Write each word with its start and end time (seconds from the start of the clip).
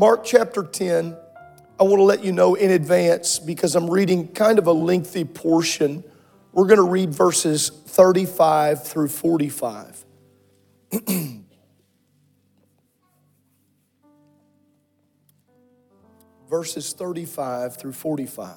Mark 0.00 0.22
chapter 0.24 0.62
10, 0.62 1.16
I 1.80 1.82
want 1.82 1.96
to 1.96 2.04
let 2.04 2.22
you 2.22 2.30
know 2.30 2.54
in 2.54 2.70
advance 2.70 3.40
because 3.40 3.74
I'm 3.74 3.90
reading 3.90 4.28
kind 4.28 4.60
of 4.60 4.68
a 4.68 4.72
lengthy 4.72 5.24
portion. 5.24 6.04
We're 6.52 6.66
going 6.66 6.76
to 6.76 6.84
read 6.84 7.12
verses 7.12 7.70
35 7.70 8.86
through 8.86 9.08
45. 9.08 10.04
verses 16.48 16.92
35 16.92 17.76
through 17.76 17.92
45. 17.92 18.54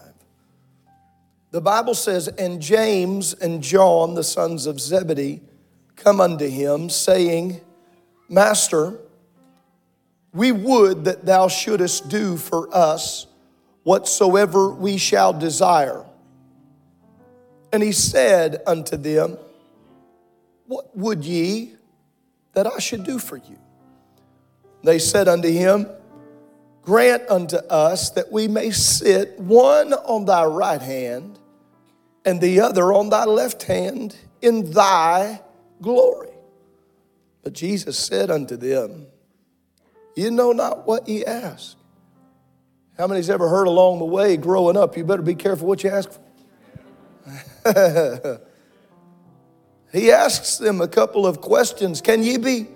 The 1.49 1.61
Bible 1.61 1.95
says, 1.95 2.27
And 2.27 2.61
James 2.61 3.33
and 3.33 3.63
John, 3.63 4.13
the 4.13 4.23
sons 4.23 4.67
of 4.67 4.79
Zebedee, 4.79 5.41
come 5.95 6.21
unto 6.21 6.47
him, 6.47 6.91
saying, 6.91 7.61
Master, 8.29 8.99
we 10.33 10.51
would 10.51 11.05
that 11.05 11.25
thou 11.25 11.47
shouldest 11.47 12.09
do 12.09 12.37
for 12.37 12.73
us 12.75 13.27
whatsoever 13.83 14.69
we 14.69 14.97
shall 14.97 15.33
desire. 15.33 16.05
And 17.73 17.81
he 17.81 17.91
said 17.91 18.61
unto 18.65 18.97
them, 18.97 19.37
What 20.67 20.95
would 20.95 21.25
ye 21.25 21.75
that 22.53 22.67
I 22.67 22.79
should 22.79 23.03
do 23.03 23.19
for 23.19 23.37
you? 23.37 23.57
They 24.83 24.99
said 24.99 25.27
unto 25.27 25.49
him, 25.49 25.87
Grant 26.81 27.29
unto 27.29 27.57
us 27.57 28.09
that 28.11 28.31
we 28.31 28.47
may 28.47 28.71
sit 28.71 29.39
one 29.39 29.93
on 29.93 30.25
thy 30.25 30.45
right 30.45 30.81
hand 30.81 31.37
and 32.25 32.41
the 32.41 32.59
other 32.61 32.91
on 32.91 33.09
thy 33.09 33.25
left 33.25 33.63
hand 33.63 34.15
in 34.41 34.71
thy 34.71 35.41
glory. 35.81 36.29
But 37.43 37.53
Jesus 37.53 37.97
said 37.97 38.31
unto 38.31 38.55
them, 38.55 39.07
you 40.15 40.31
know 40.31 40.51
not 40.51 40.87
what 40.87 41.07
ye 41.07 41.25
ask. 41.25 41.77
How 42.97 43.07
many's 43.07 43.29
ever 43.29 43.49
heard 43.49 43.67
along 43.67 43.99
the 43.99 44.05
way 44.05 44.37
growing 44.37 44.77
up, 44.77 44.97
you 44.97 45.03
better 45.03 45.21
be 45.21 45.35
careful 45.35 45.67
what 45.67 45.83
you 45.83 45.89
ask 45.89 46.09
for? 46.11 46.21
he 49.91 50.11
asks 50.11 50.57
them 50.57 50.81
a 50.81 50.87
couple 50.87 51.25
of 51.25 51.41
questions. 51.41 52.01
Can 52.01 52.23
ye 52.23 52.37
be 52.37 52.67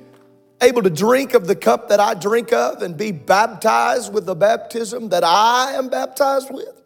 able 0.61 0.83
to 0.83 0.89
drink 0.89 1.33
of 1.33 1.47
the 1.47 1.55
cup 1.55 1.89
that 1.89 1.99
I 1.99 2.13
drink 2.13 2.53
of 2.53 2.81
and 2.81 2.95
be 2.97 3.11
baptized 3.11 4.13
with 4.13 4.25
the 4.25 4.35
baptism 4.35 5.09
that 5.09 5.23
I 5.23 5.73
am 5.73 5.89
baptized 5.89 6.49
with? 6.51 6.81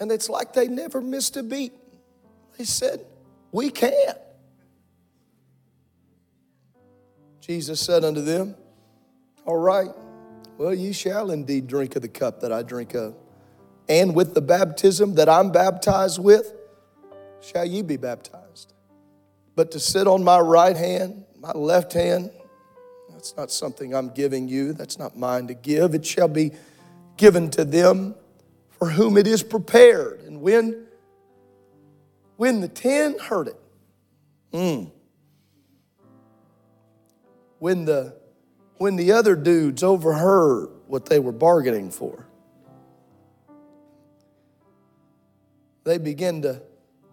And 0.00 0.10
it's 0.10 0.30
like 0.30 0.54
they 0.54 0.66
never 0.66 1.00
missed 1.00 1.36
a 1.36 1.42
beat. 1.42 1.74
They 2.56 2.64
said, 2.64 3.04
We 3.52 3.70
can't. 3.70 4.18
Jesus 7.40 7.80
said 7.80 8.04
unto 8.04 8.22
them, 8.22 8.54
all 9.46 9.56
right. 9.56 9.90
Well, 10.58 10.74
you 10.74 10.92
shall 10.92 11.30
indeed 11.30 11.66
drink 11.66 11.96
of 11.96 12.02
the 12.02 12.08
cup 12.08 12.40
that 12.40 12.52
I 12.52 12.62
drink 12.62 12.94
of. 12.94 13.14
And 13.88 14.14
with 14.14 14.34
the 14.34 14.40
baptism 14.40 15.14
that 15.14 15.28
I'm 15.28 15.50
baptized 15.50 16.22
with, 16.22 16.52
shall 17.40 17.64
ye 17.64 17.82
be 17.82 17.96
baptized. 17.96 18.74
But 19.56 19.70
to 19.72 19.80
sit 19.80 20.06
on 20.06 20.22
my 20.22 20.38
right 20.38 20.76
hand, 20.76 21.24
my 21.38 21.52
left 21.52 21.92
hand, 21.92 22.30
that's 23.10 23.36
not 23.36 23.50
something 23.50 23.94
I'm 23.94 24.10
giving 24.10 24.48
you. 24.48 24.72
That's 24.72 24.98
not 24.98 25.16
mine 25.16 25.46
to 25.48 25.54
give. 25.54 25.94
It 25.94 26.06
shall 26.06 26.28
be 26.28 26.52
given 27.16 27.50
to 27.50 27.64
them 27.64 28.14
for 28.78 28.88
whom 28.90 29.16
it 29.16 29.26
is 29.26 29.42
prepared. 29.42 30.20
And 30.22 30.40
when, 30.40 30.86
when 32.36 32.60
the 32.60 32.68
ten 32.68 33.18
heard 33.18 33.48
it, 33.48 33.60
mm, 34.52 34.90
when 37.58 37.84
the 37.84 38.19
when 38.80 38.96
the 38.96 39.12
other 39.12 39.36
dudes 39.36 39.82
overheard 39.82 40.70
what 40.86 41.04
they 41.04 41.18
were 41.18 41.32
bargaining 41.32 41.90
for. 41.90 42.26
They 45.84 45.98
began 45.98 46.40
to 46.40 46.62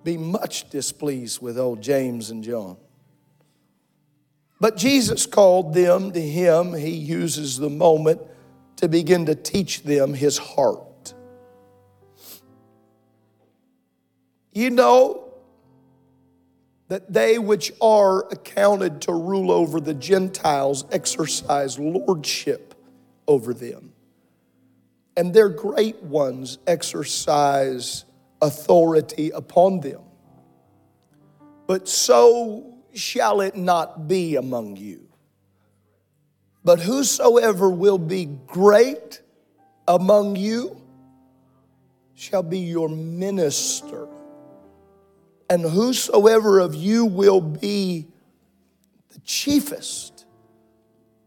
be 0.01 0.15
much 0.15 0.69
displeased 0.69 1.41
with 1.41 1.59
old 1.59 1.81
James 1.81 2.29
and 2.29 2.41
John. 2.41 2.77
But 4.61 4.77
Jesus 4.77 5.25
called 5.25 5.73
them 5.73 6.13
to 6.13 6.21
him. 6.21 6.73
He 6.73 6.91
uses 6.91 7.57
the 7.57 7.69
moment 7.69 8.21
to 8.77 8.87
begin 8.87 9.25
to 9.25 9.35
teach 9.35 9.83
them 9.83 10.13
his 10.13 10.37
heart. 10.37 11.13
You 14.53 14.69
know, 14.69 15.26
that 16.87 17.11
they 17.11 17.37
which 17.37 17.71
are 17.81 18.27
accounted 18.31 19.01
to 19.01 19.11
rule 19.11 19.51
over 19.51 19.79
the 19.79 19.93
Gentiles 19.93 20.85
exercise 20.91 21.77
lordship 21.77 22.73
over 23.27 23.53
them. 23.53 23.93
And 25.15 25.33
their 25.33 25.49
great 25.49 26.01
ones 26.03 26.59
exercise 26.65 28.05
authority 28.41 29.31
upon 29.31 29.81
them. 29.81 30.01
But 31.65 31.89
so 31.89 32.75
shall 32.93 33.41
it 33.41 33.55
not 33.55 34.07
be 34.07 34.35
among 34.35 34.77
you. 34.77 35.07
But 36.63 36.79
whosoever 36.79 37.69
will 37.69 37.97
be 37.97 38.25
great 38.25 39.21
among 39.87 40.35
you 40.35 40.81
shall 42.13 42.43
be 42.43 42.59
your 42.59 42.89
minister 42.89 44.07
and 45.49 45.61
whosoever 45.63 46.59
of 46.59 46.75
you 46.75 47.05
will 47.05 47.41
be 47.41 48.07
the 49.09 49.19
chiefest 49.19 50.25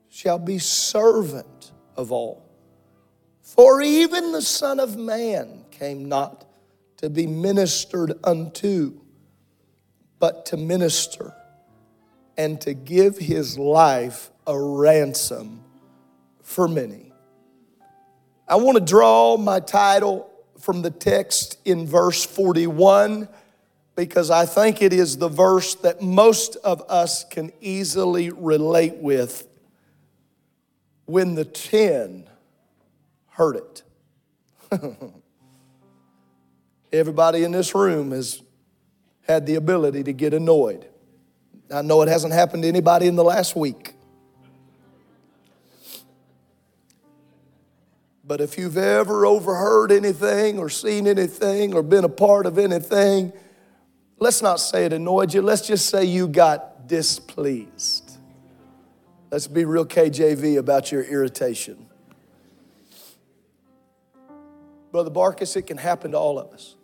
shall 0.08 0.38
be 0.38 0.58
servant 0.58 1.72
of 1.96 2.12
all. 2.12 2.46
For 3.42 3.80
even 3.80 4.32
the 4.32 4.42
Son 4.42 4.78
of 4.78 4.96
Man 4.96 5.64
came 5.70 6.08
not 6.08 6.46
to 6.98 7.08
be 7.08 7.26
ministered 7.26 8.12
unto, 8.22 9.00
but 10.18 10.46
to 10.46 10.56
minister 10.56 11.34
and 12.36 12.60
to 12.60 12.74
give 12.74 13.18
his 13.18 13.58
life 13.58 14.30
a 14.46 14.58
ransom 14.58 15.64
for 16.42 16.68
many. 16.68 17.12
I 18.46 18.56
want 18.56 18.78
to 18.78 18.84
draw 18.84 19.36
my 19.36 19.60
title 19.60 20.30
from 20.58 20.82
the 20.82 20.90
text 20.90 21.58
in 21.64 21.86
verse 21.86 22.24
41 22.24 23.28
because 24.00 24.30
I 24.30 24.46
think 24.46 24.80
it 24.80 24.94
is 24.94 25.18
the 25.18 25.28
verse 25.28 25.74
that 25.74 26.00
most 26.00 26.56
of 26.64 26.82
us 26.88 27.22
can 27.22 27.52
easily 27.60 28.30
relate 28.30 28.94
with 28.96 29.46
when 31.04 31.34
the 31.34 31.44
ten 31.44 32.26
heard 33.28 33.56
it. 33.56 33.82
Everybody 36.94 37.44
in 37.44 37.52
this 37.52 37.74
room 37.74 38.12
has 38.12 38.40
had 39.28 39.44
the 39.44 39.56
ability 39.56 40.04
to 40.04 40.14
get 40.14 40.32
annoyed. 40.32 40.86
I 41.70 41.82
know 41.82 42.00
it 42.00 42.08
hasn't 42.08 42.32
happened 42.32 42.62
to 42.62 42.70
anybody 42.70 43.06
in 43.06 43.16
the 43.16 43.24
last 43.24 43.54
week. 43.54 43.92
But 48.24 48.40
if 48.40 48.56
you've 48.56 48.78
ever 48.78 49.26
overheard 49.26 49.92
anything 49.92 50.58
or 50.58 50.70
seen 50.70 51.06
anything 51.06 51.74
or 51.74 51.82
been 51.82 52.04
a 52.04 52.08
part 52.08 52.46
of 52.46 52.56
anything, 52.56 53.34
let's 54.20 54.42
not 54.42 54.60
say 54.60 54.84
it 54.84 54.92
annoyed 54.92 55.34
you, 55.34 55.42
let's 55.42 55.66
just 55.66 55.88
say 55.88 56.04
you 56.04 56.28
got 56.28 56.86
displeased. 56.86 58.18
Let's 59.30 59.46
be 59.46 59.64
real 59.64 59.86
KJV 59.86 60.58
about 60.58 60.92
your 60.92 61.02
irritation. 61.02 61.86
Brother 64.92 65.10
Barkus, 65.10 65.56
it 65.56 65.62
can 65.62 65.76
happen 65.76 66.12
to 66.12 66.18
all 66.18 66.38
of 66.38 66.52
us. 66.52 66.76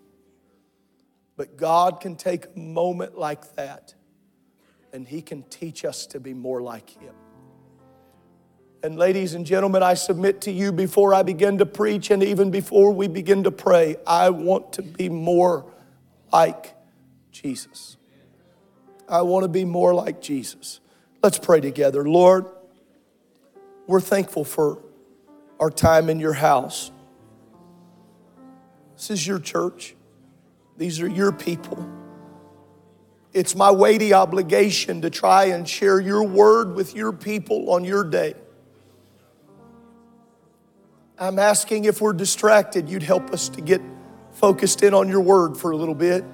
But 1.37 1.57
God 1.57 2.01
can 2.01 2.17
take 2.17 2.47
a 2.47 2.59
moment 2.59 3.19
like 3.19 3.55
that 3.57 3.95
and 4.93 5.07
He 5.07 5.21
can 5.21 5.43
teach 5.43 5.85
us 5.85 6.07
to 6.07 6.21
be 6.21 6.33
more 6.33 6.63
like 6.63 6.89
Him. 6.89 7.15
And, 8.83 8.97
ladies 8.97 9.35
and 9.35 9.45
gentlemen, 9.45 9.83
I 9.83 9.95
submit 9.95 10.41
to 10.43 10.53
you 10.53 10.71
before 10.71 11.13
I 11.13 11.25
begin 11.25 11.59
to 11.59 11.67
preach 11.67 12.11
and 12.13 12.23
even 12.23 12.51
before 12.51 12.93
we 12.93 13.09
begin 13.09 13.43
to 13.45 13.51
pray, 13.51 13.97
I 14.07 14.31
want 14.31 14.75
to 14.75 14.83
be 14.83 15.09
more 15.09 15.67
like 16.33 16.76
Jesus. 17.41 17.97
I 19.09 19.23
want 19.23 19.45
to 19.45 19.49
be 19.49 19.65
more 19.65 19.95
like 19.95 20.21
Jesus. 20.21 20.81
Let's 21.23 21.39
pray 21.39 21.61
together. 21.61 22.09
Lord, 22.09 22.47
we're 23.87 24.01
thankful 24.01 24.45
for 24.45 24.83
our 25.61 25.71
time 25.71 26.09
in 26.11 26.19
your 26.19 26.33
house. 26.33 26.91
This 28.97 29.11
is 29.11 29.27
your 29.27 29.39
church. 29.39 29.95
These 30.77 31.01
are 31.01 31.09
your 31.09 31.33
people. 31.33 31.89
It's 33.33 33.55
my 33.55 33.71
weighty 33.71 34.15
obligation 34.15 35.03
to 35.03 35.11
try 35.11 35.47
and 35.47 35.69
share 35.69 36.01
your 36.01 36.23
word 36.23 36.75
with 36.75 36.95
your 36.95 37.13
people 37.13 37.71
on 37.71 37.85
your 37.85 38.03
day. 38.03 38.35
I'm 41.19 41.39
asking 41.39 41.85
if 41.85 42.01
we're 42.01 42.13
distracted, 42.13 42.89
you'd 42.89 43.03
help 43.03 43.31
us 43.31 43.49
to 43.51 43.61
get 43.61 43.81
focused 44.33 44.83
in 44.83 44.95
on 44.95 45.09
your 45.09 45.21
word 45.21 45.57
for 45.57 45.71
a 45.71 45.77
little 45.77 45.95
bit. 45.95 46.25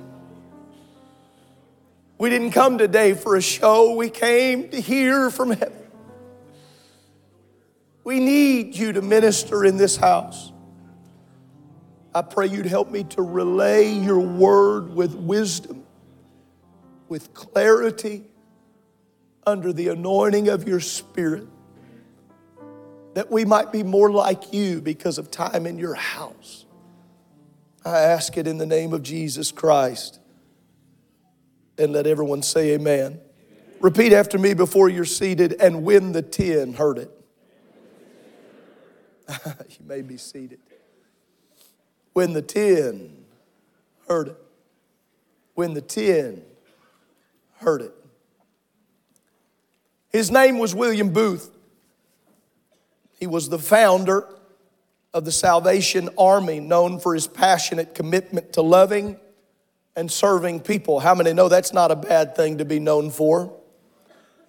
We 2.23 2.31
didn't 2.31 2.53
come 2.53 2.79
today 2.79 3.15
for 3.15 3.35
a 3.35 3.43
show, 3.43 3.97
we 3.97 4.09
came 4.09 4.69
to 4.69 4.81
hear 4.81 5.29
from 5.29 5.51
heaven. 5.51 5.83
We 8.05 8.21
need 8.21 8.77
you 8.77 8.93
to 8.93 9.03
minister 9.03 9.65
in 9.65 9.77
this 9.77 9.97
house. 9.97 10.53
I 12.15 12.23
pray 12.23 12.47
you'd 12.47 12.67
help 12.67 12.93
me 12.93 13.03
to 13.03 13.23
relay 13.23 13.91
your 13.93 14.21
word 14.21 14.95
with 14.95 15.17
wisdom, 15.17 15.83
with 17.09 17.35
clarity, 17.35 18.23
under 19.45 19.73
the 19.73 19.89
anointing 19.89 20.49
of 20.49 20.69
your 20.69 20.79
spirit, 20.79 21.49
that 23.15 23.33
we 23.33 23.45
might 23.45 23.73
be 23.73 23.83
more 23.83 24.13
like 24.13 24.53
you 24.53 24.81
because 24.81 25.19
of 25.19 25.33
time 25.33 25.67
in 25.67 25.77
your 25.77 25.95
house. 25.95 26.67
I 27.85 27.99
ask 27.99 28.37
it 28.37 28.47
in 28.47 28.59
the 28.59 28.67
name 28.67 28.93
of 28.93 29.03
Jesus 29.03 29.51
Christ 29.51 30.21
and 31.79 31.93
let 31.93 32.07
everyone 32.07 32.43
say 32.43 32.73
amen. 32.73 33.21
Repeat 33.81 34.13
after 34.13 34.39
me 34.39 34.55
before 34.55 34.89
you're 34.89 35.05
seated, 35.05 35.57
and 35.61 35.83
when 35.83 36.13
the 36.13 36.23
ten 36.23 36.75
heard 36.75 36.99
it. 36.99 37.11
you 39.47 39.87
may 39.87 40.03
be 40.03 40.17
seated. 40.17 40.61
When 42.13 42.33
the 42.33 42.43
ten 42.43 43.25
heard 44.09 44.29
it. 44.29 44.37
When 45.55 45.75
the 45.75 45.81
ten 45.81 46.43
heard 47.57 47.83
it. 47.83 47.95
His 50.11 50.31
name 50.31 50.59
was 50.59 50.75
William 50.75 51.11
Booth. 51.11 51.51
He 53.19 53.27
was 53.27 53.49
the 53.49 53.59
founder 53.59 54.29
of 55.15 55.25
the 55.25 55.33
Salvation 55.33 56.09
Army, 56.19 56.61
known 56.61 56.99
for 56.99 57.15
his 57.15 57.27
passionate 57.27 57.95
commitment 57.95 58.53
to 58.55 58.63
loving 58.63 59.19
and 59.97 60.11
serving 60.11 60.61
people. 60.61 61.00
How 61.00 61.15
many 61.15 61.33
know 61.33 61.49
that's 61.49 61.73
not 61.73 61.91
a 61.91 61.97
bad 61.97 62.35
thing 62.35 62.59
to 62.59 62.65
be 62.65 62.79
known 62.79 63.11
for? 63.11 63.53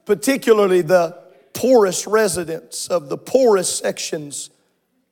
Particularly 0.06 0.82
the 0.82 1.18
poorest 1.54 2.08
residents 2.08 2.88
of 2.88 3.10
the 3.10 3.18
poorest 3.18 3.78
sections 3.78 4.50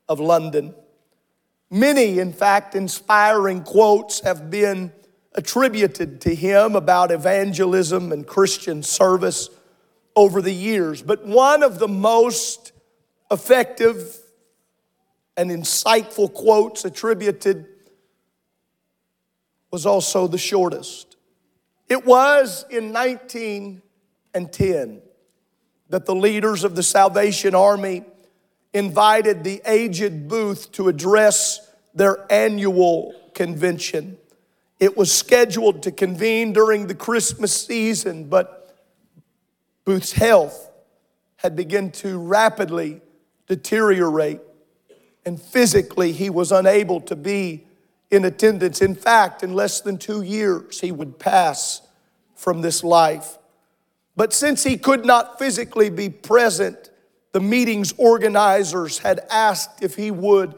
of 0.10 0.20
London. 0.20 0.74
Many, 1.70 2.20
in 2.20 2.34
fact, 2.34 2.76
inspiring 2.76 3.64
quotes 3.64 4.22
have 4.22 4.50
been 4.50 4.92
attributed 5.34 6.20
to 6.22 6.36
him 6.36 6.76
about 6.76 7.12
evangelism 7.12 8.12
and 8.12 8.28
Christian 8.28 8.84
service 8.84 9.50
over 10.16 10.42
the 10.42 10.54
years. 10.54 11.02
But 11.02 11.26
one 11.26 11.64
of 11.64 11.80
the 11.80 11.88
most 11.88 12.74
effective 13.30 14.18
and 15.38 15.50
insightful 15.50 16.34
quotes 16.34 16.84
attributed 16.84 17.66
was 19.72 19.86
also 19.86 20.28
the 20.28 20.38
shortest. 20.38 21.16
It 21.88 22.06
was 22.06 22.66
in 22.70 22.94
1910 22.94 25.02
that 25.90 26.06
the 26.06 26.16
leaders 26.16 26.64
of 26.64 26.76
the 26.76 26.84
Salvation 26.84 27.56
Army 27.56 28.04
invited 28.74 29.44
the 29.44 29.62
aged 29.66 30.28
Booth 30.28 30.72
to 30.74 30.88
address 30.88 31.72
their 31.94 32.26
annual 32.32 33.14
convention. 33.34 34.18
It 34.80 34.96
was 34.96 35.12
scheduled 35.12 35.84
to 35.84 35.92
convene 35.92 36.54
during 36.54 36.88
the 36.88 36.96
Christmas 36.96 37.66
season, 37.66 38.26
but 38.26 38.78
Booth's 39.84 40.14
health 40.14 40.70
had 41.38 41.56
begun 41.56 41.92
to 41.92 42.18
rapidly 42.18 43.02
deteriorate, 43.48 44.40
and 45.26 45.42
physically 45.42 46.14
he 46.14 46.30
was 46.30 46.52
unable 46.52 47.02
to 47.02 47.16
be 47.16 47.66
in 48.12 48.26
attendance. 48.26 48.82
In 48.82 48.94
fact, 48.94 49.42
in 49.42 49.54
less 49.54 49.82
than 49.82 49.98
two 49.98 50.22
years, 50.22 50.82
he 50.82 50.92
would 50.92 51.18
pass 51.18 51.82
from 52.36 52.62
this 52.62 52.84
life. 52.84 53.38
But 54.16 54.34
since 54.34 54.64
he 54.64 54.78
could 54.78 55.06
not 55.06 55.40
physically 55.40 55.90
be 55.90 56.10
present, 56.10 56.92
the 57.32 57.40
meeting's 57.40 57.94
organizers 57.98 59.00
had 59.00 59.22
asked 59.32 59.82
if 59.82 59.96
he 59.96 60.12
would 60.12 60.56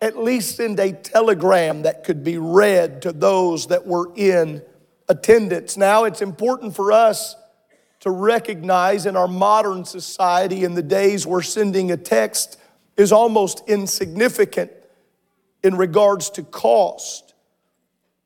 at 0.00 0.18
least 0.18 0.56
send 0.56 0.80
a 0.80 0.92
telegram 0.92 1.82
that 1.82 2.02
could 2.02 2.24
be 2.24 2.36
read 2.36 3.02
to 3.02 3.12
those 3.12 3.68
that 3.68 3.86
were 3.86 4.10
in 4.16 4.60
attendance. 5.08 5.76
Now, 5.76 6.04
it's 6.04 6.20
important 6.20 6.74
for 6.74 6.90
us 6.90 7.36
to 8.00 8.10
recognize 8.10 9.06
in 9.06 9.16
our 9.16 9.28
modern 9.28 9.84
society, 9.84 10.64
in 10.64 10.74
the 10.74 10.82
days 10.82 11.24
where 11.24 11.40
sending 11.40 11.92
a 11.92 11.96
text 11.96 12.58
is 12.96 13.12
almost 13.12 13.62
insignificant 13.68 14.72
in 15.62 15.76
regards 15.76 16.30
to 16.30 16.42
cost. 16.42 17.34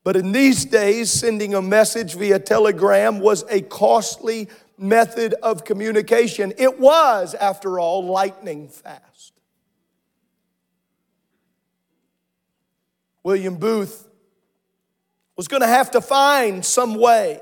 But 0.03 0.15
in 0.15 0.31
these 0.31 0.65
days, 0.65 1.11
sending 1.11 1.53
a 1.53 1.61
message 1.61 2.15
via 2.15 2.39
telegram 2.39 3.19
was 3.19 3.43
a 3.49 3.61
costly 3.61 4.47
method 4.77 5.33
of 5.43 5.65
communication. 5.65 6.53
It 6.57 6.79
was, 6.79 7.33
after 7.33 7.79
all, 7.79 8.05
lightning 8.05 8.69
fast. 8.69 9.33
William 13.23 13.55
Booth 13.55 14.07
was 15.35 15.49
going 15.49 15.61
to 15.61 15.67
have 15.67 15.91
to 15.91 15.99
find 15.99 16.63
some 16.63 16.95
way 16.95 17.41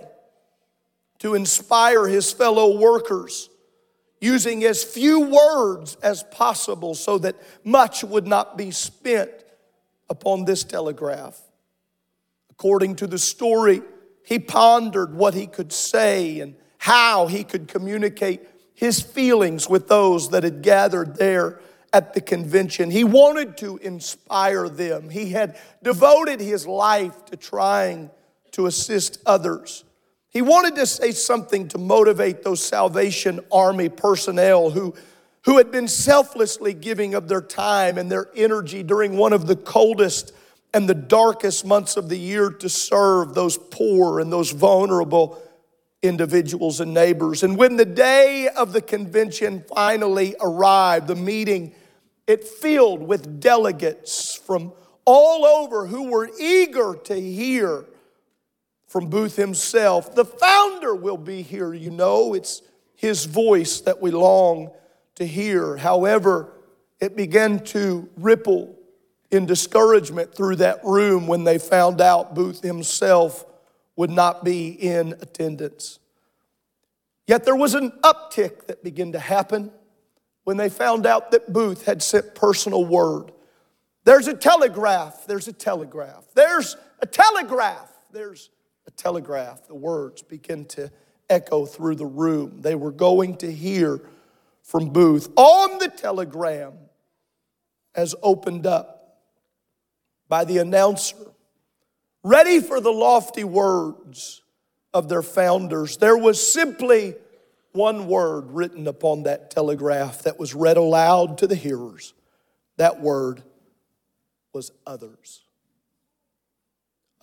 to 1.19 1.35
inspire 1.35 2.07
his 2.07 2.31
fellow 2.31 2.79
workers 2.79 3.49
using 4.19 4.63
as 4.63 4.83
few 4.83 5.19
words 5.21 5.95
as 6.01 6.23
possible 6.23 6.95
so 6.95 7.19
that 7.19 7.35
much 7.63 8.03
would 8.03 8.25
not 8.25 8.57
be 8.57 8.71
spent 8.71 9.29
upon 10.09 10.45
this 10.45 10.63
telegraph. 10.63 11.39
According 12.49 12.95
to 12.97 13.07
the 13.07 13.17
story, 13.17 13.81
he 14.25 14.39
pondered 14.39 15.13
what 15.13 15.33
he 15.33 15.47
could 15.47 15.71
say 15.71 16.39
and 16.39 16.55
how 16.77 17.27
he 17.27 17.43
could 17.43 17.67
communicate 17.67 18.41
his 18.73 19.01
feelings 19.01 19.69
with 19.69 19.87
those 19.87 20.29
that 20.29 20.43
had 20.43 20.61
gathered 20.61 21.15
there 21.15 21.59
at 21.93 22.13
the 22.13 22.21
convention. 22.21 22.91
He 22.91 23.03
wanted 23.03 23.57
to 23.57 23.77
inspire 23.77 24.67
them. 24.67 25.09
He 25.09 25.29
had 25.29 25.57
devoted 25.81 26.41
his 26.41 26.67
life 26.67 27.25
to 27.25 27.37
trying 27.37 28.09
to 28.51 28.65
assist 28.65 29.19
others. 29.25 29.85
He 30.29 30.41
wanted 30.41 30.75
to 30.75 30.85
say 30.85 31.11
something 31.11 31.69
to 31.69 31.77
motivate 31.77 32.43
those 32.43 32.61
Salvation 32.61 33.39
Army 33.51 33.87
personnel 33.87 34.69
who 34.69 34.93
who 35.45 35.57
had 35.57 35.71
been 35.71 35.87
selflessly 35.87 36.73
giving 36.73 37.13
of 37.13 37.27
their 37.27 37.41
time 37.41 37.97
and 37.97 38.11
their 38.11 38.29
energy 38.35 38.81
during 38.81 39.15
one 39.15 39.31
of 39.31 39.45
the 39.45 39.55
coldest 39.55 40.31
and 40.73 40.89
the 40.89 40.95
darkest 40.95 41.65
months 41.65 41.97
of 41.97 42.09
the 42.09 42.17
year 42.17 42.49
to 42.49 42.67
serve 42.67 43.33
those 43.33 43.57
poor 43.57 44.19
and 44.19 44.33
those 44.33 44.51
vulnerable 44.51 45.41
individuals 46.01 46.79
and 46.79 46.93
neighbors. 46.93 47.43
And 47.43 47.57
when 47.57 47.77
the 47.77 47.85
day 47.85 48.49
of 48.49 48.73
the 48.73 48.81
convention 48.81 49.63
finally 49.73 50.35
arrived, 50.41 51.07
the 51.07 51.15
meeting, 51.15 51.73
it 52.27 52.43
filled 52.43 53.03
with 53.03 53.39
delegates 53.39 54.35
from 54.35 54.73
all 55.05 55.45
over 55.45 55.85
who 55.85 56.09
were 56.09 56.29
eager 56.39 56.95
to 57.05 57.15
hear 57.15 57.85
from 58.87 59.09
Booth 59.09 59.35
himself. 59.35 60.15
The 60.15 60.25
founder 60.25 60.95
will 60.95 61.17
be 61.17 61.43
here, 61.43 61.73
you 61.73 61.91
know. 61.91 62.33
It's 62.33 62.63
his 62.95 63.25
voice 63.25 63.81
that 63.81 64.01
we 64.01 64.09
long 64.09 64.71
to 65.15 65.25
hear. 65.25 65.77
However, 65.77 66.51
it 66.99 67.15
began 67.15 67.59
to 67.65 68.09
ripple 68.17 68.75
in 69.31 69.45
discouragement 69.45 70.33
through 70.33 70.57
that 70.57 70.83
room 70.83 71.27
when 71.27 71.43
they 71.43 71.57
found 71.57 72.01
out 72.01 72.35
Booth 72.35 72.61
himself 72.61 73.45
would 73.95 74.09
not 74.09 74.43
be 74.43 74.69
in 74.69 75.13
attendance. 75.13 75.99
Yet 77.27 77.43
there 77.43 77.55
was 77.55 77.73
an 77.73 77.91
uptick 78.03 78.67
that 78.67 78.83
began 78.83 79.13
to 79.13 79.19
happen 79.19 79.71
when 80.43 80.57
they 80.57 80.69
found 80.69 81.05
out 81.05 81.31
that 81.31 81.51
Booth 81.51 81.85
had 81.85 82.03
sent 82.03 82.35
personal 82.35 82.85
word. 82.85 83.31
There's 84.03 84.27
a 84.27 84.35
telegraph, 84.35 85.25
there's 85.25 85.47
a 85.47 85.53
telegraph, 85.53 86.25
there's 86.35 86.77
a 86.99 87.07
telegraph, 87.07 87.91
there's 88.11 88.51
a 88.85 88.91
telegraph. 88.91 89.67
The 89.67 89.75
words 89.75 90.21
begin 90.21 90.65
to 90.65 90.91
echo 91.29 91.65
through 91.65 91.95
the 91.95 92.05
room. 92.05 92.61
They 92.61 92.75
were 92.75 92.91
going 92.91 93.37
to 93.37 93.51
hear 93.51 94.01
from 94.65 94.89
Booth 94.89 95.29
on 95.35 95.77
the 95.77 95.87
telegram 95.87 96.73
as 97.93 98.15
opened 98.21 98.65
up 98.65 99.21
by 100.27 100.43
the 100.43 100.57
announcer, 100.57 101.15
ready 102.23 102.59
for 102.59 102.81
the 102.81 102.91
lofty 102.91 103.43
words 103.43 104.41
of 104.93 105.07
their 105.07 105.21
founders. 105.21 105.97
There 105.97 106.17
was 106.17 106.51
simply 106.51 107.13
one 107.73 108.07
word 108.07 108.51
written 108.51 108.87
upon 108.87 109.23
that 109.23 109.51
telegraph 109.51 110.23
that 110.23 110.39
was 110.39 110.55
read 110.55 110.77
aloud 110.77 111.37
to 111.39 111.47
the 111.47 111.55
hearers 111.55 112.13
That 112.77 112.99
word 112.99 113.43
was 114.51 114.71
others. 114.85 115.43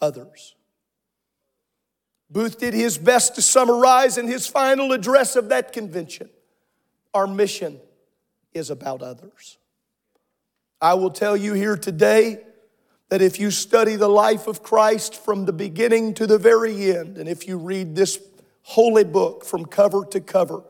Others. 0.01 0.55
Booth 2.31 2.59
did 2.59 2.73
his 2.73 2.97
best 2.97 3.35
to 3.35 3.43
summarize 3.43 4.17
in 4.17 4.27
his 4.27 4.47
final 4.47 4.93
address 4.93 5.37
of 5.37 5.51
that 5.51 5.73
convention. 5.73 6.31
Our 7.15 7.27
mission 7.27 7.81
is 8.53 8.71
about 8.71 9.03
others. 9.03 9.59
I 10.81 10.95
will 10.95 11.11
tell 11.11 11.37
you 11.37 11.53
here 11.53 11.77
today 11.77 12.43
that 13.09 13.21
if 13.21 13.39
you 13.39 13.51
study 13.51 13.97
the 13.97 14.09
life 14.09 14.47
of 14.47 14.63
Christ 14.63 15.15
from 15.15 15.45
the 15.45 15.53
beginning 15.53 16.15
to 16.15 16.27
the 16.27 16.39
very 16.39 16.97
end, 16.97 17.19
and 17.19 17.29
if 17.29 17.47
you 17.47 17.59
read 17.59 17.95
this 17.95 18.19
holy 18.63 19.05
book 19.05 19.45
from 19.45 19.67
cover 19.67 20.05
to 20.07 20.21
cover, 20.21 20.63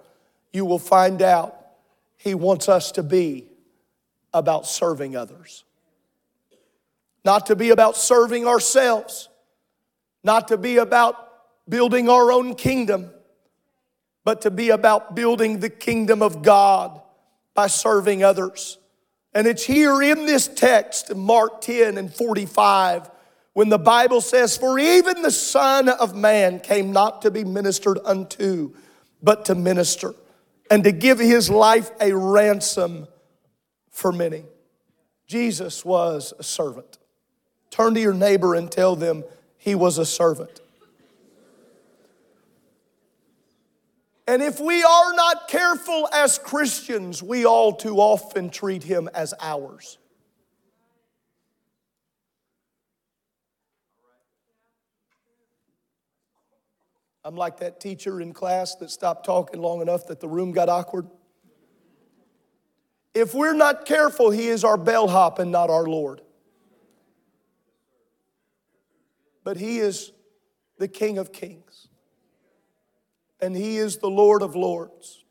you 0.53 0.65
will 0.65 0.79
find 0.81 1.23
out 1.23 1.57
he 2.17 2.35
wants 2.35 2.69
us 2.69 2.93
to 2.93 3.03
be 3.03 3.47
about 4.35 4.67
serving 4.67 5.17
others. 5.17 5.65
Not 7.25 7.47
to 7.47 7.57
be 7.57 7.71
about 7.71 7.97
serving 7.97 8.47
ourselves, 8.47 9.29
not 10.25 10.49
to 10.49 10.57
be 10.57 10.79
about 10.79 11.15
building 11.69 12.09
our 12.09 12.33
own 12.33 12.57
kingdom, 12.57 13.12
but 14.25 14.43
to 14.43 14.51
be 14.51 14.71
about 14.71 15.15
building 15.15 15.61
the 15.61 15.71
kingdom 15.71 16.23
of 16.23 16.43
God 16.43 17.01
by 17.55 17.67
serving 17.67 18.23
others. 18.23 18.79
And 19.35 19.47
it's 19.47 19.65
here 19.65 20.03
in 20.03 20.27
this 20.27 20.47
text, 20.47 21.15
Mark 21.15 21.61
10 21.63 21.99
and 21.99 22.13
45, 22.13 23.11
when 23.55 23.69
the 23.69 23.79
Bible 23.79 24.21
says, 24.21 24.57
For 24.57 24.79
even 24.79 25.23
the 25.23 25.31
Son 25.31 25.89
of 25.89 26.15
Man 26.15 26.61
came 26.61 26.93
not 26.93 27.23
to 27.23 27.31
be 27.31 27.45
ministered 27.45 27.99
unto, 28.05 28.75
but 29.23 29.47
to 29.47 29.55
minister, 29.55 30.15
and 30.71 30.85
to 30.85 30.93
give 30.93 31.19
his 31.19 31.51
life 31.51 31.91
a 32.01 32.15
ransom 32.15 33.09
for 33.91 34.13
many. 34.13 34.45
Jesus 35.27 35.85
was 35.85 36.33
a 36.39 36.43
servant. 36.43 36.99
Turn 37.71 37.95
to 37.95 38.01
your 38.01 38.15
neighbor 38.15 38.55
and 38.55 38.71
tell 38.71 38.97
them 38.97 39.25
he 39.57 39.75
was 39.75 39.97
a 39.97 40.05
servant. 40.05 40.62
And 44.33 44.43
if 44.43 44.59
we 44.61 44.83
are 44.83 45.13
not 45.13 45.47
careful 45.47 46.09
as 46.11 46.39
Christians, 46.39 47.23
we 47.23 47.45
all 47.45 47.75
too 47.75 47.99
often 47.99 48.49
treat 48.49 48.83
him 48.83 49.11
as 49.13 49.35
ours. 49.39 49.99
I'm 57.23 57.37
like 57.37 57.59
that 57.59 57.79
teacher 57.79 58.23
in 58.23 58.33
class 58.33 58.75
that 58.77 58.91
stopped 58.91 59.27
talking 59.27 59.61
long 59.61 59.83
enough 59.83 60.07
that 60.07 60.21
the 60.21 60.29
room 60.29 60.53
got 60.53 60.71
awkward. 60.71 61.09
If 63.13 63.35
we're 63.35 63.53
not 63.53 63.85
careful, 63.85 64.31
he 64.31 64.49
is 64.49 64.65
our 64.65 64.79
bellhop 64.79 65.41
and 65.41 65.53
not 65.53 65.69
our 65.69 65.85
Lord. 65.85 66.23
But 69.45 69.59
he 69.59 69.77
is 69.77 70.11
the 70.79 70.89
King 70.89 71.19
of 71.19 71.35
Kings 71.35 71.89
and 73.43 73.57
He 73.57 73.77
is 73.77 73.99
the 73.99 74.09
Lord 74.09 74.41
of 74.41 74.55
Lords. 74.55 75.25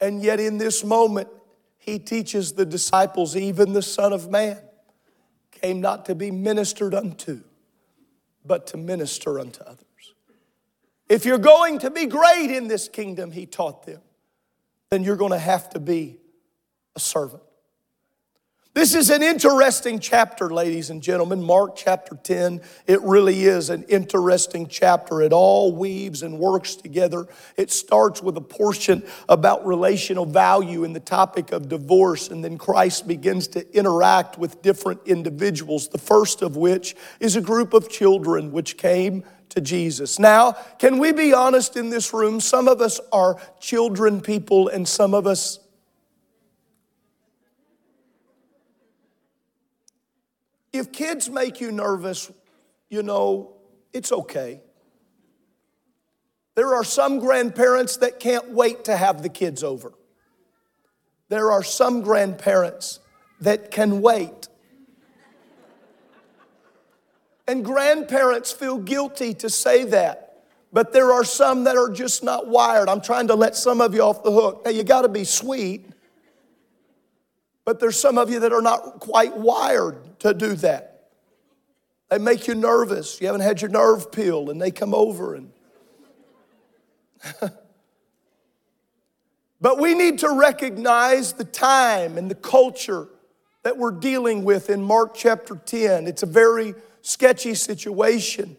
And 0.00 0.22
yet, 0.22 0.40
in 0.40 0.56
this 0.56 0.82
moment, 0.82 1.28
He 1.76 1.98
teaches 1.98 2.52
the 2.52 2.64
disciples, 2.64 3.36
even 3.36 3.74
the 3.74 3.82
Son 3.82 4.14
of 4.14 4.30
Man 4.30 4.58
came 5.50 5.80
not 5.82 6.06
to 6.06 6.14
be 6.14 6.30
ministered 6.30 6.94
unto, 6.94 7.42
but 8.46 8.66
to 8.68 8.78
minister 8.78 9.38
unto 9.38 9.62
others. 9.64 10.14
If 11.08 11.26
you're 11.26 11.38
going 11.38 11.80
to 11.80 11.90
be 11.90 12.06
great 12.06 12.50
in 12.50 12.68
this 12.68 12.88
kingdom, 12.88 13.32
He 13.32 13.44
taught 13.44 13.84
them, 13.84 14.00
then 14.90 15.02
you're 15.02 15.16
going 15.16 15.32
to 15.32 15.38
have 15.38 15.68
to 15.70 15.80
be 15.80 16.18
a 16.96 17.00
servant. 17.00 17.42
This 18.72 18.94
is 18.94 19.10
an 19.10 19.20
interesting 19.20 19.98
chapter, 19.98 20.48
ladies 20.48 20.90
and 20.90 21.02
gentlemen. 21.02 21.42
Mark 21.42 21.74
chapter 21.74 22.14
10. 22.14 22.60
It 22.86 23.02
really 23.02 23.42
is 23.42 23.68
an 23.68 23.82
interesting 23.88 24.68
chapter. 24.68 25.22
It 25.22 25.32
all 25.32 25.74
weaves 25.74 26.22
and 26.22 26.38
works 26.38 26.76
together. 26.76 27.26
It 27.56 27.72
starts 27.72 28.22
with 28.22 28.36
a 28.36 28.40
portion 28.40 29.02
about 29.28 29.66
relational 29.66 30.24
value 30.24 30.84
and 30.84 30.94
the 30.94 31.00
topic 31.00 31.50
of 31.50 31.68
divorce, 31.68 32.28
and 32.28 32.44
then 32.44 32.58
Christ 32.58 33.08
begins 33.08 33.48
to 33.48 33.76
interact 33.76 34.38
with 34.38 34.62
different 34.62 35.00
individuals, 35.04 35.88
the 35.88 35.98
first 35.98 36.40
of 36.40 36.56
which 36.56 36.94
is 37.18 37.34
a 37.34 37.40
group 37.40 37.74
of 37.74 37.88
children 37.88 38.52
which 38.52 38.76
came 38.76 39.24
to 39.48 39.60
Jesus. 39.60 40.20
Now, 40.20 40.52
can 40.78 40.98
we 41.00 41.10
be 41.10 41.32
honest 41.32 41.76
in 41.76 41.90
this 41.90 42.14
room? 42.14 42.38
Some 42.38 42.68
of 42.68 42.80
us 42.80 43.00
are 43.10 43.36
children 43.58 44.20
people, 44.20 44.68
and 44.68 44.86
some 44.86 45.12
of 45.12 45.26
us 45.26 45.58
If 50.72 50.92
kids 50.92 51.28
make 51.28 51.60
you 51.60 51.72
nervous, 51.72 52.30
you 52.88 53.02
know, 53.02 53.56
it's 53.92 54.12
okay. 54.12 54.60
There 56.54 56.74
are 56.74 56.84
some 56.84 57.18
grandparents 57.18 57.98
that 57.98 58.20
can't 58.20 58.50
wait 58.50 58.84
to 58.84 58.96
have 58.96 59.22
the 59.22 59.28
kids 59.28 59.64
over. 59.64 59.92
There 61.28 61.52
are 61.52 61.62
some 61.62 62.02
grandparents 62.02 63.00
that 63.40 63.70
can 63.70 64.02
wait. 64.02 64.48
And 67.46 67.64
grandparents 67.64 68.52
feel 68.52 68.78
guilty 68.78 69.34
to 69.34 69.48
say 69.50 69.84
that. 69.84 70.44
But 70.72 70.92
there 70.92 71.12
are 71.12 71.24
some 71.24 71.64
that 71.64 71.76
are 71.76 71.90
just 71.90 72.22
not 72.22 72.46
wired. 72.46 72.88
I'm 72.88 73.00
trying 73.00 73.28
to 73.28 73.34
let 73.34 73.56
some 73.56 73.80
of 73.80 73.94
you 73.94 74.02
off 74.02 74.22
the 74.22 74.30
hook. 74.30 74.62
Now, 74.64 74.70
you 74.70 74.84
got 74.84 75.02
to 75.02 75.08
be 75.08 75.24
sweet, 75.24 75.86
but 77.64 77.80
there's 77.80 77.98
some 77.98 78.18
of 78.18 78.30
you 78.30 78.40
that 78.40 78.52
are 78.52 78.62
not 78.62 79.00
quite 79.00 79.36
wired 79.36 80.09
to 80.20 80.32
do 80.32 80.54
that. 80.54 81.08
They 82.10 82.18
make 82.18 82.46
you 82.46 82.54
nervous. 82.54 83.20
You 83.20 83.26
haven't 83.26 83.42
had 83.42 83.60
your 83.60 83.70
nerve 83.70 84.10
peeled, 84.10 84.50
and 84.50 84.60
they 84.60 84.70
come 84.70 84.94
over 84.94 85.34
and. 85.34 85.52
but 89.60 89.78
we 89.78 89.94
need 89.94 90.20
to 90.20 90.30
recognize 90.30 91.34
the 91.34 91.44
time 91.44 92.16
and 92.16 92.30
the 92.30 92.34
culture 92.34 93.08
that 93.62 93.76
we're 93.76 93.90
dealing 93.90 94.42
with 94.42 94.70
in 94.70 94.82
Mark 94.82 95.14
chapter 95.14 95.54
10. 95.54 96.06
It's 96.06 96.22
a 96.22 96.26
very 96.26 96.74
sketchy 97.02 97.54
situation. 97.54 98.56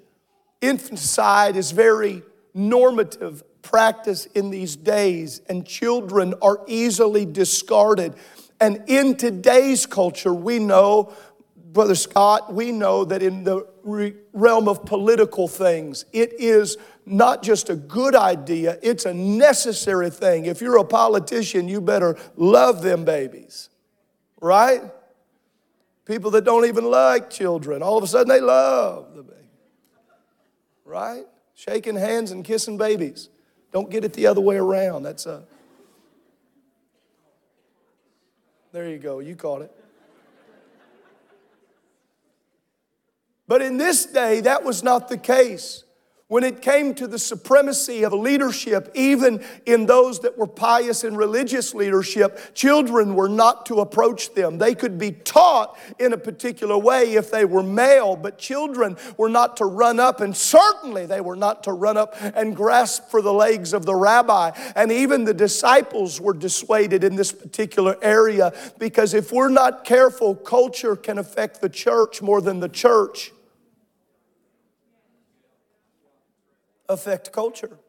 Infanticide 0.61 1.55
is 1.55 1.71
very 1.71 2.21
normative 2.53 3.43
practice 3.61 4.25
in 4.27 4.49
these 4.49 4.75
days, 4.75 5.41
and 5.49 5.65
children 5.65 6.33
are 6.41 6.61
easily 6.67 7.25
discarded. 7.25 8.13
And 8.59 8.83
in 8.87 9.15
today's 9.15 9.85
culture, 9.87 10.33
we 10.33 10.59
know, 10.59 11.13
Brother 11.71 11.95
Scott, 11.95 12.53
we 12.53 12.71
know 12.71 13.05
that 13.05 13.23
in 13.23 13.45
the 13.45 13.65
realm 14.33 14.67
of 14.67 14.85
political 14.85 15.47
things, 15.47 16.03
it 16.11 16.33
is 16.33 16.77
not 17.05 17.43
just 17.43 17.69
a 17.69 17.75
good 17.75 18.13
idea, 18.13 18.77
it's 18.81 19.05
a 19.05 19.13
necessary 19.13 20.09
thing. 20.09 20.45
If 20.45 20.59
you're 20.59 20.77
a 20.77 20.83
politician, 20.83 21.69
you 21.69 21.79
better 21.79 22.17
love 22.35 22.81
them 22.81 23.05
babies, 23.05 23.69
right? 24.41 24.81
People 26.03 26.31
that 26.31 26.43
don't 26.43 26.65
even 26.65 26.85
like 26.85 27.29
children, 27.29 27.81
all 27.81 27.97
of 27.97 28.03
a 28.03 28.07
sudden 28.07 28.27
they 28.27 28.41
love 28.41 29.15
the 29.15 29.23
baby, 29.23 29.47
right? 30.83 31.23
Shaking 31.55 31.95
hands 31.95 32.31
and 32.31 32.43
kissing 32.43 32.77
babies. 32.77 33.29
Don't 33.71 33.89
get 33.89 34.03
it 34.03 34.11
the 34.11 34.27
other 34.27 34.41
way 34.41 34.57
around. 34.57 35.03
That's 35.03 35.25
a 35.25 35.43
There 38.73 38.89
you 38.89 38.97
go, 38.97 39.19
you 39.19 39.35
caught 39.35 39.61
it. 39.61 39.71
In 43.71 43.77
this 43.77 44.05
day, 44.05 44.41
that 44.41 44.65
was 44.65 44.83
not 44.83 45.07
the 45.07 45.17
case 45.17 45.85
when 46.31 46.45
it 46.45 46.61
came 46.61 46.93
to 46.93 47.07
the 47.07 47.19
supremacy 47.19 48.05
of 48.05 48.13
leadership, 48.13 48.89
even 48.95 49.43
in 49.65 49.85
those 49.85 50.21
that 50.21 50.37
were 50.37 50.47
pious 50.47 51.03
and 51.03 51.17
religious 51.17 51.75
leadership, 51.75 52.39
children 52.53 53.15
were 53.15 53.27
not 53.27 53.65
to 53.65 53.81
approach 53.81 54.33
them. 54.33 54.57
They 54.57 54.73
could 54.73 54.97
be 54.97 55.11
taught 55.11 55.77
in 55.99 56.13
a 56.13 56.17
particular 56.17 56.77
way 56.77 57.15
if 57.15 57.31
they 57.31 57.43
were 57.43 57.63
male, 57.63 58.15
but 58.15 58.37
children 58.37 58.95
were 59.17 59.27
not 59.27 59.57
to 59.57 59.65
run 59.65 59.99
up, 59.99 60.21
and 60.21 60.33
certainly 60.33 61.05
they 61.05 61.19
were 61.19 61.35
not 61.35 61.65
to 61.65 61.73
run 61.73 61.97
up 61.97 62.15
and 62.21 62.55
grasp 62.55 63.09
for 63.09 63.21
the 63.21 63.33
legs 63.33 63.73
of 63.73 63.85
the 63.85 63.95
rabbi. 63.95 64.51
And 64.77 64.89
even 64.89 65.25
the 65.25 65.33
disciples 65.33 66.21
were 66.21 66.33
dissuaded 66.33 67.03
in 67.03 67.17
this 67.17 67.33
particular 67.33 67.97
area 68.01 68.53
because 68.79 69.13
if 69.13 69.33
we're 69.33 69.49
not 69.49 69.83
careful, 69.83 70.35
culture 70.35 70.95
can 70.95 71.17
affect 71.17 71.59
the 71.59 71.67
church 71.67 72.21
more 72.21 72.39
than 72.39 72.61
the 72.61 72.69
church 72.69 73.33
affect 76.91 77.31
culture. 77.31 77.79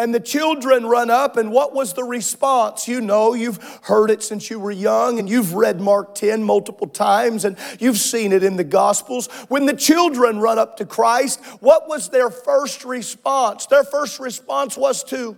And 0.00 0.14
the 0.14 0.20
children 0.20 0.86
run 0.86 1.10
up, 1.10 1.36
and 1.36 1.50
what 1.50 1.74
was 1.74 1.94
the 1.94 2.04
response? 2.04 2.86
You 2.86 3.00
know, 3.00 3.34
you've 3.34 3.58
heard 3.82 4.10
it 4.10 4.22
since 4.22 4.48
you 4.48 4.60
were 4.60 4.70
young, 4.70 5.18
and 5.18 5.28
you've 5.28 5.54
read 5.54 5.80
Mark 5.80 6.14
10 6.14 6.44
multiple 6.44 6.86
times, 6.86 7.44
and 7.44 7.56
you've 7.80 7.98
seen 7.98 8.32
it 8.32 8.44
in 8.44 8.54
the 8.54 8.62
Gospels. 8.62 9.26
When 9.48 9.66
the 9.66 9.74
children 9.74 10.38
run 10.38 10.56
up 10.56 10.76
to 10.76 10.86
Christ, 10.86 11.44
what 11.58 11.88
was 11.88 12.10
their 12.10 12.30
first 12.30 12.84
response? 12.84 13.66
Their 13.66 13.82
first 13.82 14.20
response 14.20 14.76
was 14.76 15.02
to 15.04 15.36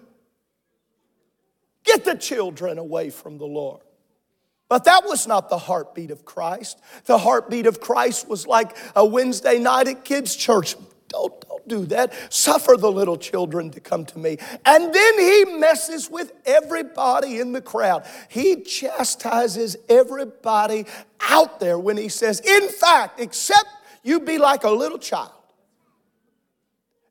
get 1.84 2.04
the 2.04 2.14
children 2.14 2.76
away 2.76 3.08
from 3.08 3.38
the 3.38 3.46
Lord. 3.46 3.80
But 4.68 4.84
that 4.84 5.04
was 5.04 5.26
not 5.26 5.48
the 5.48 5.58
heartbeat 5.58 6.10
of 6.10 6.26
Christ. 6.26 6.78
The 7.06 7.18
heartbeat 7.18 7.66
of 7.66 7.80
Christ 7.80 8.28
was 8.28 8.46
like 8.46 8.76
a 8.94 9.04
Wednesday 9.06 9.58
night 9.58 9.88
at 9.88 10.04
kids' 10.04 10.36
church. 10.36 10.76
Don't, 11.10 11.48
don't 11.48 11.68
do 11.68 11.86
that. 11.86 12.12
Suffer 12.32 12.76
the 12.76 12.90
little 12.90 13.16
children 13.16 13.70
to 13.70 13.80
come 13.80 14.04
to 14.06 14.18
me. 14.18 14.38
And 14.64 14.94
then 14.94 15.18
he 15.18 15.44
messes 15.58 16.08
with 16.08 16.32
everybody 16.46 17.40
in 17.40 17.52
the 17.52 17.60
crowd. 17.60 18.06
He 18.28 18.62
chastises 18.62 19.76
everybody 19.88 20.86
out 21.20 21.60
there 21.60 21.78
when 21.78 21.96
he 21.96 22.08
says, 22.08 22.40
In 22.40 22.68
fact, 22.68 23.20
except 23.20 23.68
you 24.02 24.20
be 24.20 24.38
like 24.38 24.64
a 24.64 24.70
little 24.70 24.98
child. 24.98 25.32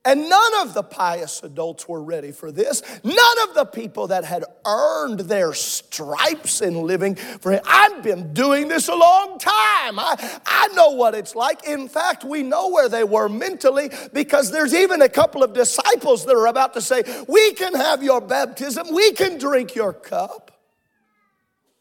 And 0.05 0.29
none 0.29 0.61
of 0.61 0.73
the 0.73 0.81
pious 0.81 1.43
adults 1.43 1.87
were 1.87 2.01
ready 2.01 2.31
for 2.31 2.53
this. 2.53 2.81
None 3.03 3.49
of 3.49 3.53
the 3.53 3.65
people 3.65 4.07
that 4.07 4.23
had 4.23 4.45
earned 4.65 5.21
their 5.21 5.53
stripes 5.53 6.61
in 6.61 6.83
living 6.83 7.15
for 7.15 7.51
Him. 7.51 7.61
I've 7.65 8.01
been 8.01 8.33
doing 8.33 8.69
this 8.69 8.87
a 8.87 8.95
long 8.95 9.37
time. 9.39 9.99
I, 9.99 10.39
I 10.45 10.69
know 10.69 10.91
what 10.91 11.15
it's 11.15 11.35
like. 11.35 11.67
In 11.67 11.89
fact, 11.89 12.23
we 12.23 12.43
know 12.43 12.69
where 12.69 12.87
they 12.87 13.03
were 13.03 13.27
mentally 13.27 13.91
because 14.13 14.51
there's 14.51 14.73
even 14.73 15.01
a 15.01 15.09
couple 15.09 15.43
of 15.43 15.51
disciples 15.51 16.25
that 16.25 16.35
are 16.35 16.47
about 16.47 16.75
to 16.75 16.81
say, 16.81 17.03
We 17.27 17.51
can 17.53 17.75
have 17.75 18.01
your 18.01 18.21
baptism, 18.21 18.93
we 18.93 19.11
can 19.11 19.37
drink 19.37 19.75
your 19.75 19.91
cup. 19.91 20.51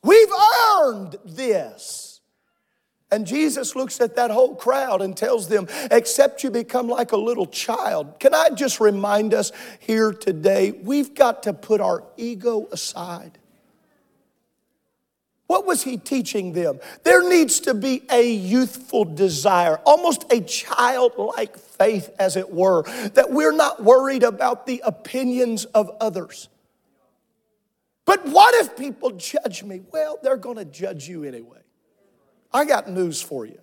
We've 0.03 0.33
earned 0.81 1.17
this. 1.25 2.08
And 3.11 3.27
Jesus 3.27 3.75
looks 3.75 4.01
at 4.01 4.17
that 4.17 4.31
whole 4.31 4.55
crowd 4.55 5.01
and 5.01 5.17
tells 5.17 5.49
them, 5.49 5.67
except 5.91 6.45
you 6.45 6.51
become 6.51 6.89
like 6.89 7.13
a 7.13 7.17
little 7.17 7.47
child. 7.47 8.21
Can 8.21 8.35
I 8.35 8.51
just 8.51 8.81
remind 8.81 9.33
us 9.33 9.51
here 9.81 10.13
today, 10.13 10.73
we've 10.73 11.15
got 11.15 11.45
to 11.45 11.55
put 11.55 11.81
our 11.81 12.05
ego 12.17 12.69
aside. 12.71 13.39
What 15.47 15.65
was 15.65 15.83
he 15.83 15.97
teaching 15.97 16.53
them? 16.53 16.79
There 17.05 17.27
needs 17.27 17.61
to 17.61 17.73
be 17.73 18.03
a 18.11 18.31
youthful 18.31 19.07
desire, 19.07 19.81
almost 19.87 20.31
a 20.31 20.43
childlike 20.43 21.57
faith, 21.57 22.11
as 22.19 22.37
it 22.37 22.53
were, 22.53 22.83
that 23.15 23.31
we're 23.31 23.53
not 23.53 23.83
worried 23.83 24.23
about 24.23 24.67
the 24.67 24.83
opinions 24.85 25.65
of 25.65 25.91
others. 26.03 26.51
But 28.05 28.27
what 28.27 28.55
if 28.57 28.77
people 28.77 29.13
judge 29.13 29.65
me? 29.65 29.81
Well, 29.91 30.19
they're 30.23 30.37
going 30.37 30.59
to 30.59 30.67
judge 30.67 31.09
you 31.09 31.25
anyway. 31.25 31.61
I 32.53 32.65
got 32.65 32.89
news 32.89 33.21
for 33.21 33.45
you. 33.45 33.59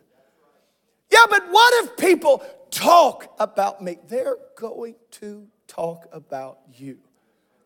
Yeah, 1.11 1.25
but 1.29 1.43
what 1.49 1.85
if 1.85 1.97
people 1.97 2.43
talk 2.71 3.33
about 3.39 3.81
me? 3.81 3.97
They're 4.07 4.37
going 4.55 4.95
to 5.11 5.47
talk 5.67 6.07
about 6.11 6.59
you. 6.73 6.97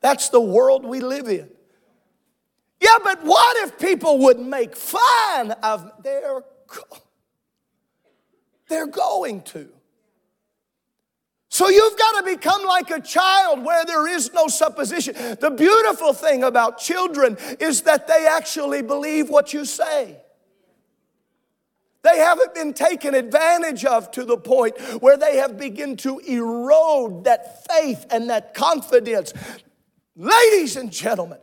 That's 0.01 0.29
the 0.29 0.39
world 0.39 0.85
we 0.85 0.99
live 0.99 1.27
in. 1.27 1.49
Yeah, 2.81 2.97
but 3.03 3.23
what 3.23 3.57
if 3.67 3.77
people 3.77 4.19
would 4.19 4.39
make 4.39 4.75
fun 4.75 5.51
of 5.63 5.85
me? 5.85 5.91
They're, 6.03 6.41
they're 8.69 8.87
going 8.87 9.41
to. 9.41 9.69
So 11.49 11.67
you've 11.67 11.97
got 11.97 12.19
to 12.19 12.23
become 12.23 12.63
like 12.63 12.91
a 12.91 13.01
child 13.01 13.65
where 13.65 13.83
there 13.83 14.07
is 14.07 14.31
no 14.33 14.47
supposition. 14.47 15.15
The 15.39 15.49
beautiful 15.49 16.13
thing 16.13 16.43
about 16.43 16.77
children 16.77 17.37
is 17.59 17.81
that 17.81 18.07
they 18.07 18.27
actually 18.27 18.81
believe 18.81 19.29
what 19.29 19.51
you 19.51 19.65
say. 19.65 20.17
They 22.01 22.17
haven't 22.17 22.55
been 22.55 22.73
taken 22.73 23.13
advantage 23.13 23.83
of 23.83 24.09
to 24.11 24.23
the 24.23 24.37
point 24.37 24.79
where 25.01 25.17
they 25.17 25.37
have 25.37 25.57
begun 25.57 25.97
to 25.97 26.19
erode 26.19 27.25
that 27.25 27.67
faith 27.67 28.05
and 28.09 28.29
that 28.29 28.53
confidence. 28.53 29.33
Ladies 30.15 30.77
and 30.77 30.91
gentlemen, 30.91 31.39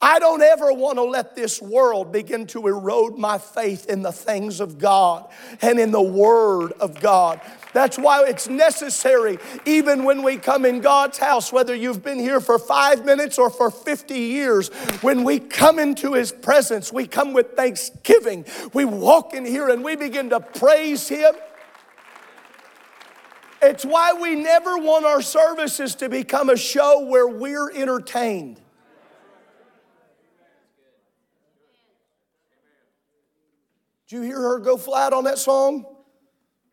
I 0.00 0.18
don't 0.18 0.42
ever 0.42 0.74
want 0.74 0.98
to 0.98 1.04
let 1.04 1.34
this 1.34 1.60
world 1.60 2.12
begin 2.12 2.46
to 2.48 2.66
erode 2.66 3.16
my 3.16 3.38
faith 3.38 3.86
in 3.88 4.02
the 4.02 4.12
things 4.12 4.60
of 4.60 4.76
God 4.76 5.26
and 5.62 5.78
in 5.78 5.90
the 5.90 6.02
Word 6.02 6.72
of 6.72 7.00
God. 7.00 7.40
That's 7.72 7.98
why 7.98 8.24
it's 8.26 8.46
necessary, 8.46 9.38
even 9.64 10.04
when 10.04 10.22
we 10.22 10.36
come 10.36 10.66
in 10.66 10.80
God's 10.80 11.16
house, 11.16 11.50
whether 11.50 11.74
you've 11.74 12.04
been 12.04 12.18
here 12.18 12.40
for 12.40 12.58
five 12.58 13.06
minutes 13.06 13.38
or 13.38 13.48
for 13.48 13.70
50 13.70 14.14
years, 14.18 14.68
when 15.00 15.24
we 15.24 15.38
come 15.40 15.78
into 15.78 16.12
His 16.12 16.30
presence, 16.30 16.92
we 16.92 17.06
come 17.06 17.32
with 17.32 17.56
thanksgiving. 17.56 18.44
We 18.74 18.84
walk 18.84 19.32
in 19.32 19.46
here 19.46 19.70
and 19.70 19.82
we 19.82 19.96
begin 19.96 20.28
to 20.30 20.40
praise 20.40 21.08
Him. 21.08 21.34
It's 23.62 23.84
why 23.84 24.12
we 24.12 24.34
never 24.34 24.76
want 24.76 25.06
our 25.06 25.22
services 25.22 25.94
to 25.96 26.10
become 26.10 26.50
a 26.50 26.56
show 26.56 27.06
where 27.06 27.26
we're 27.26 27.70
entertained. 27.70 28.60
Did 34.08 34.16
you 34.16 34.22
hear 34.22 34.40
her 34.40 34.58
go 34.58 34.76
flat 34.76 35.12
on 35.12 35.24
that 35.24 35.38
song? 35.38 35.84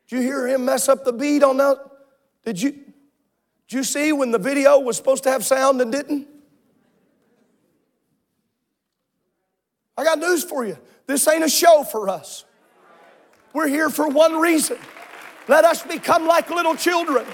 Did 0.08 0.18
you 0.18 0.22
hear 0.22 0.48
him 0.48 0.66
mess 0.66 0.88
up 0.88 1.04
the 1.04 1.14
beat 1.14 1.44
on 1.44 1.58
that? 1.58 1.78
Did 2.46 2.62
you, 2.62 2.72
did 2.72 3.78
you 3.78 3.84
see 3.84 4.12
when 4.12 4.32
the 4.32 4.38
video 4.38 4.80
was 4.80 4.98
supposed 4.98 5.24
to 5.24 5.32
have 5.32 5.44
sound 5.44 5.82
and 5.82 5.92
didn't? 5.92 6.28
I 9.98 10.04
got 10.04 10.20
news 10.20 10.44
for 10.44 10.66
you. 10.66 10.78
This 11.08 11.28
ain't 11.28 11.44
a 11.44 11.50
show 11.50 11.84
for 11.84 12.10
us. 12.10 12.46
We're 13.54 13.68
here 13.68 13.90
for 13.90 14.08
one 14.08 14.40
reason. 14.40 14.78
Let 15.48 15.66
us 15.66 15.84
become 15.84 16.28
like 16.28 16.50
little 16.50 16.76
children. 16.76 17.26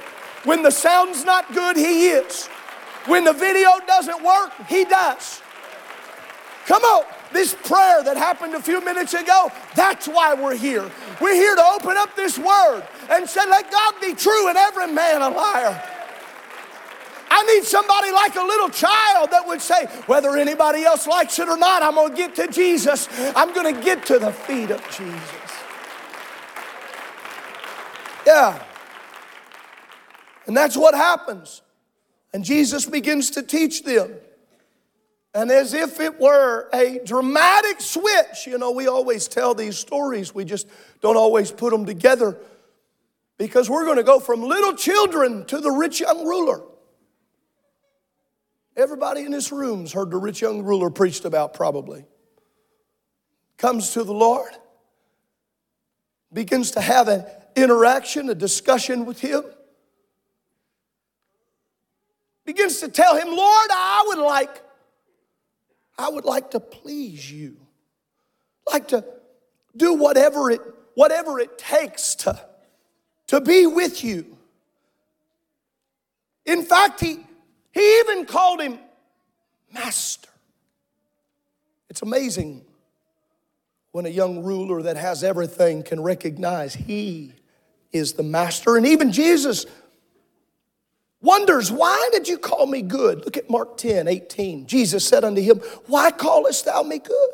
When 0.43 0.63
the 0.63 0.71
sound's 0.71 1.25
not 1.25 1.53
good, 1.53 1.75
He 1.75 2.07
is. 2.07 2.47
When 3.05 3.23
the 3.23 3.33
video 3.33 3.69
doesn't 3.87 4.23
work, 4.23 4.51
He 4.67 4.85
does. 4.85 5.41
Come 6.65 6.83
on. 6.83 7.05
This 7.31 7.53
prayer 7.53 8.03
that 8.03 8.17
happened 8.17 8.55
a 8.55 8.61
few 8.61 8.83
minutes 8.83 9.13
ago, 9.13 9.51
that's 9.75 10.07
why 10.07 10.33
we're 10.33 10.55
here. 10.55 10.89
We're 11.21 11.35
here 11.35 11.55
to 11.55 11.63
open 11.73 11.95
up 11.97 12.15
this 12.15 12.39
word 12.39 12.83
and 13.09 13.29
say, 13.29 13.41
let 13.49 13.69
God 13.71 13.93
be 14.01 14.13
true 14.13 14.49
and 14.49 14.57
every 14.57 14.87
man 14.87 15.21
a 15.21 15.29
liar. 15.29 15.83
I 17.31 17.43
need 17.43 17.63
somebody 17.63 18.11
like 18.11 18.35
a 18.35 18.41
little 18.41 18.69
child 18.69 19.29
that 19.31 19.47
would 19.47 19.61
say, 19.61 19.85
whether 20.07 20.35
anybody 20.35 20.83
else 20.83 21.05
likes 21.05 21.37
it 21.37 21.47
or 21.47 21.57
not, 21.57 21.83
I'm 21.83 21.93
going 21.93 22.09
to 22.09 22.15
get 22.15 22.35
to 22.35 22.47
Jesus. 22.47 23.07
I'm 23.35 23.53
going 23.53 23.75
to 23.75 23.81
get 23.81 24.05
to 24.07 24.17
the 24.17 24.33
feet 24.33 24.71
of 24.71 24.83
Jesus. 24.85 25.53
Yeah. 28.25 28.63
And 30.47 30.57
that's 30.57 30.75
what 30.75 30.95
happens. 30.95 31.61
And 32.33 32.43
Jesus 32.43 32.87
begins 32.87 33.29
to 33.31 33.43
teach 33.43 33.83
them. 33.83 34.11
And 35.33 35.51
as 35.51 35.73
if 35.73 35.99
it 35.99 36.19
were 36.19 36.69
a 36.73 36.99
dramatic 37.05 37.81
switch, 37.81 38.47
you 38.47 38.57
know, 38.57 38.71
we 38.71 38.87
always 38.87 39.27
tell 39.27 39.53
these 39.53 39.77
stories, 39.77 40.33
we 40.33 40.43
just 40.43 40.67
don't 41.01 41.17
always 41.17 41.51
put 41.51 41.71
them 41.71 41.85
together 41.85 42.37
because 43.37 43.69
we're 43.69 43.85
going 43.85 43.97
to 43.97 44.03
go 44.03 44.19
from 44.19 44.41
little 44.41 44.73
children 44.73 45.45
to 45.45 45.59
the 45.59 45.69
rich 45.69 45.99
young 45.99 46.25
ruler. 46.25 46.61
Everybody 48.75 49.21
in 49.21 49.31
this 49.31 49.51
room's 49.51 49.93
heard 49.93 50.09
the 50.09 50.17
rich 50.17 50.41
young 50.41 50.63
ruler 50.63 50.89
preached 50.89 51.25
about, 51.25 51.53
probably. 51.53 52.05
Comes 53.57 53.91
to 53.91 54.03
the 54.03 54.13
Lord, 54.13 54.51
begins 56.33 56.71
to 56.71 56.81
have 56.81 57.07
an 57.07 57.25
interaction, 57.55 58.29
a 58.29 58.35
discussion 58.35 59.05
with 59.05 59.19
Him, 59.19 59.43
begins 62.45 62.79
to 62.79 62.87
tell 62.87 63.15
Him, 63.15 63.27
Lord, 63.27 63.69
I 63.71 64.05
would 64.07 64.19
like 64.19 64.63
I 65.99 66.07
would 66.07 66.23
like 66.23 66.51
to 66.51 66.61
please 66.61 67.29
you. 67.29 67.57
Like 68.71 68.87
to 68.87 69.03
do 69.75 69.95
whatever 69.95 70.49
it, 70.49 70.61
whatever 70.95 71.39
it 71.39 71.57
takes 71.57 72.15
to, 72.15 72.39
to 73.27 73.41
be 73.41 73.67
with 73.67 74.01
you. 74.01 74.37
In 76.45 76.63
fact, 76.63 77.01
he, 77.01 77.19
he 77.73 77.99
even 77.99 78.25
called 78.25 78.61
him 78.61 78.79
master. 79.73 80.29
It's 81.89 82.01
amazing 82.01 82.63
when 83.91 84.05
a 84.05 84.09
young 84.09 84.41
ruler 84.43 84.81
that 84.83 84.95
has 84.95 85.21
everything 85.21 85.83
can 85.83 86.01
recognize 86.01 86.73
he 86.73 87.33
is 87.91 88.13
the 88.13 88.23
master. 88.23 88.77
And 88.77 88.85
even 88.87 89.11
Jesus 89.11 89.65
wonders, 91.21 91.71
Why 91.71 92.09
did 92.11 92.27
you 92.27 92.37
call 92.37 92.65
me 92.65 92.81
good? 92.81 93.25
Look 93.25 93.37
at 93.37 93.49
Mark 93.49 93.77
10 93.77 94.07
18. 94.07 94.67
Jesus 94.67 95.07
said 95.07 95.23
unto 95.23 95.41
him, 95.41 95.59
Why 95.87 96.11
callest 96.11 96.65
thou 96.65 96.83
me 96.83 96.99
good? 96.99 97.29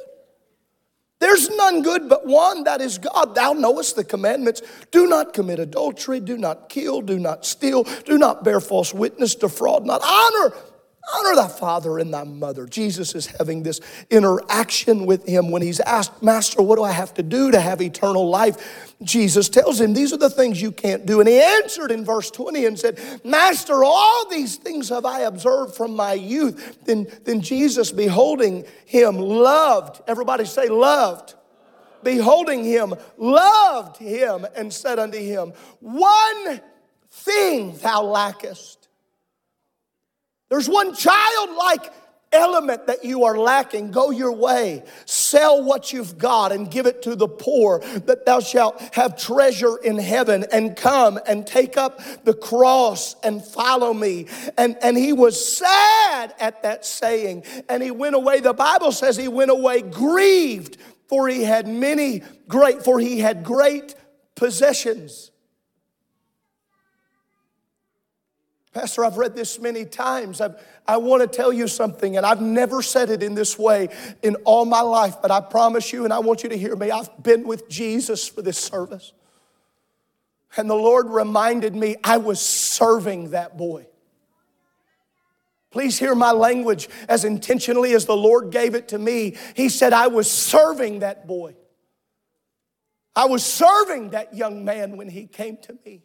There's 1.19 1.49
none 1.49 1.81
good 1.81 2.09
but 2.09 2.27
one, 2.27 2.65
that 2.65 2.81
is 2.81 2.97
God. 2.97 3.35
Thou 3.35 3.53
knowest 3.53 3.95
the 3.95 4.03
commandments. 4.03 4.61
Do 4.91 5.07
not 5.07 5.33
commit 5.33 5.59
adultery, 5.59 6.19
do 6.19 6.37
not 6.37 6.69
kill, 6.69 7.01
do 7.01 7.17
not 7.17 7.45
steal, 7.45 7.83
do 8.05 8.17
not 8.17 8.43
bear 8.43 8.59
false 8.59 8.93
witness, 8.93 9.33
defraud 9.33 9.85
not, 9.85 10.01
honor, 10.03 10.53
Honor 11.13 11.35
thy 11.35 11.47
father 11.47 11.99
and 11.99 12.11
thy 12.11 12.23
mother. 12.23 12.65
Jesus 12.65 13.13
is 13.13 13.27
having 13.27 13.61
this 13.61 13.79
interaction 14.09 15.05
with 15.05 15.27
him 15.27 15.51
when 15.51 15.61
he's 15.61 15.79
asked, 15.79 16.23
Master, 16.23 16.63
what 16.63 16.77
do 16.77 16.83
I 16.83 16.91
have 16.91 17.13
to 17.15 17.23
do 17.23 17.51
to 17.51 17.59
have 17.59 17.79
eternal 17.79 18.27
life? 18.27 18.95
Jesus 19.03 19.47
tells 19.47 19.79
him, 19.79 19.93
These 19.93 20.13
are 20.13 20.17
the 20.17 20.31
things 20.31 20.59
you 20.59 20.71
can't 20.71 21.05
do. 21.05 21.19
And 21.19 21.29
he 21.29 21.39
answered 21.39 21.91
in 21.91 22.03
verse 22.03 22.31
20 22.31 22.65
and 22.65 22.79
said, 22.79 22.99
Master, 23.23 23.83
all 23.83 24.27
these 24.29 24.55
things 24.55 24.89
have 24.89 25.05
I 25.05 25.21
observed 25.21 25.75
from 25.75 25.95
my 25.95 26.13
youth. 26.13 26.79
Then, 26.85 27.07
then 27.23 27.41
Jesus, 27.41 27.91
beholding 27.91 28.65
him, 28.85 29.17
loved. 29.17 30.01
Everybody 30.07 30.45
say, 30.45 30.69
loved. 30.69 31.35
Beholding 32.01 32.63
him, 32.63 32.95
loved 33.17 33.97
him, 33.97 34.45
and 34.55 34.71
said 34.71 34.97
unto 34.97 35.17
him, 35.17 35.53
One 35.81 36.61
thing 37.11 37.77
thou 37.77 38.03
lackest. 38.03 38.84
There's 40.49 40.69
one 40.69 40.93
childlike 40.93 41.91
element 42.31 42.88
that 42.88 43.03
you 43.03 43.23
are 43.23 43.38
lacking. 43.38 43.91
Go 43.91 44.12
your 44.12 44.31
way, 44.31 44.84
sell 45.05 45.63
what 45.63 45.93
you've 45.93 46.17
got 46.17 46.51
and 46.51 46.69
give 46.69 46.86
it 46.86 47.01
to 47.03 47.15
the 47.15 47.27
poor, 47.27 47.79
that 47.79 48.25
thou 48.25 48.39
shalt 48.39 48.79
have 48.93 49.17
treasure 49.17 49.77
in 49.77 49.97
heaven, 49.97 50.45
and 50.51 50.75
come 50.75 51.19
and 51.25 51.47
take 51.47 51.77
up 51.77 52.01
the 52.23 52.34
cross 52.34 53.15
and 53.23 53.43
follow 53.43 53.93
me. 53.93 54.27
And, 54.58 54.77
and 54.81 54.97
he 54.97 55.13
was 55.13 55.58
sad 55.58 56.36
at 56.39 56.63
that 56.63 56.86
saying, 56.86 57.43
and 57.69 57.81
he 57.81 57.91
went 57.91 58.15
away. 58.15 58.41
The 58.41 58.53
Bible 58.53 58.91
says 58.91 59.15
he 59.17 59.27
went 59.27 59.51
away 59.51 59.81
grieved, 59.81 60.77
for 61.08 61.27
he 61.27 61.43
had 61.43 61.67
many 61.67 62.21
great, 62.47 62.84
for 62.84 62.99
he 62.99 63.19
had 63.19 63.43
great 63.43 63.95
possessions. 64.36 65.31
Pastor, 68.75 69.05
I've 69.05 69.15
read 69.15 69.38
this 69.38 69.57
many 69.57 69.85
times. 69.85 70.41
I've, 70.41 70.61
I 70.85 70.97
want 70.97 71.21
to 71.21 71.27
tell 71.29 71.53
you 71.53 71.65
something, 71.65 72.17
and 72.17 72.25
I've 72.25 72.41
never 72.41 72.81
said 72.81 73.09
it 73.09 73.23
in 73.23 73.33
this 73.33 73.57
way 73.57 73.88
in 74.21 74.35
all 74.43 74.65
my 74.65 74.81
life, 74.81 75.15
but 75.21 75.31
I 75.31 75.39
promise 75.39 75.93
you, 75.93 76.03
and 76.03 76.11
I 76.11 76.19
want 76.19 76.43
you 76.43 76.49
to 76.49 76.57
hear 76.57 76.75
me, 76.75 76.91
I've 76.91 77.23
been 77.23 77.47
with 77.47 77.69
Jesus 77.69 78.27
for 78.27 78.41
this 78.41 78.57
service. 78.57 79.13
And 80.57 80.69
the 80.69 80.75
Lord 80.75 81.07
reminded 81.07 81.73
me 81.73 81.95
I 82.03 82.17
was 82.17 82.41
serving 82.41 83.29
that 83.29 83.55
boy. 83.55 83.88
Please 85.71 85.97
hear 85.97 86.13
my 86.13 86.33
language 86.33 86.89
as 87.07 87.23
intentionally 87.23 87.93
as 87.93 88.05
the 88.05 88.17
Lord 88.17 88.51
gave 88.51 88.75
it 88.75 88.89
to 88.89 88.99
me. 88.99 89.38
He 89.55 89.69
said, 89.69 89.93
I 89.93 90.07
was 90.07 90.29
serving 90.29 90.99
that 90.99 91.27
boy. 91.27 91.55
I 93.15 93.25
was 93.27 93.45
serving 93.45 94.09
that 94.09 94.35
young 94.35 94.65
man 94.65 94.97
when 94.97 95.07
he 95.07 95.27
came 95.27 95.55
to 95.63 95.77
me. 95.85 96.01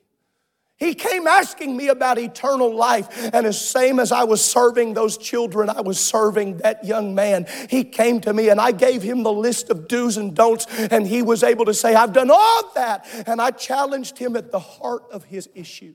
He 0.81 0.95
came 0.95 1.27
asking 1.27 1.77
me 1.77 1.89
about 1.89 2.19
eternal 2.19 2.75
life. 2.75 3.31
And 3.35 3.47
as 3.47 3.61
same 3.61 4.01
as 4.01 4.13
I 4.13 4.25
was 4.25 4.43
serving 4.43 4.95
those 4.95 5.19
children, 5.19 5.69
I 5.69 5.83
was 5.83 6.01
serving 6.01 6.57
that 6.59 6.85
young 6.85 7.15
man. 7.15 7.47
He 7.69 7.85
came 7.85 8.19
to 8.23 8.33
me 8.33 8.49
and 8.49 8.59
I 8.59 8.73
gave 8.73 9.03
him 9.03 9.23
the 9.23 9.33
list 9.33 9.69
of 9.69 9.87
do's 9.87 10.17
and 10.17 10.35
don'ts. 10.35 10.67
And 10.91 11.07
he 11.07 11.21
was 11.21 11.43
able 11.43 11.67
to 11.67 11.75
say, 11.75 11.95
I've 11.95 12.15
done 12.15 12.31
all 12.31 12.73
that. 12.75 13.07
And 13.27 13.43
I 13.43 13.51
challenged 13.51 14.17
him 14.17 14.37
at 14.37 14.51
the 14.51 14.59
heart 14.59 15.03
of 15.13 15.25
his 15.25 15.51
issue. 15.55 15.95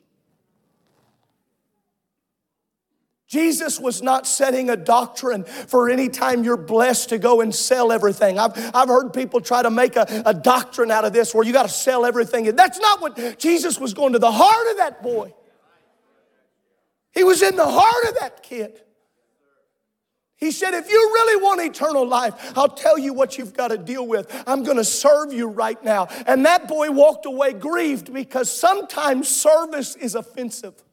Jesus 3.35 3.81
was 3.81 4.01
not 4.01 4.25
setting 4.25 4.69
a 4.69 4.77
doctrine 4.77 5.43
for 5.43 5.89
any 5.89 6.07
time 6.07 6.45
you're 6.45 6.55
blessed 6.55 7.09
to 7.09 7.17
go 7.17 7.41
and 7.41 7.53
sell 7.53 7.91
everything. 7.91 8.39
I've, 8.39 8.53
I've 8.73 8.87
heard 8.87 9.11
people 9.11 9.41
try 9.41 9.61
to 9.61 9.69
make 9.69 9.97
a, 9.97 10.23
a 10.25 10.33
doctrine 10.33 10.89
out 10.89 11.03
of 11.03 11.11
this 11.11 11.35
where 11.35 11.43
you 11.43 11.51
got 11.51 11.63
to 11.63 11.67
sell 11.67 12.05
everything. 12.05 12.45
That's 12.55 12.79
not 12.79 13.01
what 13.01 13.37
Jesus 13.37 13.77
was 13.77 13.93
going 13.93 14.13
to 14.13 14.19
the 14.19 14.31
heart 14.31 14.67
of 14.71 14.77
that 14.77 15.03
boy. 15.03 15.33
He 17.11 17.25
was 17.25 17.41
in 17.41 17.57
the 17.57 17.67
heart 17.67 18.05
of 18.07 18.19
that 18.21 18.41
kid. 18.41 18.81
He 20.37 20.51
said, 20.51 20.73
If 20.73 20.89
you 20.89 20.95
really 20.95 21.43
want 21.43 21.59
eternal 21.59 22.07
life, 22.07 22.57
I'll 22.57 22.69
tell 22.69 22.97
you 22.97 23.13
what 23.13 23.37
you've 23.37 23.53
got 23.53 23.67
to 23.67 23.77
deal 23.77 24.07
with. 24.07 24.31
I'm 24.47 24.63
going 24.63 24.77
to 24.77 24.85
serve 24.85 25.33
you 25.33 25.49
right 25.49 25.83
now. 25.83 26.07
And 26.25 26.45
that 26.45 26.69
boy 26.69 26.89
walked 26.89 27.25
away 27.25 27.51
grieved 27.51 28.13
because 28.13 28.49
sometimes 28.49 29.27
service 29.27 29.97
is 29.97 30.15
offensive. 30.15 30.84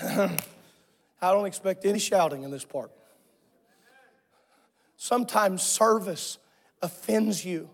I 0.00 1.30
don't 1.32 1.46
expect 1.46 1.84
any 1.84 1.98
shouting 1.98 2.42
in 2.42 2.50
this 2.50 2.64
part. 2.64 2.90
Sometimes 4.96 5.62
service 5.62 6.38
offends 6.80 7.44
you. 7.44 7.68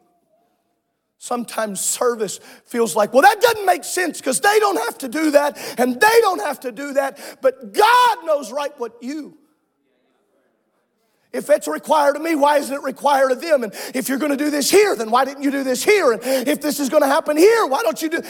Sometimes 1.18 1.80
service 1.80 2.38
feels 2.64 2.94
like, 2.94 3.12
well, 3.12 3.22
that 3.22 3.40
doesn't 3.40 3.66
make 3.66 3.82
sense 3.82 4.18
because 4.18 4.40
they 4.40 4.58
don't 4.60 4.78
have 4.78 4.98
to 4.98 5.08
do 5.08 5.32
that 5.32 5.58
and 5.78 6.00
they 6.00 6.20
don't 6.20 6.40
have 6.40 6.60
to 6.60 6.72
do 6.72 6.92
that, 6.92 7.18
but 7.42 7.72
God 7.72 8.24
knows 8.24 8.52
right 8.52 8.72
what 8.78 9.02
you. 9.02 9.36
If 11.32 11.50
it's 11.50 11.68
required 11.68 12.16
of 12.16 12.22
me, 12.22 12.34
why 12.34 12.58
isn't 12.58 12.74
it 12.74 12.82
required 12.82 13.32
of 13.32 13.40
them? 13.40 13.64
And 13.64 13.74
if 13.94 14.08
you're 14.08 14.18
going 14.18 14.30
to 14.30 14.36
do 14.36 14.50
this 14.50 14.70
here, 14.70 14.96
then 14.96 15.10
why 15.10 15.24
didn't 15.24 15.42
you 15.42 15.50
do 15.50 15.62
this 15.62 15.84
here? 15.84 16.12
And 16.12 16.22
if 16.24 16.60
this 16.62 16.80
is 16.80 16.88
going 16.88 17.02
to 17.02 17.08
happen 17.08 17.36
here, 17.36 17.66
why 17.66 17.82
don't 17.82 18.00
you 18.00 18.08
do? 18.08 18.22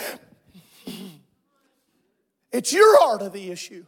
It's 2.52 2.72
your 2.72 2.98
heart 3.00 3.22
of 3.22 3.32
the 3.32 3.50
issue. 3.50 3.84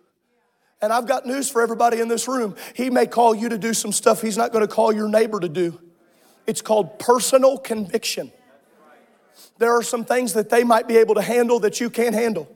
And 0.82 0.92
I've 0.92 1.06
got 1.06 1.26
news 1.26 1.50
for 1.50 1.60
everybody 1.60 2.00
in 2.00 2.08
this 2.08 2.26
room. 2.26 2.56
He 2.74 2.88
may 2.88 3.06
call 3.06 3.34
you 3.34 3.50
to 3.50 3.58
do 3.58 3.74
some 3.74 3.92
stuff 3.92 4.22
he's 4.22 4.36
not 4.36 4.52
going 4.52 4.66
to 4.66 4.72
call 4.72 4.92
your 4.92 5.08
neighbor 5.08 5.38
to 5.40 5.48
do. 5.48 5.78
It's 6.46 6.62
called 6.62 6.98
personal 6.98 7.58
conviction. 7.58 8.32
There 9.58 9.76
are 9.76 9.82
some 9.82 10.04
things 10.04 10.32
that 10.34 10.48
they 10.48 10.64
might 10.64 10.88
be 10.88 10.96
able 10.96 11.14
to 11.16 11.22
handle 11.22 11.60
that 11.60 11.80
you 11.80 11.90
can't 11.90 12.14
handle. 12.14 12.48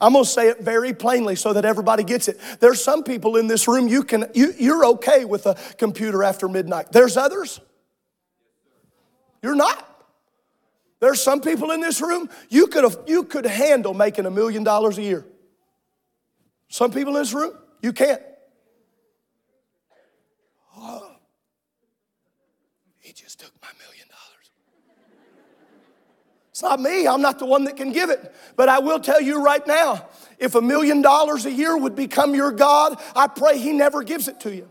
I'm 0.00 0.12
going 0.12 0.24
to 0.24 0.30
say 0.30 0.48
it 0.48 0.60
very 0.60 0.92
plainly 0.92 1.36
so 1.36 1.52
that 1.52 1.64
everybody 1.64 2.04
gets 2.04 2.28
it. 2.28 2.38
There's 2.60 2.82
some 2.82 3.02
people 3.02 3.36
in 3.36 3.46
this 3.46 3.66
room 3.66 3.88
you 3.88 4.04
can 4.04 4.26
you, 4.34 4.52
you're 4.58 4.84
okay 4.86 5.24
with 5.24 5.46
a 5.46 5.56
computer 5.78 6.22
after 6.22 6.48
midnight. 6.48 6.92
There's 6.92 7.16
others 7.16 7.60
you're 9.42 9.54
not. 9.54 9.82
There's 11.00 11.22
some 11.22 11.40
people 11.40 11.70
in 11.70 11.80
this 11.80 12.00
room 12.00 12.28
you 12.48 12.66
could 12.66 12.94
you 13.06 13.24
could 13.24 13.46
handle 13.46 13.94
making 13.94 14.26
a 14.26 14.30
million 14.30 14.64
dollars 14.64 14.98
a 14.98 15.02
year. 15.02 15.24
Some 16.76 16.90
people 16.90 17.16
in 17.16 17.22
this 17.22 17.32
room, 17.32 17.54
you 17.80 17.90
can't. 17.94 18.20
Oh, 20.76 21.10
he 22.98 23.14
just 23.14 23.40
took 23.40 23.50
my 23.62 23.68
million 23.78 24.06
dollars. 24.08 24.50
It's 26.50 26.60
not 26.60 26.78
me, 26.78 27.08
I'm 27.08 27.22
not 27.22 27.38
the 27.38 27.46
one 27.46 27.64
that 27.64 27.78
can 27.78 27.92
give 27.92 28.10
it. 28.10 28.30
But 28.56 28.68
I 28.68 28.80
will 28.80 29.00
tell 29.00 29.22
you 29.22 29.42
right 29.42 29.66
now 29.66 30.06
if 30.38 30.54
a 30.54 30.60
million 30.60 31.00
dollars 31.00 31.46
a 31.46 31.50
year 31.50 31.78
would 31.78 31.96
become 31.96 32.34
your 32.34 32.52
God, 32.52 33.00
I 33.14 33.26
pray 33.26 33.56
he 33.56 33.72
never 33.72 34.02
gives 34.02 34.28
it 34.28 34.38
to 34.40 34.54
you. 34.54 34.68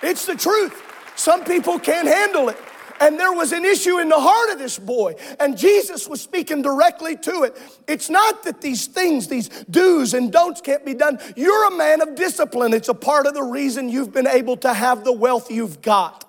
It's 0.00 0.26
the 0.26 0.36
truth. 0.36 0.80
Some 1.16 1.42
people 1.42 1.80
can't 1.80 2.06
handle 2.06 2.50
it. 2.50 2.58
And 3.04 3.20
there 3.20 3.34
was 3.34 3.52
an 3.52 3.66
issue 3.66 3.98
in 3.98 4.08
the 4.08 4.18
heart 4.18 4.52
of 4.52 4.58
this 4.58 4.78
boy, 4.78 5.16
and 5.38 5.58
Jesus 5.58 6.08
was 6.08 6.22
speaking 6.22 6.62
directly 6.62 7.18
to 7.18 7.42
it. 7.42 7.54
It's 7.86 8.08
not 8.08 8.44
that 8.44 8.62
these 8.62 8.86
things, 8.86 9.28
these 9.28 9.50
do's 9.70 10.14
and 10.14 10.32
don'ts 10.32 10.62
can't 10.62 10.86
be 10.86 10.94
done. 10.94 11.18
You're 11.36 11.66
a 11.66 11.76
man 11.76 12.00
of 12.00 12.14
discipline. 12.14 12.72
It's 12.72 12.88
a 12.88 12.94
part 12.94 13.26
of 13.26 13.34
the 13.34 13.42
reason 13.42 13.90
you've 13.90 14.14
been 14.14 14.26
able 14.26 14.56
to 14.56 14.72
have 14.72 15.04
the 15.04 15.12
wealth 15.12 15.50
you've 15.50 15.82
got. 15.82 16.24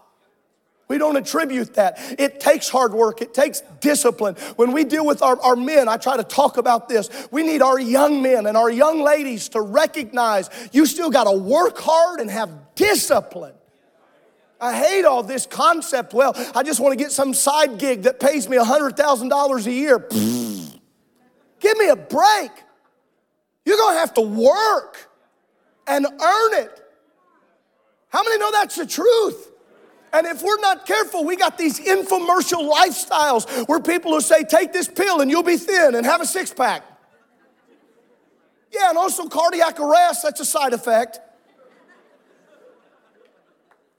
We 0.90 0.98
don't 0.98 1.16
attribute 1.16 1.76
that. 1.76 1.98
It 2.20 2.42
takes 2.42 2.68
hard 2.68 2.94
work, 2.94 3.22
it 3.22 3.34
takes 3.34 3.62
discipline. 3.80 4.36
When 4.58 4.74
we 4.74 4.84
deal 4.84 5.06
with 5.06 5.22
our, 5.22 5.40
our 5.42 5.56
men, 5.56 5.88
I 5.88 5.96
try 5.96 6.18
to 6.18 6.26
talk 6.26 6.58
about 6.58 6.90
this. 6.90 7.10
We 7.32 7.44
need 7.44 7.62
our 7.62 7.80
young 7.80 8.22
men 8.22 8.48
and 8.48 8.58
our 8.58 8.70
young 8.70 9.02
ladies 9.02 9.48
to 9.50 9.62
recognize 9.62 10.50
you 10.74 10.86
still 10.86 11.10
got 11.10 11.24
to 11.24 11.38
work 11.38 11.78
hard 11.78 12.20
and 12.20 12.30
have 12.30 12.76
discipline. 12.76 13.54
I 14.60 14.74
hate 14.74 15.06
all 15.06 15.24
this 15.24 15.46
concept. 15.46 16.14
Well, 16.14 16.34
I 16.56 16.64
just 16.64 16.80
want 16.80 16.98
to 16.98 17.04
get 17.04 17.12
some 17.12 17.34
side 17.34 17.78
gig 17.78 18.04
that 18.04 18.20
pays 18.20 18.48
me 18.48 18.58
$100,000 18.58 19.66
a 19.66 19.72
year. 19.72 20.00
Give 21.60 21.78
me 21.78 21.90
a 21.90 21.96
break. 21.96 22.52
You're 23.66 23.78
going 23.78 23.96
to 23.96 24.00
have 24.00 24.14
to 24.16 24.22
work 24.22 25.10
and 25.88 26.06
earn 26.06 26.54
it. 26.54 26.82
How 28.10 28.24
many 28.24 28.38
know 28.38 28.52
that's 28.52 28.76
the 28.76 28.86
truth? 28.86 29.52
And 30.14 30.26
if 30.26 30.42
we're 30.42 30.62
not 30.62 30.86
careful, 30.86 31.26
we 31.26 31.36
got 31.36 31.58
these 31.58 31.80
infomercial 31.80 32.72
lifestyles 32.72 33.68
where 33.68 33.82
people 33.82 34.12
will 34.12 34.22
say, 34.22 34.44
take 34.44 34.72
this 34.72 34.88
pill 34.88 35.20
and 35.20 35.30
you'll 35.30 35.44
be 35.44 35.58
thin 35.58 35.96
and 35.96 36.06
have 36.06 36.22
a 36.22 36.26
six 36.26 36.54
pack. 36.54 36.84
Yeah, 38.72 38.90
and 38.90 38.98
also 38.98 39.28
cardiac 39.28 39.80
arrest, 39.80 40.24
that's 40.24 40.40
a 40.40 40.46
side 40.46 40.74
effect. 40.74 41.20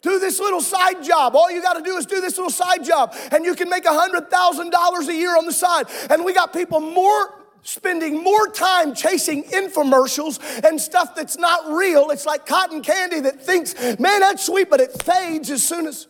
Do 0.07 0.21
this 0.21 0.39
little 0.39 0.61
side 0.61 1.03
job. 1.03 1.35
All 1.35 1.51
you 1.51 1.61
got 1.61 1.73
to 1.73 1.83
do 1.83 1.97
is 1.97 2.07
do 2.07 2.21
this 2.21 2.37
little 2.37 2.49
side 2.49 2.85
job, 2.85 3.13
and 3.33 3.45
you 3.45 3.57
can 3.57 3.69
make 3.69 3.83
$100,000 3.83 5.09
a 5.09 5.13
year 5.13 5.37
on 5.37 5.47
the 5.47 5.53
side. 5.53 5.87
And 6.09 6.25
we 6.25 6.33
got 6.33 6.53
people 6.53 6.79
more 6.79 7.43
spending 7.63 8.23
more 8.23 8.47
time 8.47 8.95
chasing 8.95 9.43
infomercials 9.43 10.39
and 10.63 10.81
stuff 10.81 11.17
that's 11.17 11.37
not 11.37 11.73
real. 11.73 12.11
It's 12.11 12.25
like 12.25 12.47
cotton 12.47 12.83
candy 12.83 13.19
that 13.23 13.43
thinks, 13.43 13.75
man, 13.99 14.21
that's 14.21 14.47
sweet, 14.47 14.71
but 14.71 14.81
it 14.81 15.03
fades 15.03 15.51
as 15.51 15.65
soon 15.65 15.89
as. 15.89 16.07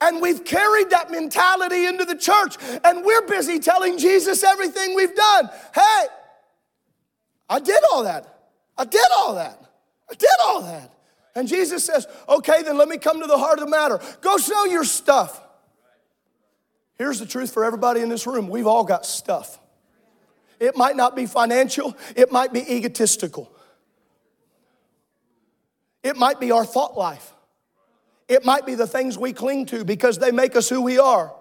And 0.00 0.22
we've 0.22 0.44
carried 0.44 0.90
that 0.90 1.10
mentality 1.10 1.86
into 1.86 2.04
the 2.04 2.14
church, 2.14 2.56
and 2.84 3.04
we're 3.04 3.26
busy 3.26 3.58
telling 3.58 3.98
Jesus 3.98 4.44
everything 4.44 4.94
we've 4.94 5.16
done. 5.16 5.50
Hey, 5.74 6.06
I 7.48 7.58
did 7.58 7.82
all 7.92 8.04
that. 8.04 8.32
I 8.78 8.84
did 8.84 9.06
all 9.16 9.34
that. 9.34 9.60
I 10.08 10.14
did 10.14 10.30
all 10.44 10.62
that. 10.62 10.92
And 11.34 11.48
Jesus 11.48 11.84
says, 11.84 12.06
okay, 12.28 12.62
then 12.62 12.76
let 12.76 12.88
me 12.88 12.98
come 12.98 13.20
to 13.20 13.26
the 13.26 13.38
heart 13.38 13.58
of 13.58 13.64
the 13.64 13.70
matter. 13.70 14.00
Go 14.20 14.36
sell 14.36 14.68
your 14.68 14.84
stuff. 14.84 15.40
Here's 16.96 17.18
the 17.18 17.26
truth 17.26 17.52
for 17.52 17.64
everybody 17.64 18.00
in 18.00 18.08
this 18.08 18.26
room 18.26 18.48
we've 18.48 18.66
all 18.66 18.84
got 18.84 19.06
stuff. 19.06 19.58
It 20.60 20.76
might 20.76 20.94
not 20.94 21.16
be 21.16 21.26
financial, 21.26 21.96
it 22.14 22.30
might 22.30 22.52
be 22.52 22.60
egotistical, 22.60 23.50
it 26.04 26.16
might 26.16 26.38
be 26.38 26.52
our 26.52 26.64
thought 26.64 26.96
life, 26.96 27.32
it 28.28 28.44
might 28.44 28.64
be 28.66 28.76
the 28.76 28.86
things 28.86 29.18
we 29.18 29.32
cling 29.32 29.66
to 29.66 29.84
because 29.84 30.18
they 30.18 30.30
make 30.30 30.54
us 30.54 30.68
who 30.68 30.80
we 30.80 31.00
are. 31.00 31.34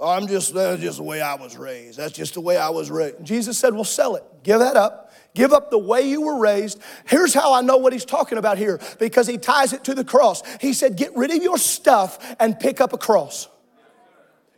Oh, 0.00 0.08
I'm 0.08 0.26
just, 0.26 0.54
that's 0.54 0.80
just 0.80 0.96
the 0.96 1.02
way 1.02 1.20
I 1.20 1.34
was 1.34 1.58
raised. 1.58 1.98
That's 1.98 2.14
just 2.14 2.32
the 2.32 2.40
way 2.40 2.56
I 2.56 2.70
was 2.70 2.90
raised. 2.90 3.22
Jesus 3.22 3.58
said, 3.58 3.74
Well, 3.74 3.84
sell 3.84 4.16
it. 4.16 4.24
Give 4.42 4.58
that 4.58 4.74
up. 4.74 5.12
Give 5.34 5.52
up 5.52 5.70
the 5.70 5.78
way 5.78 6.08
you 6.08 6.22
were 6.22 6.38
raised. 6.38 6.80
Here's 7.06 7.34
how 7.34 7.52
I 7.52 7.60
know 7.60 7.76
what 7.76 7.92
he's 7.92 8.06
talking 8.06 8.38
about 8.38 8.56
here 8.56 8.80
because 8.98 9.26
he 9.26 9.36
ties 9.36 9.74
it 9.74 9.84
to 9.84 9.94
the 9.94 10.02
cross. 10.02 10.42
He 10.58 10.72
said, 10.72 10.96
Get 10.96 11.14
rid 11.14 11.30
of 11.30 11.42
your 11.42 11.58
stuff 11.58 12.34
and 12.40 12.58
pick 12.58 12.80
up 12.80 12.94
a 12.94 12.98
cross. 12.98 13.46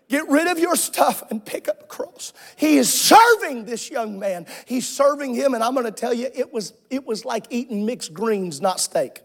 Get 0.08 0.28
rid 0.28 0.46
of 0.46 0.60
your 0.60 0.76
stuff 0.76 1.24
and 1.30 1.44
pick 1.44 1.68
up 1.68 1.82
a 1.82 1.86
cross. 1.86 2.32
He 2.56 2.76
is 2.76 2.92
serving 2.92 3.64
this 3.64 3.90
young 3.90 4.18
man. 4.20 4.46
He's 4.66 4.88
serving 4.88 5.34
him, 5.34 5.54
and 5.54 5.64
I'm 5.64 5.74
going 5.74 5.86
to 5.86 5.90
tell 5.90 6.14
you, 6.14 6.28
it 6.32 6.52
was, 6.52 6.72
it 6.88 7.04
was 7.04 7.24
like 7.24 7.46
eating 7.50 7.84
mixed 7.84 8.12
greens, 8.12 8.60
not 8.60 8.78
steak. 8.78 9.22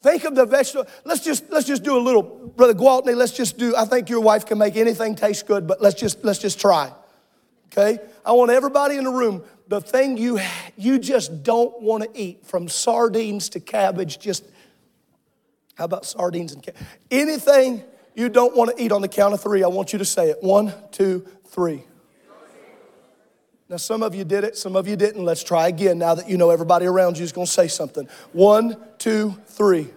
Think 0.00 0.24
of 0.24 0.34
the 0.36 0.46
vegetable. 0.46 0.88
Let's 1.04 1.24
just 1.24 1.50
let's 1.50 1.66
just 1.66 1.82
do 1.82 1.96
a 1.96 1.98
little, 1.98 2.22
brother 2.22 2.74
Gwaltney. 2.74 3.16
Let's 3.16 3.32
just 3.32 3.58
do. 3.58 3.74
I 3.76 3.84
think 3.84 4.08
your 4.08 4.20
wife 4.20 4.46
can 4.46 4.58
make 4.58 4.76
anything 4.76 5.16
taste 5.16 5.46
good, 5.46 5.66
but 5.66 5.80
let's 5.80 5.98
just 5.98 6.24
let's 6.24 6.38
just 6.38 6.60
try. 6.60 6.92
Okay. 7.66 7.98
I 8.24 8.32
want 8.32 8.50
everybody 8.50 8.96
in 8.96 9.04
the 9.04 9.10
room. 9.10 9.42
The 9.66 9.80
thing 9.80 10.16
you 10.16 10.38
you 10.76 11.00
just 11.00 11.42
don't 11.42 11.82
want 11.82 12.04
to 12.04 12.20
eat, 12.20 12.46
from 12.46 12.68
sardines 12.68 13.48
to 13.50 13.60
cabbage. 13.60 14.20
Just 14.20 14.44
how 15.74 15.84
about 15.84 16.06
sardines 16.06 16.52
and 16.52 16.62
cabbage? 16.62 16.80
Anything 17.10 17.82
you 18.14 18.28
don't 18.28 18.56
want 18.56 18.76
to 18.76 18.82
eat 18.82 18.92
on 18.92 19.02
the 19.02 19.08
count 19.08 19.34
of 19.34 19.40
three. 19.40 19.64
I 19.64 19.68
want 19.68 19.92
you 19.92 19.98
to 19.98 20.04
say 20.04 20.30
it. 20.30 20.38
One, 20.42 20.72
two, 20.92 21.26
three. 21.46 21.84
Now, 23.68 23.76
some 23.76 24.02
of 24.02 24.14
you 24.14 24.24
did 24.24 24.44
it, 24.44 24.56
some 24.56 24.76
of 24.76 24.88
you 24.88 24.96
didn't. 24.96 25.24
Let's 25.24 25.44
try 25.44 25.68
again 25.68 25.98
now 25.98 26.14
that 26.14 26.28
you 26.28 26.38
know 26.38 26.50
everybody 26.50 26.86
around 26.86 27.18
you 27.18 27.24
is 27.24 27.32
going 27.32 27.46
to 27.46 27.52
say 27.52 27.68
something. 27.68 28.08
One, 28.32 28.76
two, 28.96 29.36
three. 29.46 29.88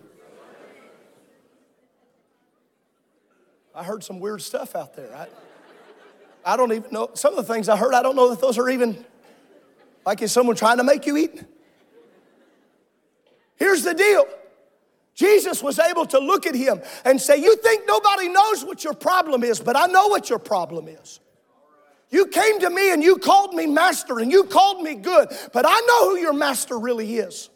I 3.73 3.83
heard 3.83 4.03
some 4.03 4.19
weird 4.19 4.41
stuff 4.41 4.75
out 4.75 4.93
there. 4.95 5.15
I, 5.15 5.27
I 6.43 6.57
don't 6.57 6.73
even 6.73 6.91
know. 6.91 7.11
Some 7.13 7.33
of 7.33 7.47
the 7.47 7.53
things 7.53 7.69
I 7.69 7.77
heard, 7.77 7.93
I 7.93 8.01
don't 8.01 8.17
know 8.17 8.29
that 8.29 8.41
those 8.41 8.57
are 8.57 8.69
even 8.69 9.05
like 10.05 10.21
is 10.21 10.31
someone 10.31 10.55
trying 10.55 10.77
to 10.77 10.83
make 10.83 11.05
you 11.05 11.15
eat? 11.17 11.43
Here's 13.55 13.83
the 13.83 13.93
deal 13.93 14.25
Jesus 15.15 15.61
was 15.61 15.79
able 15.79 16.05
to 16.07 16.19
look 16.19 16.45
at 16.45 16.55
him 16.55 16.81
and 17.05 17.21
say, 17.21 17.37
You 17.37 17.55
think 17.57 17.83
nobody 17.87 18.27
knows 18.27 18.65
what 18.65 18.83
your 18.83 18.93
problem 18.93 19.43
is, 19.43 19.59
but 19.59 19.77
I 19.77 19.85
know 19.85 20.07
what 20.07 20.29
your 20.29 20.39
problem 20.39 20.87
is. 20.87 21.19
You 22.11 22.27
came 22.27 22.59
to 22.59 22.69
me 22.69 22.91
and 22.91 23.01
you 23.01 23.17
called 23.17 23.53
me 23.53 23.65
master 23.65 24.19
and 24.19 24.31
you 24.31 24.43
called 24.43 24.83
me 24.83 24.95
good, 24.95 25.29
but 25.53 25.65
I 25.65 25.79
know 25.79 26.09
who 26.09 26.17
your 26.17 26.33
master 26.33 26.77
really 26.77 27.17
is. 27.17 27.49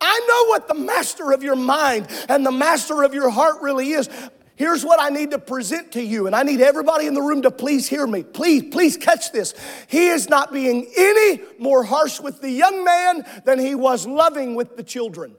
I 0.00 0.20
know 0.28 0.50
what 0.50 0.68
the 0.68 0.74
master 0.74 1.32
of 1.32 1.42
your 1.42 1.56
mind 1.56 2.08
and 2.28 2.44
the 2.44 2.52
master 2.52 3.02
of 3.02 3.14
your 3.14 3.30
heart 3.30 3.62
really 3.62 3.90
is. 3.90 4.08
Here's 4.56 4.84
what 4.84 5.00
I 5.00 5.10
need 5.10 5.32
to 5.32 5.38
present 5.38 5.92
to 5.92 6.02
you, 6.02 6.26
and 6.26 6.34
I 6.34 6.42
need 6.42 6.62
everybody 6.62 7.06
in 7.06 7.12
the 7.12 7.20
room 7.20 7.42
to 7.42 7.50
please 7.50 7.86
hear 7.86 8.06
me. 8.06 8.22
Please, 8.22 8.64
please 8.72 8.96
catch 8.96 9.30
this. 9.30 9.52
He 9.86 10.06
is 10.06 10.30
not 10.30 10.50
being 10.50 10.90
any 10.96 11.42
more 11.58 11.84
harsh 11.84 12.20
with 12.20 12.40
the 12.40 12.50
young 12.50 12.82
man 12.82 13.26
than 13.44 13.58
he 13.58 13.74
was 13.74 14.06
loving 14.06 14.54
with 14.54 14.78
the 14.78 14.82
children. 14.82 15.36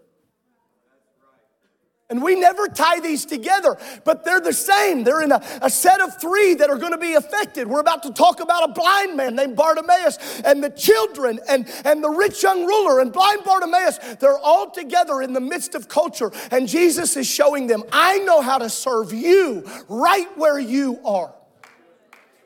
And 2.10 2.24
we 2.24 2.40
never 2.40 2.68
tie 2.68 3.02
these 3.02 3.26
together, 3.26 3.78
but 4.06 4.24
they're 4.24 4.40
the 4.40 4.54
same. 4.54 5.04
They're 5.04 5.22
in 5.22 5.34
a, 5.34 5.42
a, 5.62 5.70
set 5.70 6.00
of 6.00 6.22
three 6.22 6.54
that 6.54 6.70
are 6.70 6.78
going 6.78 6.94
to 6.94 6.98
be 6.98 7.16
affected. 7.16 7.68
We're 7.68 7.82
about 7.82 8.04
to 8.04 8.14
talk 8.14 8.40
about 8.40 8.70
a 8.70 8.72
blind 8.72 9.18
man 9.18 9.36
named 9.36 9.58
Bartimaeus 9.58 10.42
and 10.46 10.64
the 10.64 10.70
children 10.70 11.42
and, 11.50 11.70
and 11.84 12.02
the 12.02 12.10
rich 12.10 12.44
young 12.44 12.66
ruler 12.66 13.02
and 13.02 13.12
blind 13.12 13.44
Bartimaeus. 13.44 13.98
They're 14.22 14.40
all 14.40 14.72
together 14.72 15.22
in 15.22 15.34
the 15.34 15.42
midst 15.42 15.76
of 15.76 15.90
culture. 15.90 16.32
And 16.50 16.66
Jesus 16.66 17.18
is 17.18 17.28
showing 17.28 17.68
them, 17.68 17.84
I 17.92 18.20
know 18.20 18.40
how 18.40 18.58
to 18.58 18.70
serve 18.70 19.12
you 19.12 19.70
right 19.90 20.30
where 20.38 20.60
you 20.60 21.02
are. 21.04 21.34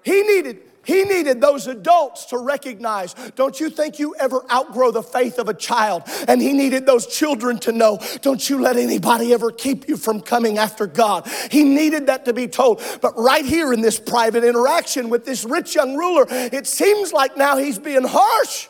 He 0.03 0.23
needed 0.23 0.70
he 0.83 1.03
needed 1.03 1.41
those 1.41 1.67
adults 1.67 2.25
to 2.25 2.37
recognize, 2.37 3.13
don't 3.35 3.59
you 3.59 3.69
think 3.69 3.99
you 3.99 4.15
ever 4.19 4.43
outgrow 4.51 4.91
the 4.91 5.03
faith 5.03 5.37
of 5.37 5.47
a 5.47 5.53
child? 5.53 6.03
And 6.27 6.41
he 6.41 6.53
needed 6.53 6.85
those 6.85 7.07
children 7.07 7.59
to 7.59 7.71
know, 7.71 7.99
don't 8.21 8.49
you 8.49 8.59
let 8.59 8.77
anybody 8.77 9.33
ever 9.33 9.51
keep 9.51 9.87
you 9.87 9.97
from 9.97 10.21
coming 10.21 10.57
after 10.57 10.87
God. 10.87 11.27
He 11.51 11.63
needed 11.63 12.07
that 12.07 12.25
to 12.25 12.33
be 12.33 12.47
told. 12.47 12.81
But 13.01 13.13
right 13.17 13.45
here 13.45 13.73
in 13.73 13.81
this 13.81 13.99
private 13.99 14.43
interaction 14.43 15.09
with 15.09 15.25
this 15.25 15.45
rich 15.45 15.75
young 15.75 15.95
ruler, 15.95 16.25
it 16.29 16.65
seems 16.65 17.13
like 17.13 17.37
now 17.37 17.57
he's 17.57 17.77
being 17.77 18.03
harsh, 18.03 18.67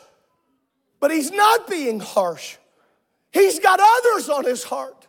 but 1.00 1.10
he's 1.10 1.30
not 1.30 1.68
being 1.68 2.00
harsh. 2.00 2.56
He's 3.32 3.58
got 3.58 3.80
others 3.80 4.28
on 4.28 4.44
his 4.44 4.62
heart. 4.62 5.01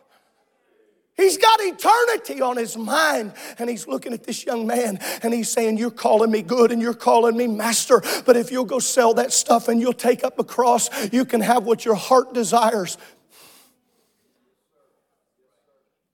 He's 1.16 1.38
got 1.38 1.60
eternity 1.60 2.40
on 2.40 2.56
his 2.56 2.76
mind. 2.76 3.34
And 3.58 3.70
he's 3.70 3.86
looking 3.86 4.12
at 4.12 4.24
this 4.24 4.44
young 4.44 4.66
man 4.66 4.98
and 5.22 5.32
he's 5.32 5.48
saying, 5.48 5.78
You're 5.78 5.90
calling 5.90 6.30
me 6.30 6.42
good 6.42 6.72
and 6.72 6.82
you're 6.82 6.92
calling 6.92 7.36
me 7.36 7.46
master. 7.46 8.02
But 8.26 8.36
if 8.36 8.50
you'll 8.50 8.64
go 8.64 8.80
sell 8.80 9.14
that 9.14 9.32
stuff 9.32 9.68
and 9.68 9.80
you'll 9.80 9.92
take 9.92 10.24
up 10.24 10.38
a 10.38 10.44
cross, 10.44 11.12
you 11.12 11.24
can 11.24 11.40
have 11.40 11.64
what 11.64 11.84
your 11.84 11.94
heart 11.94 12.34
desires. 12.34 12.98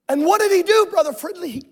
And 0.09 0.27
what 0.27 0.41
did 0.41 0.53
he 0.53 0.63
do, 0.63 0.89
Brother 0.91 1.13
Fridley? 1.13 1.65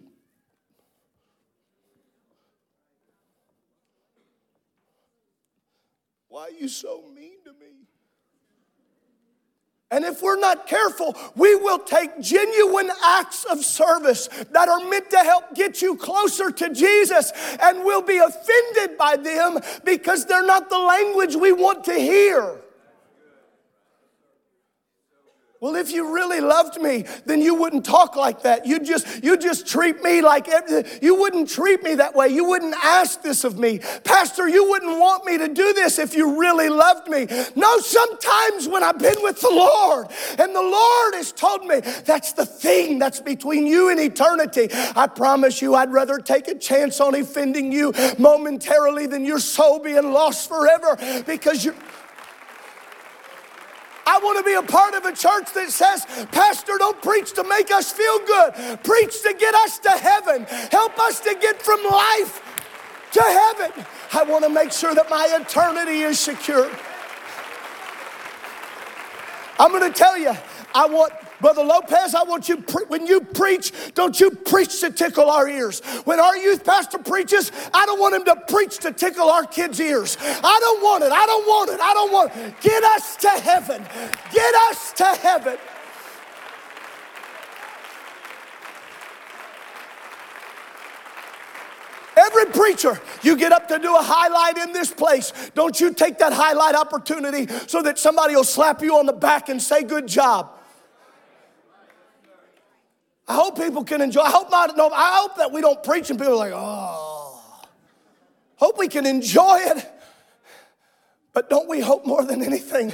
Why 6.28 6.44
are 6.44 6.50
you 6.50 6.68
so? 6.68 7.07
And 9.90 10.04
if 10.04 10.20
we're 10.22 10.38
not 10.38 10.66
careful, 10.66 11.16
we 11.34 11.54
will 11.54 11.78
take 11.78 12.20
genuine 12.20 12.90
acts 13.02 13.44
of 13.44 13.64
service 13.64 14.28
that 14.52 14.68
are 14.68 14.80
meant 14.80 15.08
to 15.10 15.18
help 15.18 15.54
get 15.54 15.80
you 15.80 15.96
closer 15.96 16.50
to 16.50 16.74
Jesus 16.74 17.32
and 17.62 17.82
we'll 17.84 18.02
be 18.02 18.18
offended 18.18 18.98
by 18.98 19.16
them 19.16 19.58
because 19.84 20.26
they're 20.26 20.44
not 20.44 20.68
the 20.68 20.78
language 20.78 21.36
we 21.36 21.52
want 21.52 21.84
to 21.84 21.94
hear. 21.94 22.60
Well, 25.60 25.74
if 25.74 25.90
you 25.90 26.14
really 26.14 26.40
loved 26.40 26.80
me, 26.80 27.04
then 27.26 27.42
you 27.42 27.56
wouldn't 27.56 27.84
talk 27.84 28.14
like 28.14 28.42
that. 28.42 28.64
You'd 28.64 28.84
just 28.84 29.24
you 29.24 29.36
just 29.36 29.66
treat 29.66 30.00
me 30.04 30.22
like 30.22 30.46
you 31.02 31.16
wouldn't 31.16 31.48
treat 31.48 31.82
me 31.82 31.96
that 31.96 32.14
way. 32.14 32.28
You 32.28 32.44
wouldn't 32.44 32.76
ask 32.76 33.22
this 33.22 33.42
of 33.42 33.58
me. 33.58 33.80
Pastor, 34.04 34.48
you 34.48 34.70
wouldn't 34.70 35.00
want 35.00 35.24
me 35.24 35.36
to 35.38 35.48
do 35.48 35.72
this 35.72 35.98
if 35.98 36.14
you 36.14 36.38
really 36.38 36.68
loved 36.68 37.08
me. 37.08 37.26
No, 37.56 37.78
sometimes 37.78 38.68
when 38.68 38.84
I've 38.84 39.00
been 39.00 39.20
with 39.20 39.40
the 39.40 39.50
Lord 39.50 40.06
and 40.38 40.54
the 40.54 40.62
Lord 40.62 41.14
has 41.14 41.32
told 41.32 41.64
me 41.64 41.80
that's 42.04 42.34
the 42.34 42.46
thing 42.46 43.00
that's 43.00 43.18
between 43.20 43.66
you 43.66 43.88
and 43.88 43.98
eternity. 43.98 44.68
I 44.94 45.08
promise 45.08 45.60
you 45.60 45.74
I'd 45.74 45.90
rather 45.90 46.18
take 46.18 46.46
a 46.46 46.54
chance 46.54 47.00
on 47.00 47.16
offending 47.16 47.72
you 47.72 47.92
momentarily 48.16 49.08
than 49.08 49.24
your 49.24 49.40
soul 49.40 49.80
being 49.80 50.12
lost 50.12 50.48
forever 50.48 50.96
because 51.26 51.64
you're 51.64 51.74
I 54.10 54.18
want 54.20 54.38
to 54.38 54.44
be 54.44 54.54
a 54.54 54.62
part 54.62 54.94
of 54.94 55.04
a 55.04 55.12
church 55.12 55.52
that 55.52 55.70
says, 55.70 56.06
Pastor, 56.32 56.78
don't 56.78 57.00
preach 57.02 57.34
to 57.34 57.44
make 57.44 57.70
us 57.70 57.92
feel 57.92 58.18
good. 58.20 58.82
Preach 58.82 59.20
to 59.20 59.34
get 59.38 59.54
us 59.54 59.78
to 59.80 59.90
heaven. 59.90 60.44
Help 60.72 60.98
us 60.98 61.20
to 61.20 61.36
get 61.38 61.60
from 61.60 61.84
life 61.84 62.40
to 63.12 63.22
heaven. 63.22 63.84
I 64.14 64.24
want 64.24 64.44
to 64.44 64.50
make 64.50 64.72
sure 64.72 64.94
that 64.94 65.10
my 65.10 65.28
eternity 65.38 66.00
is 66.00 66.18
secure. 66.18 66.70
I'm 69.58 69.72
going 69.72 69.92
to 69.92 69.96
tell 69.96 70.16
you, 70.16 70.32
I 70.74 70.86
want 70.86 71.12
Brother 71.40 71.62
Lopez, 71.62 72.14
I 72.14 72.24
want 72.24 72.48
you, 72.48 72.56
pre- 72.56 72.84
when 72.86 73.06
you 73.06 73.20
preach, 73.20 73.72
don't 73.94 74.18
you 74.18 74.30
preach 74.30 74.80
to 74.80 74.90
tickle 74.90 75.30
our 75.30 75.48
ears. 75.48 75.80
When 76.04 76.18
our 76.18 76.36
youth 76.36 76.64
pastor 76.64 76.98
preaches, 76.98 77.52
I 77.72 77.86
don't 77.86 78.00
want 78.00 78.16
him 78.16 78.24
to 78.24 78.36
preach 78.52 78.78
to 78.78 78.92
tickle 78.92 79.30
our 79.30 79.44
kids' 79.44 79.80
ears. 79.80 80.16
I 80.20 80.58
don't 80.60 80.82
want 80.82 81.04
it. 81.04 81.12
I 81.12 81.26
don't 81.26 81.46
want 81.46 81.70
it. 81.70 81.80
I 81.80 81.94
don't 81.94 82.12
want 82.12 82.32
it. 82.34 82.60
Get 82.60 82.82
us 82.82 83.16
to 83.16 83.30
heaven. 83.30 83.86
Get 84.32 84.54
us 84.54 84.92
to 84.94 85.04
heaven. 85.04 85.58
Every 92.16 92.46
preacher, 92.46 93.00
you 93.22 93.36
get 93.36 93.52
up 93.52 93.68
to 93.68 93.78
do 93.78 93.94
a 93.94 94.02
highlight 94.02 94.58
in 94.58 94.72
this 94.72 94.90
place. 94.90 95.32
Don't 95.54 95.80
you 95.80 95.94
take 95.94 96.18
that 96.18 96.32
highlight 96.32 96.74
opportunity 96.74 97.46
so 97.68 97.80
that 97.82 97.96
somebody 97.96 98.34
will 98.34 98.42
slap 98.42 98.82
you 98.82 98.98
on 98.98 99.06
the 99.06 99.12
back 99.12 99.48
and 99.48 99.62
say, 99.62 99.84
Good 99.84 100.08
job. 100.08 100.57
I 103.28 103.34
hope 103.34 103.58
people 103.58 103.84
can 103.84 104.00
enjoy. 104.00 104.22
I 104.22 104.30
hope 104.30 104.50
not. 104.50 104.76
No, 104.76 104.88
I 104.88 105.18
hope 105.20 105.36
that 105.36 105.52
we 105.52 105.60
don't 105.60 105.82
preach 105.82 106.08
and 106.10 106.18
people 106.18 106.32
are 106.32 106.36
like, 106.36 106.52
oh. 106.54 107.40
Hope 108.56 108.78
we 108.78 108.88
can 108.88 109.06
enjoy 109.06 109.58
it. 109.60 109.92
But 111.32 111.50
don't 111.50 111.68
we 111.68 111.80
hope 111.80 112.06
more 112.06 112.24
than 112.24 112.42
anything 112.42 112.92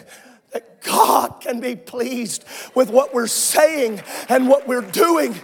that 0.53 0.83
God 0.83 1.40
can 1.40 1.61
be 1.61 1.77
pleased 1.77 2.44
with 2.75 2.90
what 2.90 3.14
we're 3.14 3.27
saying 3.29 4.03
and 4.29 4.49
what 4.49 4.68
we're 4.68 4.83
doing? 4.83 5.35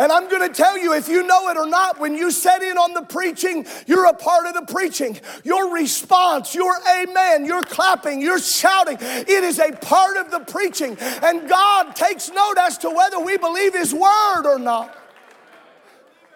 And 0.00 0.10
I'm 0.10 0.30
going 0.30 0.48
to 0.48 0.54
tell 0.54 0.78
you, 0.78 0.94
if 0.94 1.10
you 1.10 1.22
know 1.26 1.50
it 1.50 1.58
or 1.58 1.66
not, 1.66 2.00
when 2.00 2.14
you 2.14 2.30
set 2.30 2.62
in 2.62 2.78
on 2.78 2.94
the 2.94 3.02
preaching, 3.02 3.66
you're 3.86 4.06
a 4.06 4.14
part 4.14 4.46
of 4.46 4.54
the 4.54 4.72
preaching. 4.72 5.20
Your 5.44 5.74
response, 5.74 6.54
your 6.54 6.74
amen, 6.90 7.44
your 7.44 7.60
clapping, 7.60 8.22
your 8.22 8.38
shouting, 8.38 8.96
it 8.98 9.44
is 9.44 9.58
a 9.58 9.72
part 9.72 10.16
of 10.16 10.30
the 10.30 10.40
preaching. 10.40 10.96
And 11.22 11.46
God 11.46 11.94
takes 11.94 12.30
note 12.30 12.54
as 12.60 12.78
to 12.78 12.88
whether 12.88 13.20
we 13.20 13.36
believe 13.36 13.74
His 13.74 13.92
word 13.92 14.46
or 14.46 14.58
not. 14.58 14.96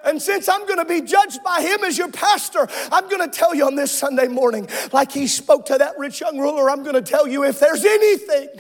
And 0.04 0.20
since 0.20 0.46
I'm 0.46 0.66
going 0.66 0.80
to 0.80 0.84
be 0.84 1.00
judged 1.00 1.42
by 1.42 1.62
him 1.62 1.82
as 1.82 1.96
your 1.96 2.10
pastor, 2.10 2.68
I'm 2.92 3.08
going 3.08 3.22
to 3.22 3.34
tell 3.34 3.54
you 3.54 3.64
on 3.64 3.74
this 3.74 3.90
Sunday 3.90 4.28
morning, 4.28 4.68
like 4.92 5.10
he 5.10 5.26
spoke 5.26 5.64
to 5.66 5.78
that 5.78 5.98
rich 5.98 6.20
young 6.20 6.38
ruler, 6.38 6.68
I'm 6.68 6.82
going 6.82 6.96
to 6.96 7.00
tell 7.00 7.26
you 7.26 7.44
if 7.44 7.58
there's 7.58 7.86
anything, 7.86 8.50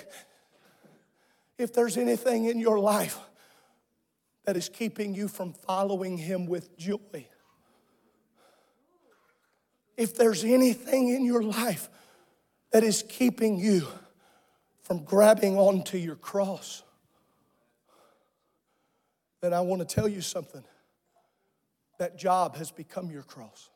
if 1.58 1.74
there's 1.74 1.98
anything 1.98 2.46
in 2.46 2.58
your 2.58 2.80
life 2.80 3.18
that 4.44 4.56
is 4.56 4.68
keeping 4.68 5.14
you 5.14 5.28
from 5.28 5.52
following 5.52 6.18
Him 6.18 6.46
with 6.46 6.76
joy. 6.76 7.26
If 9.96 10.16
there's 10.16 10.44
anything 10.44 11.08
in 11.08 11.24
your 11.24 11.42
life 11.42 11.88
that 12.72 12.82
is 12.82 13.04
keeping 13.08 13.56
you 13.56 13.86
from 14.82 15.04
grabbing 15.04 15.56
onto 15.56 15.96
your 15.96 16.16
cross, 16.16 16.82
then 19.40 19.52
I 19.52 19.60
want 19.60 19.86
to 19.86 19.94
tell 19.94 20.08
you 20.08 20.20
something. 20.20 20.64
That 21.98 22.18
job 22.18 22.56
has 22.56 22.70
become 22.70 23.10
your 23.10 23.22
cross. 23.22 23.70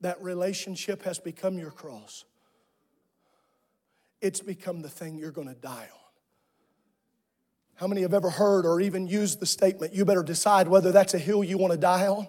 That 0.00 0.20
relationship 0.20 1.04
has 1.04 1.18
become 1.18 1.56
your 1.56 1.70
cross. 1.70 2.24
It's 4.20 4.40
become 4.40 4.82
the 4.82 4.88
thing 4.88 5.16
you're 5.16 5.30
going 5.30 5.48
to 5.48 5.54
die 5.54 5.88
on. 5.92 6.03
How 7.76 7.86
many 7.88 8.02
have 8.02 8.14
ever 8.14 8.30
heard 8.30 8.66
or 8.66 8.80
even 8.80 9.06
used 9.06 9.40
the 9.40 9.46
statement, 9.46 9.94
you 9.94 10.04
better 10.04 10.22
decide 10.22 10.68
whether 10.68 10.92
that's 10.92 11.14
a 11.14 11.18
hill 11.18 11.42
you 11.42 11.58
want 11.58 11.72
to 11.72 11.78
die 11.78 12.06
on? 12.06 12.28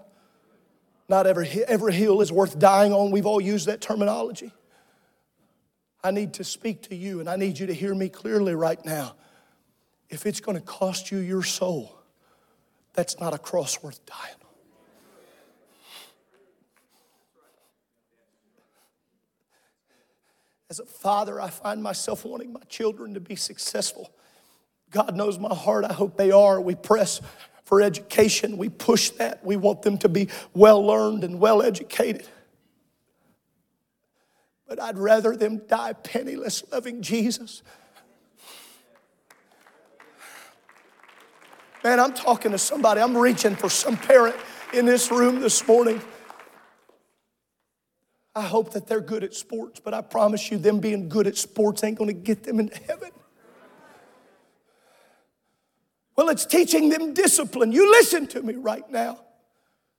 Not 1.07 1.27
every, 1.27 1.47
every 1.67 1.93
hill 1.93 2.21
is 2.21 2.31
worth 2.31 2.57
dying 2.57 2.91
on. 2.91 3.11
We've 3.11 3.27
all 3.27 3.39
used 3.39 3.67
that 3.67 3.79
terminology. 3.79 4.51
I 6.03 6.11
need 6.11 6.33
to 6.35 6.43
speak 6.43 6.83
to 6.83 6.95
you, 6.95 7.19
and 7.19 7.29
I 7.29 7.35
need 7.35 7.59
you 7.59 7.67
to 7.67 7.73
hear 7.73 7.93
me 7.93 8.09
clearly 8.09 8.55
right 8.55 8.83
now. 8.85 9.15
If 10.09 10.25
it's 10.25 10.39
going 10.39 10.57
to 10.57 10.63
cost 10.63 11.11
you 11.11 11.19
your 11.19 11.43
soul, 11.43 11.95
that's 12.93 13.19
not 13.19 13.33
a 13.33 13.37
cross 13.37 13.81
worth 13.83 14.03
dying 14.05 14.35
on. 14.41 14.49
As 20.69 20.79
a 20.79 20.85
father, 20.85 21.39
I 21.39 21.49
find 21.49 21.83
myself 21.83 22.25
wanting 22.25 22.51
my 22.51 22.61
children 22.67 23.13
to 23.13 23.19
be 23.19 23.35
successful. 23.35 24.11
God 24.95 25.17
knows 25.17 25.37
my 25.37 25.53
heart. 25.53 25.83
I 25.83 25.91
hope 25.91 26.15
they 26.15 26.31
are. 26.31 26.61
We 26.61 26.73
press 26.73 27.19
for 27.65 27.81
education. 27.81 28.57
We 28.57 28.69
push 28.69 29.09
that. 29.11 29.43
We 29.43 29.57
want 29.57 29.81
them 29.81 29.97
to 29.97 30.09
be 30.09 30.29
well 30.53 30.81
learned 30.81 31.25
and 31.25 31.37
well 31.37 31.61
educated. 31.61 32.25
But 34.69 34.81
I'd 34.81 34.97
rather 34.97 35.35
them 35.35 35.63
die 35.67 35.91
penniless 35.91 36.63
loving 36.71 37.01
Jesus. 37.01 37.61
Man, 41.83 41.99
I'm 41.99 42.13
talking 42.13 42.53
to 42.53 42.57
somebody. 42.57 43.01
I'm 43.01 43.17
reaching 43.17 43.57
for 43.57 43.69
some 43.69 43.97
parent 43.97 44.37
in 44.71 44.85
this 44.85 45.11
room 45.11 45.41
this 45.41 45.67
morning. 45.67 46.01
I 48.33 48.43
hope 48.43 48.71
that 48.71 48.87
they're 48.87 49.01
good 49.01 49.25
at 49.25 49.33
sports, 49.33 49.81
but 49.81 49.93
I 49.93 49.99
promise 49.99 50.49
you, 50.49 50.57
them 50.57 50.79
being 50.79 51.09
good 51.09 51.27
at 51.27 51.35
sports 51.35 51.83
ain't 51.83 51.97
going 51.97 52.07
to 52.07 52.13
get 52.13 52.43
them 52.43 52.61
into 52.61 52.77
heaven. 52.87 53.11
Well, 56.15 56.29
it's 56.29 56.45
teaching 56.45 56.89
them 56.89 57.13
discipline. 57.13 57.71
You 57.71 57.91
listen 57.91 58.27
to 58.27 58.41
me 58.41 58.55
right 58.55 58.89
now. 58.89 59.19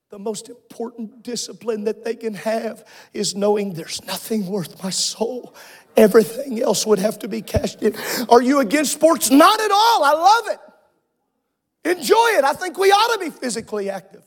The 0.09 0.19
most 0.19 0.49
important 0.49 1.23
discipline 1.23 1.85
that 1.85 2.05
they 2.05 2.15
can 2.15 2.35
have 2.35 2.85
is 3.13 3.35
knowing 3.35 3.73
there's 3.73 4.05
nothing 4.05 4.47
worth 4.47 4.83
my 4.83 4.91
soul. 4.91 5.55
Everything 5.97 6.63
else 6.63 6.87
would 6.87 7.01
have 7.01 7.19
to 7.21 7.29
be 7.29 7.43
cashed 7.43 7.83
in. 7.83 7.95
Are 8.29 8.41
you 8.41 8.61
against 8.61 8.93
sports? 8.93 9.31
Not 9.31 9.61
at 9.61 9.71
all. 9.71 10.05
I 10.05 10.13
love 10.13 10.55
it. 10.55 11.99
Enjoy 11.99 12.29
it. 12.39 12.45
I 12.45 12.53
think 12.53 12.79
we 12.79 12.91
ought 12.91 13.15
to 13.15 13.25
be 13.25 13.31
physically 13.31 13.91
active. 13.91 14.23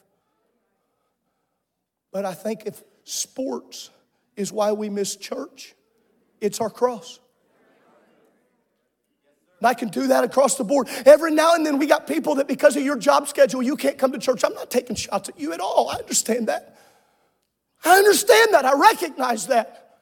But 2.12 2.26
I 2.26 2.34
think 2.34 2.64
if 2.66 2.82
sports 3.04 3.90
is 4.36 4.52
why 4.52 4.74
we 4.74 4.90
miss 4.90 5.16
church, 5.16 5.76
it's 6.42 6.60
our 6.60 6.70
cross. 6.70 7.20
And 9.60 9.68
I 9.68 9.74
can 9.74 9.90
do 9.90 10.08
that 10.08 10.24
across 10.24 10.56
the 10.56 10.64
board. 10.64 10.88
Every 11.06 11.32
now 11.32 11.54
and 11.54 11.66
then 11.66 11.78
we 11.78 11.86
got 11.86 12.08
people 12.08 12.36
that 12.36 12.48
because 12.48 12.78
of 12.78 12.84
your 12.84 12.98
job 12.98 13.28
schedule, 13.28 13.62
you 13.62 13.76
can't 13.76 13.98
come 13.98 14.12
to 14.14 14.18
church. 14.18 14.44
I'm 14.44 14.54
not 14.54 14.72
taking 14.72 14.96
shots 14.96 15.30
at 15.30 15.40
you 15.40 15.54
at 15.54 15.60
all. 15.60 15.90
I 15.90 15.96
understand 15.96 16.48
that. 16.48 16.78
I 17.84 17.98
understand 17.98 18.54
that. 18.54 18.66
I 18.66 18.74
recognize 18.74 19.48
that. 19.48 19.98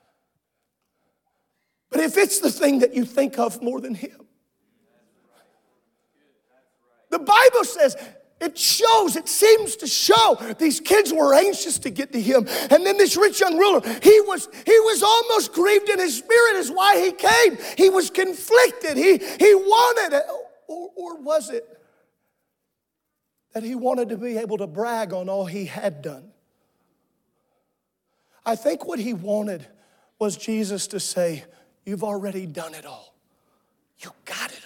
But 1.90 2.02
if 2.02 2.18
it's 2.18 2.40
the 2.40 2.52
thing 2.52 2.80
that 2.80 2.94
you 2.94 3.06
think 3.06 3.40
of 3.40 3.62
more 3.62 3.82
than 3.82 3.96
Him, 3.96 4.28
the 7.10 7.20
Bible 7.20 7.64
says 7.64 7.96
it 8.40 8.58
shows, 8.58 9.16
it 9.16 9.28
seems 9.28 9.76
to 9.78 9.88
show 9.88 10.38
these 10.60 10.80
kids 10.80 11.12
were 11.12 11.34
anxious 11.34 11.80
to 11.80 11.90
get 11.90 12.12
to 12.14 12.22
him. 12.22 12.48
And 12.70 12.86
then 12.86 12.98
this 12.98 13.18
rich 13.18 13.42
young 13.42 13.58
ruler, 13.58 13.82
he 14.04 14.22
was, 14.22 14.48
he 14.66 14.80
was 14.80 15.02
almost 15.02 15.54
grieved 15.54 15.90
in 15.90 15.98
his 16.00 16.18
spirit 16.20 16.58
is 16.58 16.70
why 16.70 17.04
he 17.04 17.12
came. 17.12 17.58
He 17.76 17.90
was 17.90 18.12
conflicted. 18.12 18.96
He, 18.96 19.18
he 19.18 19.56
wanted 19.56 20.18
it. 20.18 20.24
Or, 20.68 20.92
or 20.96 21.22
was 21.22 21.50
it 21.50 21.66
that 23.54 23.64
he 23.64 23.74
wanted 23.74 24.10
to 24.10 24.18
be 24.18 24.38
able 24.38 24.60
to 24.60 24.68
brag 24.68 25.14
on 25.14 25.30
all 25.30 25.46
he 25.46 25.66
had 25.66 26.04
done? 26.04 26.32
I 28.46 28.56
think 28.56 28.86
what 28.86 29.00
he 29.00 29.14
wanted 29.14 29.66
was 30.20 30.38
Jesus 30.38 30.88
to 30.88 31.00
say, 31.00 31.44
You've 31.86 32.04
already 32.04 32.46
done 32.46 32.76
it 32.76 32.86
all. 32.86 33.16
You 34.00 34.12
got 34.26 34.52
it. 34.52 34.57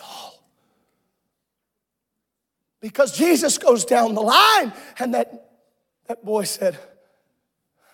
Because 2.81 3.15
Jesus 3.15 3.59
goes 3.59 3.85
down 3.85 4.15
the 4.15 4.21
line, 4.21 4.73
and 4.97 5.13
that, 5.13 5.51
that 6.07 6.25
boy 6.25 6.43
said, 6.43 6.77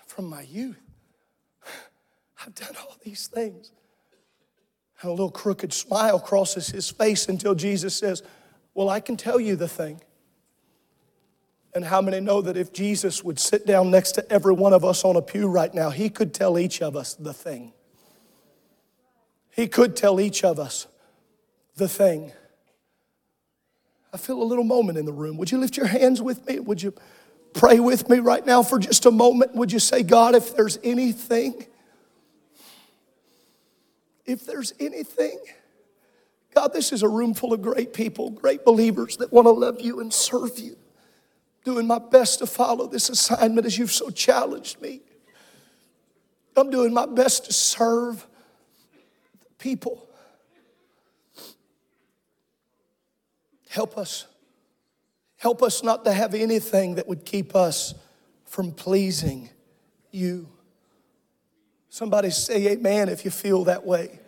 From 0.07 0.25
my 0.25 0.41
youth, 0.41 0.79
I've 2.41 2.55
done 2.55 2.75
all 2.79 2.95
these 3.03 3.27
things. 3.27 3.71
And 5.01 5.09
a 5.09 5.11
little 5.11 5.29
crooked 5.29 5.73
smile 5.73 6.19
crosses 6.19 6.69
his 6.69 6.89
face 6.89 7.27
until 7.27 7.53
Jesus 7.53 7.95
says, 7.95 8.23
Well, 8.73 8.89
I 8.89 9.01
can 9.01 9.17
tell 9.17 9.39
you 9.39 9.57
the 9.57 9.67
thing. 9.67 10.01
And 11.75 11.85
how 11.85 12.01
many 12.01 12.19
know 12.21 12.41
that 12.41 12.57
if 12.57 12.73
Jesus 12.73 13.23
would 13.23 13.37
sit 13.37 13.67
down 13.67 13.91
next 13.91 14.13
to 14.13 14.31
every 14.31 14.53
one 14.53 14.73
of 14.73 14.83
us 14.83 15.03
on 15.03 15.15
a 15.15 15.21
pew 15.21 15.47
right 15.47 15.71
now, 15.71 15.89
he 15.91 16.09
could 16.09 16.33
tell 16.33 16.57
each 16.57 16.81
of 16.81 16.95
us 16.95 17.13
the 17.13 17.33
thing? 17.33 17.73
He 19.51 19.67
could 19.67 19.95
tell 19.95 20.19
each 20.19 20.43
of 20.43 20.59
us 20.59 20.87
the 21.75 21.87
thing. 21.87 22.31
I 24.17 24.19
feel 24.19 24.41
a 24.41 24.43
little 24.43 24.63
moment 24.63 24.97
in 24.97 25.05
the 25.05 25.13
room. 25.13 25.37
Would 25.37 25.51
you 25.51 25.59
lift 25.59 25.77
your 25.77 25.85
hands 25.85 26.23
with 26.23 26.47
me? 26.47 26.57
Would 26.57 26.81
you 26.81 26.91
pray 27.53 27.79
with 27.79 28.09
me 28.09 28.17
right 28.17 28.43
now 28.43 28.63
for 28.63 28.79
just 28.79 29.05
a 29.05 29.11
moment? 29.11 29.53
Would 29.53 29.71
you 29.71 29.77
say, 29.77 30.01
God, 30.01 30.33
if 30.33 30.55
there's 30.55 30.79
anything, 30.83 31.67
if 34.25 34.43
there's 34.43 34.73
anything, 34.79 35.37
God, 36.55 36.73
this 36.73 36.91
is 36.91 37.03
a 37.03 37.07
room 37.07 37.35
full 37.35 37.53
of 37.53 37.61
great 37.61 37.93
people, 37.93 38.31
great 38.31 38.65
believers 38.65 39.17
that 39.17 39.31
want 39.31 39.45
to 39.45 39.51
love 39.51 39.81
you 39.81 39.99
and 39.99 40.11
serve 40.11 40.57
you. 40.57 40.75
Doing 41.63 41.85
my 41.85 41.99
best 41.99 42.39
to 42.39 42.47
follow 42.47 42.87
this 42.87 43.09
assignment 43.09 43.67
as 43.67 43.77
you've 43.77 43.91
so 43.91 44.09
challenged 44.09 44.81
me. 44.81 45.01
I'm 46.55 46.71
doing 46.71 46.91
my 46.91 47.05
best 47.05 47.45
to 47.45 47.53
serve 47.53 48.25
people. 49.59 50.06
Help 53.69 53.97
us. 53.97 54.25
Help 55.37 55.61
us 55.61 55.83
not 55.83 56.05
to 56.05 56.11
have 56.11 56.33
anything 56.33 56.95
that 56.95 57.07
would 57.07 57.25
keep 57.25 57.55
us 57.55 57.93
from 58.45 58.71
pleasing 58.71 59.49
you. 60.11 60.47
Somebody 61.89 62.29
say 62.31 62.67
amen 62.67 63.09
if 63.09 63.23
you 63.25 63.31
feel 63.31 63.63
that 63.65 63.85
way. 63.85 64.19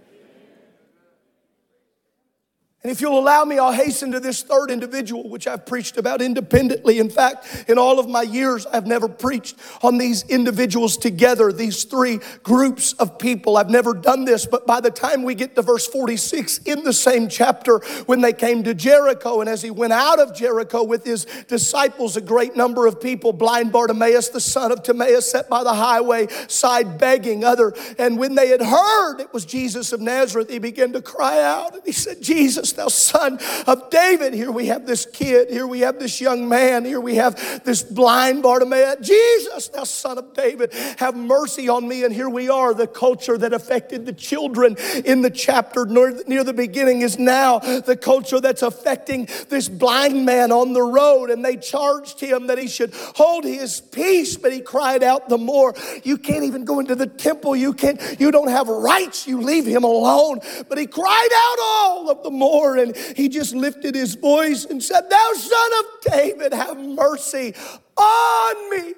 And 2.81 2.89
if 2.89 3.01
you'll 3.01 3.19
allow 3.19 3.43
me, 3.43 3.59
I'll 3.59 3.73
hasten 3.73 4.13
to 4.13 4.21
this 4.21 4.41
third 4.41 4.71
individual, 4.71 5.27
which 5.27 5.47
I've 5.47 5.65
preached 5.65 5.97
about 5.97 6.21
independently. 6.21 6.99
In 6.99 7.09
fact, 7.09 7.65
in 7.67 7.77
all 7.77 7.99
of 7.99 8.07
my 8.07 8.21
years, 8.21 8.65
I've 8.65 8.87
never 8.87 9.09
preached 9.09 9.57
on 9.81 9.97
these 9.97 10.23
individuals 10.29 10.95
together, 10.95 11.51
these 11.51 11.83
three 11.83 12.21
groups 12.41 12.93
of 12.93 13.19
people. 13.19 13.57
I've 13.57 13.69
never 13.69 13.93
done 13.93 14.23
this, 14.23 14.45
but 14.45 14.65
by 14.65 14.79
the 14.79 14.91
time 14.91 15.23
we 15.23 15.35
get 15.35 15.55
to 15.55 15.61
verse 15.61 15.87
46 15.87 16.59
in 16.59 16.85
the 16.85 16.93
same 16.93 17.27
chapter, 17.27 17.79
when 18.05 18.21
they 18.21 18.31
came 18.31 18.63
to 18.63 18.73
Jericho, 18.73 19.41
and 19.41 19.49
as 19.49 19.61
he 19.61 19.71
went 19.71 19.91
out 19.91 20.21
of 20.21 20.33
Jericho 20.33 20.81
with 20.81 21.03
his 21.03 21.25
disciples, 21.49 22.15
a 22.15 22.21
great 22.21 22.55
number 22.55 22.87
of 22.87 23.01
people, 23.01 23.33
blind 23.33 23.73
Bartimaeus, 23.73 24.29
the 24.29 24.39
son 24.39 24.71
of 24.71 24.83
Timaeus, 24.83 25.29
sat 25.29 25.49
by 25.49 25.65
the 25.65 25.73
highway 25.73 26.27
side 26.47 26.97
begging, 26.97 27.43
other. 27.43 27.73
And 27.97 28.17
when 28.17 28.35
they 28.35 28.47
had 28.47 28.61
heard 28.61 29.19
it 29.19 29.33
was 29.33 29.43
Jesus 29.43 29.91
of 29.91 29.99
Nazareth, 29.99 30.49
he 30.49 30.59
began 30.59 30.93
to 30.93 31.01
cry 31.01 31.43
out, 31.43 31.73
and 31.73 31.83
he 31.85 31.91
said, 31.91 32.21
Jesus, 32.21 32.68
thou 32.73 32.87
son 32.87 33.39
of 33.67 33.89
David. 33.89 34.33
Here 34.33 34.51
we 34.51 34.67
have 34.67 34.85
this 34.85 35.05
kid. 35.05 35.49
Here 35.49 35.67
we 35.67 35.81
have 35.81 35.99
this 35.99 36.19
young 36.21 36.47
man. 36.47 36.85
Here 36.85 36.99
we 36.99 37.15
have 37.15 37.63
this 37.63 37.83
blind 37.83 38.43
Bartimaeus. 38.43 38.97
Jesus, 39.01 39.69
thou 39.69 39.83
son 39.83 40.17
of 40.17 40.33
David, 40.33 40.73
have 40.97 41.15
mercy 41.15 41.69
on 41.69 41.87
me. 41.87 42.03
And 42.03 42.13
here 42.13 42.29
we 42.29 42.49
are. 42.49 42.73
The 42.73 42.87
culture 42.87 43.37
that 43.37 43.53
affected 43.53 44.05
the 44.05 44.13
children 44.13 44.75
in 45.05 45.21
the 45.21 45.29
chapter 45.29 45.85
near 45.85 46.43
the 46.43 46.53
beginning 46.53 47.01
is 47.01 47.17
now 47.17 47.59
the 47.59 47.97
culture 47.97 48.39
that's 48.39 48.61
affecting 48.61 49.27
this 49.49 49.69
blind 49.69 50.25
man 50.25 50.51
on 50.51 50.73
the 50.73 50.81
road. 50.81 51.29
And 51.29 51.43
they 51.43 51.57
charged 51.57 52.19
him 52.19 52.47
that 52.47 52.57
he 52.57 52.67
should 52.67 52.93
hold 53.15 53.43
his 53.43 53.81
peace, 53.81 54.37
but 54.37 54.53
he 54.53 54.61
cried 54.61 55.03
out 55.03 55.29
the 55.29 55.37
more. 55.37 55.73
You 56.03 56.17
can't 56.17 56.43
even 56.43 56.65
go 56.65 56.79
into 56.79 56.95
the 56.95 57.07
temple. 57.07 57.55
You 57.55 57.73
can't, 57.73 58.01
you 58.19 58.31
don't 58.31 58.49
have 58.49 58.67
rights. 58.67 59.27
You 59.27 59.41
leave 59.41 59.65
him 59.65 59.83
alone. 59.83 60.39
But 60.67 60.77
he 60.77 60.85
cried 60.85 61.29
out 61.33 61.57
all 61.61 62.09
of 62.09 62.23
the 62.23 62.31
more 62.31 62.58
and 62.67 62.95
he 63.15 63.29
just 63.29 63.55
lifted 63.55 63.95
his 63.95 64.15
voice 64.15 64.65
and 64.65 64.83
said, 64.83 65.09
Thou 65.09 65.31
son 65.33 65.71
of 65.79 66.13
David, 66.13 66.53
have 66.53 66.77
mercy 66.77 67.55
on 67.97 68.69
me. 68.69 68.93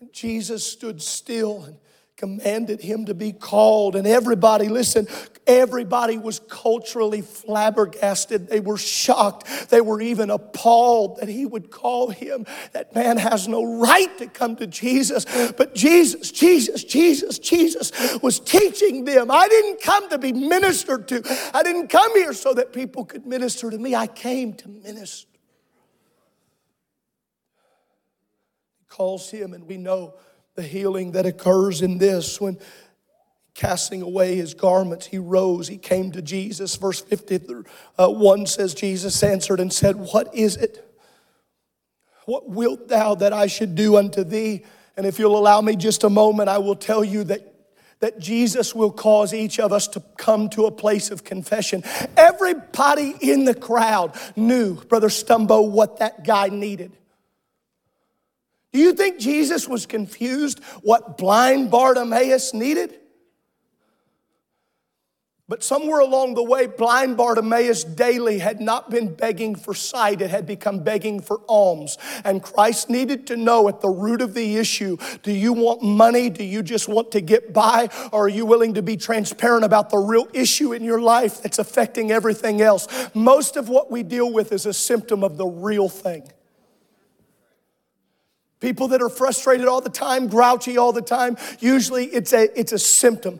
And 0.00 0.12
Jesus 0.12 0.66
stood 0.66 1.02
still 1.02 1.64
and 1.64 1.76
commanded 2.16 2.80
him 2.80 3.06
to 3.06 3.14
be 3.14 3.32
called. 3.32 3.96
And 3.96 4.06
everybody, 4.06 4.68
listen, 4.68 5.08
everybody 5.46 6.16
was 6.16 6.38
culturally 6.48 7.22
flabbergasted. 7.22 8.48
They 8.48 8.60
were 8.60 8.76
shocked. 8.76 9.70
They 9.70 9.80
were 9.80 10.00
even 10.00 10.30
appalled 10.30 11.18
that 11.18 11.28
he 11.28 11.44
would 11.44 11.70
call 11.70 12.10
him. 12.10 12.46
That 12.72 12.94
man 12.94 13.16
has 13.16 13.48
no 13.48 13.80
right 13.80 14.16
to 14.18 14.28
come 14.28 14.54
to 14.56 14.66
Jesus. 14.66 15.24
But 15.52 15.74
Jesus, 15.74 16.30
Jesus, 16.30 16.84
Jesus, 16.84 17.38
Jesus 17.38 17.90
was 18.22 18.38
teaching 18.38 19.04
them. 19.04 19.30
I 19.30 19.48
didn't 19.48 19.82
come 19.82 20.08
to 20.10 20.18
be 20.18 20.32
ministered 20.32 21.08
to, 21.08 21.50
I 21.52 21.62
didn't 21.62 21.88
come 21.88 22.12
here 22.16 22.32
so 22.32 22.54
that 22.54 22.72
people 22.72 23.04
could 23.04 23.26
minister 23.26 23.70
to 23.70 23.78
me. 23.78 23.94
I 23.94 24.06
came 24.06 24.54
to 24.54 24.68
minister. 24.68 25.28
He 28.78 28.84
calls 28.88 29.30
him, 29.30 29.52
and 29.52 29.66
we 29.66 29.78
know 29.78 30.14
the 30.54 30.62
healing 30.62 31.12
that 31.12 31.26
occurs 31.26 31.82
in 31.82 31.98
this 31.98 32.40
when 32.40 32.58
casting 33.54 34.02
away 34.02 34.34
his 34.34 34.54
garments, 34.54 35.06
he 35.06 35.18
rose, 35.18 35.68
he 35.68 35.78
came 35.78 36.12
to 36.12 36.22
Jesus. 36.22 36.76
Verse 36.76 37.00
51 37.00 37.64
uh, 37.98 38.44
says, 38.44 38.74
Jesus 38.74 39.22
answered 39.22 39.60
and 39.60 39.72
said, 39.72 39.96
What 39.96 40.34
is 40.34 40.56
it? 40.56 40.80
What 42.26 42.48
wilt 42.48 42.88
thou 42.88 43.14
that 43.16 43.32
I 43.32 43.46
should 43.46 43.74
do 43.74 43.96
unto 43.96 44.24
thee? 44.24 44.64
And 44.96 45.06
if 45.06 45.18
you'll 45.18 45.38
allow 45.38 45.60
me 45.60 45.76
just 45.76 46.04
a 46.04 46.10
moment, 46.10 46.48
I 46.48 46.58
will 46.58 46.76
tell 46.76 47.04
you 47.04 47.24
that 47.24 47.50
that 48.00 48.18
Jesus 48.18 48.74
will 48.74 48.90
cause 48.90 49.32
each 49.32 49.58
of 49.58 49.72
us 49.72 49.88
to 49.88 50.00
come 50.18 50.50
to 50.50 50.66
a 50.66 50.70
place 50.70 51.10
of 51.10 51.24
confession. 51.24 51.82
Everybody 52.18 53.14
in 53.18 53.46
the 53.46 53.54
crowd 53.54 54.14
knew, 54.36 54.74
Brother 54.74 55.08
Stumbo, 55.08 55.70
what 55.70 56.00
that 56.00 56.22
guy 56.22 56.48
needed. 56.48 56.92
Do 58.74 58.80
you 58.80 58.92
think 58.92 59.20
Jesus 59.20 59.68
was 59.68 59.86
confused 59.86 60.58
what 60.82 61.16
blind 61.16 61.70
Bartimaeus 61.70 62.52
needed? 62.52 62.92
But 65.46 65.62
somewhere 65.62 66.00
along 66.00 66.34
the 66.34 66.42
way, 66.42 66.66
blind 66.66 67.16
Bartimaeus 67.16 67.84
daily 67.84 68.40
had 68.40 68.60
not 68.60 68.90
been 68.90 69.14
begging 69.14 69.54
for 69.54 69.74
sight, 69.74 70.20
it 70.20 70.30
had 70.30 70.44
become 70.44 70.82
begging 70.82 71.20
for 71.20 71.40
alms. 71.46 71.98
And 72.24 72.42
Christ 72.42 72.90
needed 72.90 73.28
to 73.28 73.36
know 73.36 73.68
at 73.68 73.80
the 73.80 73.88
root 73.88 74.20
of 74.20 74.34
the 74.34 74.56
issue 74.56 74.96
do 75.22 75.30
you 75.30 75.52
want 75.52 75.84
money? 75.84 76.28
Do 76.28 76.42
you 76.42 76.60
just 76.64 76.88
want 76.88 77.12
to 77.12 77.20
get 77.20 77.52
by? 77.52 77.90
Or 78.10 78.24
are 78.24 78.28
you 78.28 78.44
willing 78.44 78.74
to 78.74 78.82
be 78.82 78.96
transparent 78.96 79.64
about 79.64 79.90
the 79.90 79.98
real 79.98 80.26
issue 80.32 80.72
in 80.72 80.82
your 80.82 81.00
life 81.00 81.42
that's 81.42 81.60
affecting 81.60 82.10
everything 82.10 82.60
else? 82.60 82.88
Most 83.14 83.56
of 83.56 83.68
what 83.68 83.88
we 83.88 84.02
deal 84.02 84.32
with 84.32 84.50
is 84.50 84.66
a 84.66 84.72
symptom 84.72 85.22
of 85.22 85.36
the 85.36 85.46
real 85.46 85.88
thing. 85.88 86.28
People 88.64 88.88
that 88.88 89.02
are 89.02 89.10
frustrated 89.10 89.68
all 89.68 89.82
the 89.82 89.90
time, 89.90 90.26
grouchy 90.26 90.78
all 90.78 90.90
the 90.90 91.02
time, 91.02 91.36
usually 91.60 92.06
it's 92.06 92.32
a, 92.32 92.48
it's 92.58 92.72
a 92.72 92.78
symptom. 92.78 93.38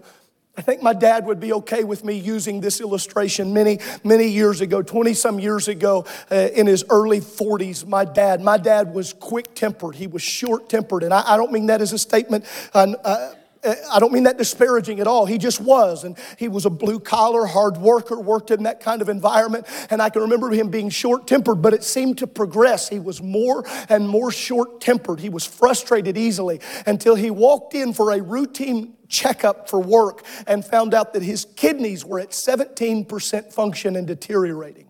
I 0.55 0.61
think 0.61 0.83
my 0.83 0.93
dad 0.93 1.25
would 1.25 1.41
be 1.41 1.51
okay 1.55 1.83
with 1.83 2.05
me 2.05 2.12
using 2.12 2.61
this 2.61 2.79
illustration 2.79 3.55
many, 3.55 3.81
many 4.05 4.29
years 4.29 4.61
ago, 4.61 4.83
20 4.83 5.14
some 5.14 5.41
years 5.41 5.66
ago, 5.66 6.05
uh, 6.31 6.35
in 6.55 6.66
his 6.66 6.85
early 6.91 7.20
40s. 7.20 7.87
My 7.87 8.05
dad, 8.05 8.43
my 8.43 8.59
dad 8.59 8.93
was 8.93 9.14
quick 9.14 9.55
tempered, 9.55 9.95
he 9.95 10.07
was 10.07 10.20
short 10.20 10.68
tempered, 10.68 11.03
and 11.03 11.14
I, 11.14 11.22
I, 11.33 11.37
don't 11.39 11.53
mean 11.53 11.68
that 11.68 11.81
as 11.81 11.95
a 11.95 11.99
statement. 11.99 12.45
Uh, 12.75 13.33
I 13.65 13.99
don't 13.99 14.12
mean 14.12 14.25
that 14.25 14.39
disparaging 14.39 15.01
at 15.01 15.07
all. 15.07 15.27
He 15.27 15.39
just 15.39 15.61
was. 15.61 16.05
And 16.05 16.17
he 16.39 16.49
was 16.49 16.67
a 16.67 16.71
blue 16.71 17.01
collar, 17.01 17.47
hard 17.47 17.77
worker, 17.77 18.21
worked 18.21 18.51
in 18.51 18.65
that 18.65 18.81
kind 18.81 19.01
of 19.03 19.09
environment. 19.09 19.67
And 19.91 20.03
I 20.03 20.11
can 20.11 20.23
remember 20.23 20.51
him 20.51 20.69
being 20.69 20.91
short 20.91 21.27
tempered, 21.27 21.62
but 21.62 21.73
it 21.73 21.85
seemed 21.85 22.19
to 22.19 22.27
progress. 22.27 22.89
He 22.89 22.99
was 22.99 23.23
more 23.23 23.65
and 23.89 24.09
more 24.09 24.31
short 24.31 24.81
tempered. 24.81 25.21
He 25.21 25.29
was 25.29 25.45
frustrated 25.45 26.17
easily 26.19 26.61
until 26.87 27.15
he 27.15 27.31
walked 27.31 27.75
in 27.75 27.93
for 27.93 28.12
a 28.12 28.23
routine 28.23 28.95
checkup 29.09 29.69
for 29.69 29.81
work 29.81 30.25
and 30.47 30.65
found 30.65 30.95
out 30.95 31.12
that 31.12 31.23
his 31.23 31.47
kidneys 31.57 32.05
were 32.05 32.21
at 32.21 32.31
17% 32.31 33.53
function 33.53 33.97
and 33.97 34.07
deteriorating. 34.07 34.84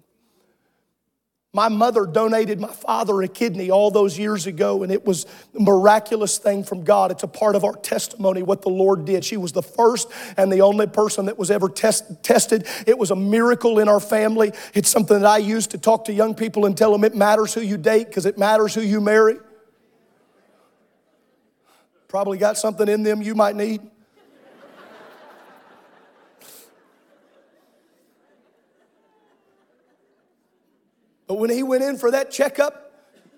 My 1.55 1.69
mother 1.69 2.05
donated 2.05 2.59
my 2.61 2.73
father 2.73 3.23
a 3.23 3.29
kidney 3.29 3.71
all 3.71 3.93
those 3.93 4.19
years 4.19 4.49
ago, 4.49 4.83
and 4.83 4.91
it 4.91 5.07
was 5.07 5.25
a 5.57 5.61
miraculous 5.61 6.37
thing 6.37 6.65
from 6.65 6.83
God. 6.83 7.13
It's 7.13 7.23
a 7.23 7.29
part 7.29 7.55
of 7.55 7.63
our 7.63 7.77
testimony 7.77 8.43
what 8.43 8.63
the 8.63 8.71
Lord 8.71 9.05
did. 9.05 9.25
She 9.25 9.37
was 9.37 9.53
the 9.53 9.63
first 9.63 10.11
and 10.37 10.53
the 10.53 10.63
only 10.63 10.89
person 10.89 11.27
that 11.27 11.39
was 11.39 11.53
ever 11.53 11.69
test, 11.69 12.25
tested. 12.25 12.67
It 12.89 12.99
was 12.99 13.13
a 13.13 13.17
miracle 13.17 13.79
in 13.79 13.89
our 13.89 14.01
family. 14.01 14.53
It's 14.75 14.91
something 14.91 15.21
that 15.21 15.27
I 15.27 15.39
use 15.39 15.69
to 15.69 15.79
talk 15.79 16.07
to 16.07 16.13
young 16.13 16.35
people 16.35 16.67
and 16.67 16.77
tell 16.77 16.91
them 16.91 17.05
it 17.05 17.15
matters 17.15 17.55
who 17.55 17.61
you 17.61 17.77
date 17.77 18.09
because 18.09 18.27
it 18.27 18.37
matters 18.37 18.75
who 18.75 18.81
you 18.81 19.01
marry. 19.01 19.37
Probably 22.09 22.37
got 22.37 22.59
something 22.59 22.89
in 22.89 23.05
them 23.05 23.23
you 23.23 23.37
might 23.37 23.55
need. 23.55 23.81
But 31.27 31.39
when 31.39 31.51
he 31.51 31.63
went 31.63 31.83
in 31.83 31.97
for 31.97 32.11
that 32.11 32.31
checkup, 32.31 32.93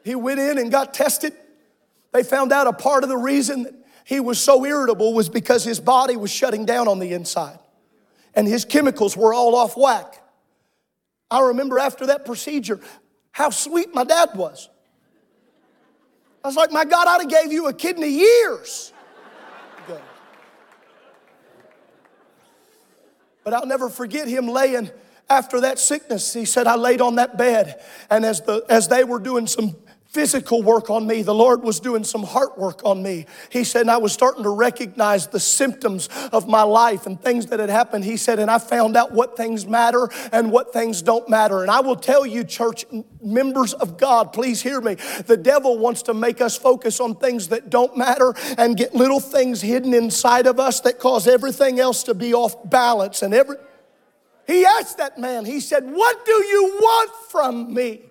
he 0.04 0.14
went 0.14 0.40
in 0.40 0.58
and 0.58 0.70
got 0.70 0.94
tested. 0.94 1.32
They 2.12 2.22
found 2.22 2.52
out 2.52 2.66
a 2.66 2.72
part 2.72 3.02
of 3.02 3.08
the 3.08 3.16
reason 3.16 3.64
that 3.64 3.74
he 4.04 4.20
was 4.20 4.40
so 4.40 4.64
irritable 4.64 5.14
was 5.14 5.28
because 5.28 5.64
his 5.64 5.80
body 5.80 6.16
was 6.16 6.30
shutting 6.30 6.64
down 6.64 6.88
on 6.88 6.98
the 6.98 7.12
inside 7.12 7.58
and 8.34 8.46
his 8.46 8.64
chemicals 8.64 9.16
were 9.16 9.34
all 9.34 9.56
off 9.56 9.76
whack. 9.76 10.22
I 11.30 11.40
remember 11.40 11.78
after 11.78 12.06
that 12.06 12.24
procedure 12.24 12.78
how 13.32 13.50
sweet 13.50 13.94
my 13.94 14.04
dad 14.04 14.30
was. 14.34 14.68
I 16.44 16.48
was 16.48 16.56
like, 16.56 16.70
my 16.70 16.84
God, 16.84 17.08
I'd 17.08 17.22
have 17.22 17.30
gave 17.30 17.52
you 17.52 17.66
a 17.66 17.72
kidney 17.72 18.10
years. 18.10 18.92
But 23.42 23.54
I'll 23.54 23.66
never 23.66 23.88
forget 23.88 24.28
him 24.28 24.48
laying 24.48 24.90
after 25.28 25.60
that 25.62 25.78
sickness, 25.78 26.32
he 26.32 26.44
said, 26.44 26.66
I 26.66 26.76
laid 26.76 27.00
on 27.00 27.16
that 27.16 27.36
bed, 27.36 27.82
and 28.10 28.24
as, 28.24 28.40
the, 28.42 28.64
as 28.68 28.88
they 28.88 29.04
were 29.04 29.18
doing 29.18 29.46
some 29.46 29.76
physical 30.16 30.62
work 30.62 30.88
on 30.88 31.06
me, 31.06 31.20
the 31.20 31.34
Lord 31.34 31.62
was 31.62 31.78
doing 31.78 32.02
some 32.02 32.22
heart 32.22 32.56
work 32.56 32.82
on 32.86 33.02
me. 33.02 33.26
He 33.50 33.64
said, 33.64 33.82
and 33.82 33.90
I 33.90 33.98
was 33.98 34.14
starting 34.14 34.44
to 34.44 34.48
recognize 34.48 35.26
the 35.26 35.38
symptoms 35.38 36.08
of 36.32 36.48
my 36.48 36.62
life 36.62 37.04
and 37.04 37.20
things 37.20 37.44
that 37.48 37.60
had 37.60 37.68
happened. 37.68 38.02
He 38.02 38.16
said, 38.16 38.38
and 38.38 38.50
I 38.50 38.58
found 38.58 38.96
out 38.96 39.12
what 39.12 39.36
things 39.36 39.66
matter 39.66 40.08
and 40.32 40.50
what 40.50 40.72
things 40.72 41.02
don't 41.02 41.28
matter. 41.28 41.60
And 41.60 41.70
I 41.70 41.80
will 41.80 41.96
tell 41.96 42.24
you, 42.24 42.44
church 42.44 42.86
members 43.20 43.74
of 43.74 43.98
God, 43.98 44.32
please 44.32 44.62
hear 44.62 44.80
me. 44.80 44.94
The 45.26 45.36
devil 45.36 45.76
wants 45.76 46.00
to 46.04 46.14
make 46.14 46.40
us 46.40 46.56
focus 46.56 46.98
on 46.98 47.16
things 47.16 47.48
that 47.48 47.68
don't 47.68 47.94
matter 47.94 48.32
and 48.56 48.74
get 48.74 48.94
little 48.94 49.20
things 49.20 49.60
hidden 49.60 49.92
inside 49.92 50.46
of 50.46 50.58
us 50.58 50.80
that 50.80 50.98
cause 50.98 51.28
everything 51.28 51.78
else 51.78 52.04
to 52.04 52.14
be 52.14 52.32
off 52.32 52.70
balance 52.70 53.20
and 53.20 53.34
every 53.34 53.56
he 54.46 54.64
asked 54.64 54.98
that 54.98 55.18
man, 55.18 55.44
he 55.44 55.60
said, 55.60 55.84
What 55.84 56.24
do 56.24 56.32
you 56.32 56.78
want 56.80 57.10
from 57.30 57.74
me? 57.74 58.02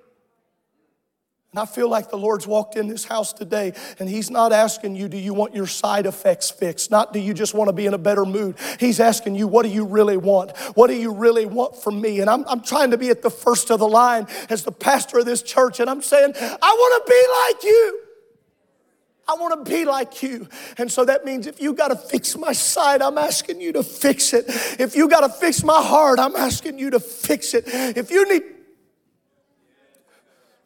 And 1.56 1.62
I 1.62 1.66
feel 1.66 1.90
like 1.90 2.10
the 2.10 2.18
Lord's 2.18 2.46
walked 2.46 2.76
in 2.76 2.90
this 2.90 3.06
house 3.06 3.32
today 3.32 3.72
and 3.98 4.10
He's 4.10 4.30
not 4.30 4.52
asking 4.52 4.98
you, 4.98 5.08
do 5.08 5.16
you 5.16 5.34
want 5.34 5.56
your 5.56 5.68
side 5.68 6.06
effects 6.06 6.52
fixed? 6.52 6.92
Not 6.92 7.14
do 7.14 7.20
you 7.20 7.34
just 7.34 7.54
want 7.54 7.70
to 7.70 7.74
be 7.74 7.86
in 7.86 7.94
a 7.94 7.98
better 7.98 8.26
mood? 8.26 8.58
He's 8.78 9.00
asking 9.00 9.36
you, 9.36 9.48
what 9.48 9.64
do 9.64 9.70
you 9.70 9.86
really 9.86 10.18
want? 10.18 10.52
What 10.76 10.88
do 10.88 10.96
you 10.96 11.14
really 11.14 11.46
want 11.46 11.78
from 11.78 12.02
me? 12.02 12.20
And 12.20 12.30
I'm, 12.30 12.44
I'm 12.50 12.60
trying 12.60 12.92
to 12.92 12.98
be 12.98 13.10
at 13.10 13.22
the 13.22 13.30
first 13.30 13.72
of 13.72 13.80
the 13.80 13.88
line 13.88 14.28
as 14.50 14.64
the 14.64 14.74
pastor 14.74 15.20
of 15.20 15.26
this 15.26 15.42
church, 15.42 15.80
and 15.80 15.90
I'm 15.90 16.02
saying, 16.02 16.34
I 16.36 16.58
want 16.60 17.06
to 17.06 17.10
be 17.10 17.54
like 17.54 17.64
you. 17.64 18.05
I 19.28 19.34
want 19.36 19.66
to 19.66 19.72
be 19.72 19.86
like 19.86 20.22
you. 20.22 20.48
And 20.78 20.92
so 20.92 21.04
that 21.06 21.26
means 21.26 21.48
if 21.48 21.60
you 21.62 21.74
got 21.74 21.88
to 21.88 21.96
fix 21.96 22.38
my 22.38 22.54
side, 22.54 23.02
I'm 23.02 23.18
asking 23.18 23.60
you 23.60 23.72
to 23.74 23.84
fix 23.84 24.34
it. 24.34 24.46
If 24.80 24.96
you 24.96 25.10
got 25.10 25.22
to 25.22 25.30
fix 25.30 25.64
my 25.64 25.82
heart, 25.82 26.20
I'm 26.20 26.36
asking 26.36 26.78
you 26.78 26.92
to 26.92 27.00
fix 27.00 27.54
it. 27.54 27.64
If 27.68 28.12
you 28.12 28.32
need 28.32 28.44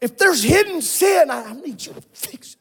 if 0.01 0.17
there's 0.17 0.43
hidden 0.43 0.81
sin, 0.81 1.29
I 1.29 1.53
need 1.53 1.85
you 1.85 1.93
to 1.93 2.01
fix 2.13 2.53
it. 2.53 2.59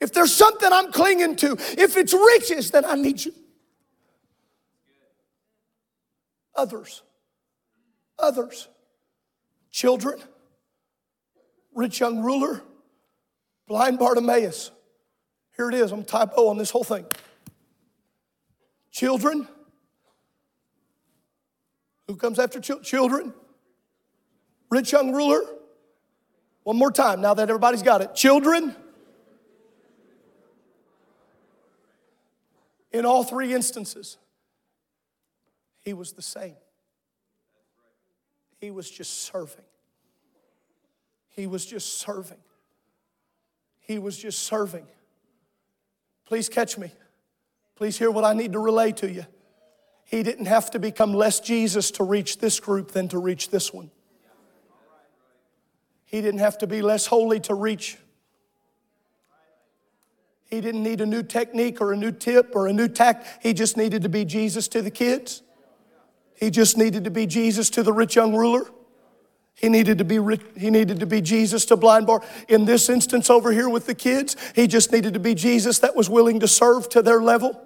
If 0.00 0.12
there's 0.12 0.34
something 0.34 0.70
I'm 0.72 0.92
clinging 0.92 1.36
to, 1.36 1.52
if 1.52 1.96
it's 1.96 2.12
riches, 2.12 2.70
then 2.70 2.84
I 2.84 2.94
need 2.94 3.24
you. 3.24 3.32
Others, 6.56 7.02
others, 8.18 8.68
children, 9.70 10.20
rich 11.74 12.00
young 12.00 12.22
ruler, 12.22 12.62
blind 13.66 13.98
Bartimaeus. 13.98 14.70
Here 15.56 15.68
it 15.68 15.74
is, 15.74 15.92
I'm 15.92 16.04
typo 16.04 16.48
on 16.48 16.58
this 16.58 16.70
whole 16.70 16.84
thing. 16.84 17.06
Children, 18.90 19.48
who 22.06 22.16
comes 22.16 22.38
after 22.38 22.60
ch- 22.60 22.82
children? 22.82 23.32
Rich 24.70 24.92
young 24.92 25.12
ruler, 25.12 25.40
one 26.64 26.76
more 26.76 26.90
time, 26.90 27.20
now 27.20 27.34
that 27.34 27.48
everybody's 27.48 27.82
got 27.82 28.00
it. 28.00 28.14
Children, 28.14 28.74
in 32.92 33.04
all 33.04 33.22
three 33.22 33.52
instances, 33.52 34.16
he 35.80 35.92
was 35.92 36.12
the 36.12 36.22
same. 36.22 36.56
He 38.58 38.70
was 38.70 38.90
just 38.90 39.24
serving. 39.24 39.64
He 41.28 41.46
was 41.46 41.66
just 41.66 41.98
serving. 41.98 42.38
He 43.80 43.98
was 43.98 44.16
just 44.16 44.40
serving. 44.40 44.86
Please 46.26 46.48
catch 46.48 46.78
me. 46.78 46.92
Please 47.76 47.98
hear 47.98 48.10
what 48.10 48.24
I 48.24 48.34
need 48.34 48.52
to 48.52 48.58
relay 48.58 48.92
to 48.92 49.10
you. 49.10 49.26
He 50.04 50.22
didn't 50.22 50.46
have 50.46 50.70
to 50.72 50.78
become 50.78 51.12
less 51.12 51.40
Jesus 51.40 51.90
to 51.92 52.04
reach 52.04 52.38
this 52.38 52.60
group 52.60 52.92
than 52.92 53.08
to 53.08 53.18
reach 53.18 53.50
this 53.50 53.72
one. 53.72 53.90
He 56.04 56.20
didn't 56.20 56.40
have 56.40 56.58
to 56.58 56.66
be 56.66 56.82
less 56.82 57.06
holy 57.06 57.40
to 57.40 57.54
reach. 57.54 57.96
He 60.44 60.60
didn't 60.60 60.82
need 60.82 61.00
a 61.00 61.06
new 61.06 61.22
technique 61.22 61.80
or 61.80 61.92
a 61.92 61.96
new 61.96 62.12
tip 62.12 62.52
or 62.54 62.68
a 62.68 62.72
new 62.72 62.86
tact. 62.86 63.42
He 63.42 63.52
just 63.52 63.76
needed 63.76 64.02
to 64.02 64.08
be 64.08 64.24
Jesus 64.24 64.68
to 64.68 64.82
the 64.82 64.90
kids. 64.90 65.42
He 66.34 66.50
just 66.50 66.76
needed 66.76 67.04
to 67.04 67.10
be 67.10 67.26
Jesus 67.26 67.70
to 67.70 67.82
the 67.82 67.92
rich 67.92 68.14
young 68.14 68.36
ruler. 68.36 68.70
He 69.54 69.68
needed 69.68 69.98
to 69.98 70.04
be 70.04 70.18
he 70.56 70.70
needed 70.70 71.00
to 71.00 71.06
be 71.06 71.20
Jesus 71.20 71.64
to 71.66 71.76
blind 71.76 72.06
bar. 72.06 72.22
In 72.48 72.64
this 72.64 72.88
instance 72.88 73.30
over 73.30 73.52
here 73.52 73.68
with 73.68 73.86
the 73.86 73.94
kids, 73.94 74.36
he 74.54 74.66
just 74.66 74.92
needed 74.92 75.14
to 75.14 75.20
be 75.20 75.34
Jesus 75.34 75.78
that 75.80 75.94
was 75.94 76.10
willing 76.10 76.40
to 76.40 76.48
serve 76.48 76.88
to 76.90 77.02
their 77.02 77.22
level. 77.22 77.60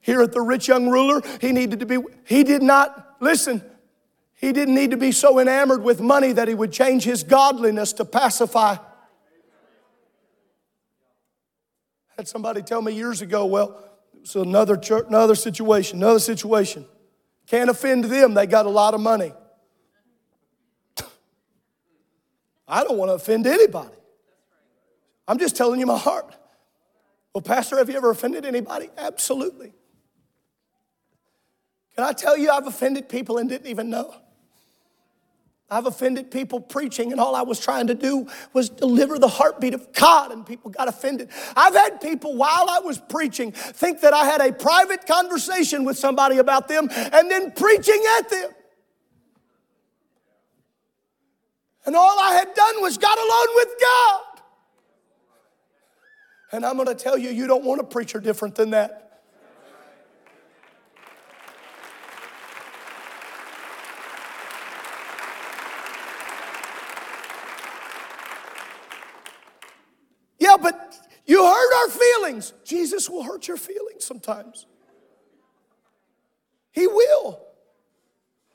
Here 0.00 0.20
at 0.22 0.32
the 0.32 0.40
rich 0.40 0.66
young 0.66 0.88
ruler, 0.88 1.22
he 1.40 1.52
needed 1.52 1.80
to 1.80 1.86
be 1.86 1.98
he 2.24 2.42
did 2.42 2.62
not 2.62 3.16
listen. 3.20 3.62
He 4.34 4.52
didn't 4.52 4.74
need 4.74 4.90
to 4.92 4.96
be 4.96 5.12
so 5.12 5.38
enamored 5.38 5.82
with 5.82 6.00
money 6.00 6.32
that 6.32 6.48
he 6.48 6.54
would 6.54 6.72
change 6.72 7.04
his 7.04 7.22
godliness 7.22 7.92
to 7.94 8.06
pacify. 8.06 8.76
Had 12.16 12.26
somebody 12.26 12.62
tell 12.62 12.80
me 12.80 12.92
years 12.92 13.20
ago, 13.20 13.44
well, 13.44 13.78
it's 14.20 14.34
another 14.34 14.76
church, 14.76 15.06
another 15.08 15.34
situation, 15.34 15.98
another 15.98 16.18
situation. 16.18 16.86
Can't 17.46 17.68
offend 17.68 18.04
them, 18.04 18.34
they 18.34 18.46
got 18.46 18.64
a 18.66 18.70
lot 18.70 18.94
of 18.94 19.00
money. 19.00 19.32
I 22.70 22.84
don't 22.84 22.96
want 22.96 23.10
to 23.10 23.14
offend 23.14 23.46
anybody. 23.46 23.94
I'm 25.26 25.38
just 25.38 25.56
telling 25.56 25.80
you 25.80 25.86
my 25.86 25.98
heart. 25.98 26.34
Well, 27.34 27.42
Pastor, 27.42 27.76
have 27.78 27.90
you 27.90 27.96
ever 27.96 28.10
offended 28.10 28.44
anybody? 28.44 28.90
Absolutely. 28.96 29.72
Can 31.94 32.04
I 32.04 32.12
tell 32.12 32.36
you 32.36 32.50
I've 32.50 32.66
offended 32.66 33.08
people 33.08 33.38
and 33.38 33.48
didn't 33.48 33.66
even 33.66 33.90
know? 33.90 34.14
I've 35.72 35.86
offended 35.86 36.32
people 36.32 36.60
preaching, 36.60 37.12
and 37.12 37.20
all 37.20 37.36
I 37.36 37.42
was 37.42 37.60
trying 37.60 37.86
to 37.86 37.94
do 37.94 38.26
was 38.52 38.68
deliver 38.68 39.20
the 39.20 39.28
heartbeat 39.28 39.72
of 39.72 39.92
God, 39.92 40.32
and 40.32 40.44
people 40.44 40.68
got 40.68 40.88
offended. 40.88 41.28
I've 41.54 41.74
had 41.74 42.00
people, 42.00 42.36
while 42.36 42.68
I 42.68 42.80
was 42.80 42.98
preaching, 42.98 43.52
think 43.52 44.00
that 44.00 44.12
I 44.12 44.24
had 44.24 44.40
a 44.40 44.52
private 44.52 45.06
conversation 45.06 45.84
with 45.84 45.96
somebody 45.96 46.38
about 46.38 46.66
them 46.66 46.88
and 46.90 47.30
then 47.30 47.52
preaching 47.52 48.02
at 48.18 48.28
them. 48.30 48.50
And 51.86 51.96
all 51.96 52.18
I 52.18 52.34
had 52.34 52.54
done 52.54 52.82
was 52.82 52.98
got 52.98 53.18
alone 53.18 53.56
with 53.56 53.68
God. 53.80 54.22
And 56.52 56.64
I'm 56.64 56.76
going 56.76 56.88
to 56.88 56.94
tell 56.94 57.16
you, 57.16 57.30
you 57.30 57.46
don't 57.46 57.64
want 57.64 57.80
a 57.80 57.84
preacher 57.84 58.18
different 58.20 58.54
than 58.54 58.70
that. 58.70 59.10
Yeah, 70.38 70.56
but 70.60 70.96
you 71.26 71.44
hurt 71.44 71.82
our 71.82 71.88
feelings. 71.90 72.52
Jesus 72.64 73.08
will 73.08 73.22
hurt 73.22 73.46
your 73.46 73.56
feelings 73.56 74.04
sometimes. 74.04 74.66
He 76.72 76.86
will. 76.86 77.40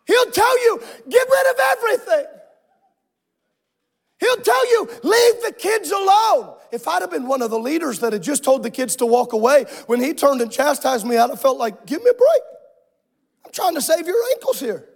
He'll 0.06 0.32
tell 0.32 0.64
you, 0.66 0.82
get 1.08 1.28
rid 1.30 1.52
of 1.54 1.60
everything. 1.72 2.26
He'll 4.20 4.38
tell 4.38 4.68
you, 4.72 4.90
leave 5.04 5.42
the 5.44 5.55
kids 5.66 5.92
alone. 5.92 6.56
If 6.72 6.88
I'd 6.88 7.02
have 7.02 7.12
been 7.12 7.28
one 7.28 7.42
of 7.42 7.50
the 7.50 7.60
leaders 7.60 8.00
that 8.00 8.14
had 8.14 8.22
just 8.22 8.44
told 8.44 8.62
the 8.62 8.70
kids 8.70 8.96
to 8.98 9.06
walk 9.06 9.34
away, 9.34 9.66
when 9.88 10.00
he 10.00 10.14
turned 10.14 10.42
and 10.42 10.52
chastised 10.52 11.06
me, 11.06 11.18
I'd 11.18 11.30
have 11.30 11.42
felt 11.42 11.58
like, 11.58 11.86
give 11.86 12.04
me 12.04 12.10
a 12.10 12.14
break. 12.14 12.42
I'm 13.46 13.52
trying 13.52 13.74
to 13.76 13.82
save 13.82 14.06
your 14.06 14.22
ankles 14.34 14.60
here. 14.60 14.88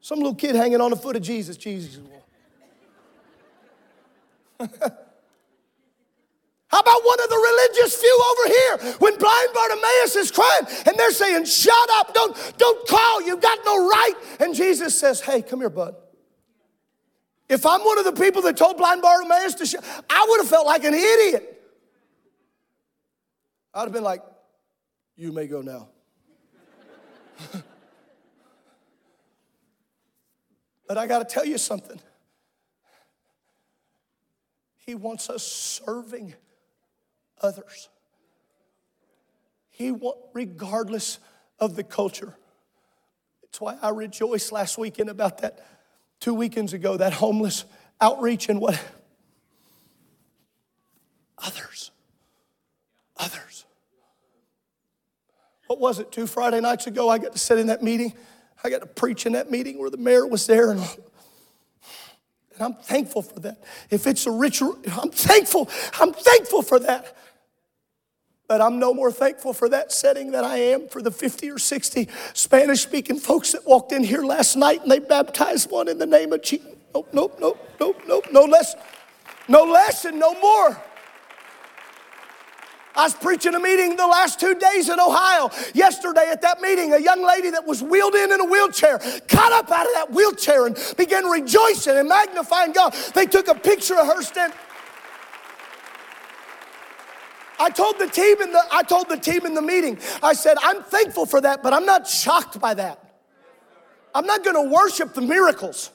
Some 0.00 0.18
little 0.18 0.34
kid 0.34 0.56
hanging 0.56 0.80
on 0.80 0.90
the 0.90 0.96
foot 0.96 1.14
of 1.16 1.22
Jesus. 1.22 1.56
Jesus. 1.56 2.00
How 6.68 6.80
about 6.80 7.04
one 7.04 7.20
of 7.22 7.28
the 7.28 7.36
religious 7.36 7.94
few 7.96 8.24
over 8.30 8.48
here 8.48 8.96
when 8.98 9.16
blind 9.16 9.48
Bartimaeus 9.54 10.16
is 10.16 10.32
crying 10.32 10.66
and 10.86 10.98
they're 10.98 11.12
saying, 11.12 11.44
Shut 11.44 11.90
up, 11.92 12.12
don't, 12.12 12.36
don't 12.58 12.88
call, 12.88 13.22
you've 13.22 13.40
got 13.40 13.58
no 13.64 13.88
right. 13.88 14.14
And 14.40 14.54
Jesus 14.54 14.98
says, 14.98 15.20
Hey, 15.20 15.42
come 15.42 15.60
here, 15.60 15.70
bud. 15.70 15.94
If 17.48 17.66
I'm 17.66 17.80
one 17.82 17.98
of 17.98 18.04
the 18.04 18.12
people 18.12 18.42
that 18.42 18.56
told 18.56 18.78
blind 18.78 19.02
Bartimaeus 19.02 19.54
to 19.56 19.66
shut, 19.66 19.84
I 20.08 20.26
would 20.28 20.40
have 20.40 20.48
felt 20.48 20.66
like 20.66 20.84
an 20.84 20.94
idiot. 20.94 21.50
I'd 23.74 23.82
have 23.82 23.92
been 23.92 24.04
like, 24.04 24.22
You 25.16 25.32
may 25.32 25.46
go 25.46 25.60
now. 25.60 25.88
but 30.88 30.96
I 30.96 31.06
got 31.06 31.18
to 31.18 31.24
tell 31.26 31.44
you 31.44 31.58
something. 31.58 32.00
He 34.76 34.94
wants 34.94 35.28
us 35.30 35.42
serving 35.42 36.34
others. 37.40 37.88
He 39.70 39.90
want, 39.90 40.18
regardless 40.32 41.18
of 41.58 41.74
the 41.74 41.82
culture. 41.82 42.36
It's 43.42 43.60
why 43.60 43.76
I 43.80 43.90
rejoiced 43.90 44.52
last 44.52 44.78
weekend 44.78 45.08
about 45.08 45.38
that 45.38 45.64
two 46.20 46.34
weekends 46.34 46.72
ago, 46.72 46.96
that 46.96 47.12
homeless 47.12 47.64
outreach 48.00 48.48
and 48.48 48.60
what 48.60 48.82
others. 51.38 51.90
Others. 53.16 53.64
What 55.66 55.80
was 55.80 55.98
it? 55.98 56.12
Two 56.12 56.26
Friday 56.26 56.60
nights 56.60 56.86
ago, 56.86 57.08
I 57.08 57.18
got 57.18 57.32
to 57.32 57.38
sit 57.38 57.58
in 57.58 57.68
that 57.68 57.82
meeting. 57.82 58.12
I 58.62 58.70
got 58.70 58.80
to 58.80 58.86
preach 58.86 59.26
in 59.26 59.32
that 59.32 59.50
meeting 59.50 59.78
where 59.78 59.90
the 59.90 59.96
mayor 59.96 60.26
was 60.26 60.46
there 60.46 60.70
and 60.70 60.80
and 62.54 62.62
I'm 62.62 62.74
thankful 62.74 63.22
for 63.22 63.40
that. 63.40 63.62
If 63.90 64.06
it's 64.06 64.26
a 64.26 64.30
rich, 64.30 64.62
I'm 64.62 65.10
thankful. 65.10 65.68
I'm 65.98 66.12
thankful 66.12 66.62
for 66.62 66.78
that. 66.80 67.16
But 68.46 68.60
I'm 68.60 68.78
no 68.78 68.92
more 68.92 69.10
thankful 69.10 69.54
for 69.54 69.68
that 69.70 69.90
setting 69.90 70.30
than 70.30 70.44
I 70.44 70.58
am 70.58 70.88
for 70.88 71.00
the 71.00 71.10
50 71.10 71.50
or 71.50 71.58
60 71.58 72.08
Spanish 72.34 72.82
speaking 72.82 73.18
folks 73.18 73.52
that 73.52 73.66
walked 73.66 73.92
in 73.92 74.04
here 74.04 74.22
last 74.22 74.56
night 74.56 74.82
and 74.82 74.90
they 74.90 74.98
baptized 74.98 75.70
one 75.70 75.88
in 75.88 75.98
the 75.98 76.06
name 76.06 76.32
of 76.32 76.42
Jesus. 76.42 76.66
Nope, 76.94 77.08
nope, 77.12 77.38
nope, 77.40 77.58
nope, 77.80 78.02
nope, 78.06 78.26
no 78.30 78.42
less, 78.44 78.74
no 79.48 79.64
less 79.64 80.04
and 80.04 80.18
no 80.18 80.38
more. 80.40 80.80
I 82.96 83.04
was 83.04 83.14
preaching 83.14 83.54
a 83.54 83.60
meeting 83.60 83.96
the 83.96 84.06
last 84.06 84.38
two 84.38 84.54
days 84.54 84.88
in 84.88 85.00
Ohio. 85.00 85.50
Yesterday 85.74 86.28
at 86.30 86.42
that 86.42 86.60
meeting, 86.60 86.92
a 86.92 86.98
young 86.98 87.26
lady 87.26 87.50
that 87.50 87.66
was 87.66 87.82
wheeled 87.82 88.14
in 88.14 88.30
in 88.30 88.40
a 88.40 88.44
wheelchair 88.44 88.98
got 89.26 89.52
up 89.52 89.70
out 89.72 89.86
of 89.86 89.92
that 89.94 90.12
wheelchair 90.12 90.66
and 90.66 90.78
began 90.96 91.24
rejoicing 91.24 91.96
and 91.96 92.08
magnifying 92.08 92.72
God. 92.72 92.94
They 93.14 93.26
took 93.26 93.48
a 93.48 93.54
picture 93.54 93.98
of 93.98 94.06
her 94.06 94.22
standing. 94.22 94.56
I 97.58 97.70
told 97.70 97.98
the 97.98 98.08
team 98.08 98.40
in 98.40 98.52
the 98.52 98.62
I 98.70 98.82
told 98.82 99.08
the 99.08 99.16
team 99.16 99.46
in 99.46 99.54
the 99.54 99.62
meeting. 99.62 99.98
I 100.22 100.32
said, 100.32 100.56
"I'm 100.62 100.82
thankful 100.82 101.26
for 101.26 101.40
that, 101.40 101.62
but 101.62 101.72
I'm 101.72 101.86
not 101.86 102.06
shocked 102.08 102.60
by 102.60 102.74
that. 102.74 103.00
I'm 104.14 104.26
not 104.26 104.44
going 104.44 104.56
to 104.56 104.74
worship 104.74 105.14
the 105.14 105.20
miracles. 105.20 105.90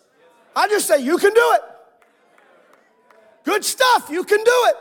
I 0.55 0.67
just 0.67 0.87
say 0.87 0.99
you 1.01 1.17
can 1.17 1.33
do 1.33 1.51
it. 1.55 1.61
Good 3.43 3.65
stuff, 3.65 4.09
you 4.09 4.23
can 4.23 4.43
do 4.43 4.65
it." 4.67 4.75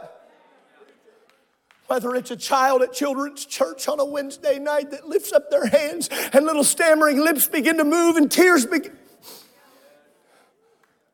Whether 1.86 2.14
it's 2.16 2.30
a 2.30 2.36
child 2.36 2.82
at 2.82 2.92
children's 2.92 3.46
church 3.46 3.88
on 3.88 3.98
a 3.98 4.04
Wednesday 4.04 4.58
night 4.58 4.90
that 4.90 5.08
lifts 5.08 5.32
up 5.32 5.50
their 5.50 5.66
hands 5.66 6.10
and 6.34 6.44
little 6.44 6.64
stammering 6.64 7.18
lips 7.18 7.48
begin 7.48 7.78
to 7.78 7.84
move 7.84 8.16
and 8.16 8.30
tears 8.30 8.66
begin. 8.66 8.96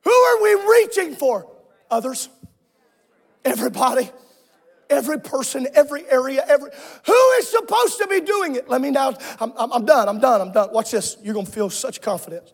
Who 0.03 0.11
are 0.11 0.43
we 0.43 0.55
reaching 0.55 1.15
for? 1.15 1.49
Others. 1.91 2.29
Everybody 3.45 4.11
every 4.91 5.19
person, 5.21 5.67
every 5.75 6.09
area, 6.11 6.45
every 6.47 6.71
who 7.07 7.31
is 7.39 7.49
supposed 7.49 7.99
to 7.99 8.07
be 8.09 8.21
doing 8.21 8.57
it? 8.57 8.69
Let 8.69 8.81
me 8.81 8.91
now, 8.91 9.15
I'm, 9.41 9.53
I'm, 9.57 9.73
I'm 9.73 9.85
done, 9.85 10.09
I'm 10.09 10.21
done, 10.21 10.41
I'm 10.41 10.53
done. 10.53 10.71
Watch 10.73 10.91
this. 10.91 11.17
You're 11.23 11.35
gonna 11.35 11.47
feel 11.47 11.71
such 11.71 12.01
confidence. 12.01 12.53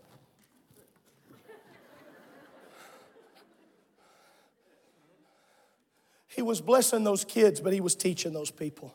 He 6.29 6.43
was 6.43 6.61
blessing 6.61 7.05
those 7.05 7.25
kids, 7.25 7.61
but 7.61 7.73
he 7.73 7.81
was 7.81 7.95
teaching 7.95 8.33
those 8.33 8.51
people. 8.51 8.95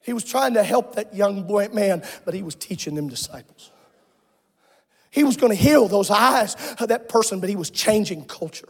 He 0.00 0.12
was 0.12 0.22
trying 0.22 0.54
to 0.54 0.62
help 0.62 0.96
that 0.96 1.14
young 1.14 1.44
boy 1.44 1.68
man, 1.72 2.02
but 2.26 2.34
he 2.34 2.42
was 2.42 2.54
teaching 2.54 2.94
them 2.94 3.08
disciples. 3.08 3.70
He 5.10 5.24
was 5.24 5.36
going 5.38 5.50
to 5.50 5.58
heal 5.58 5.88
those 5.88 6.10
eyes 6.10 6.56
of 6.78 6.88
that 6.88 7.08
person, 7.08 7.40
but 7.40 7.48
he 7.48 7.56
was 7.56 7.70
changing 7.70 8.26
culture. 8.26 8.68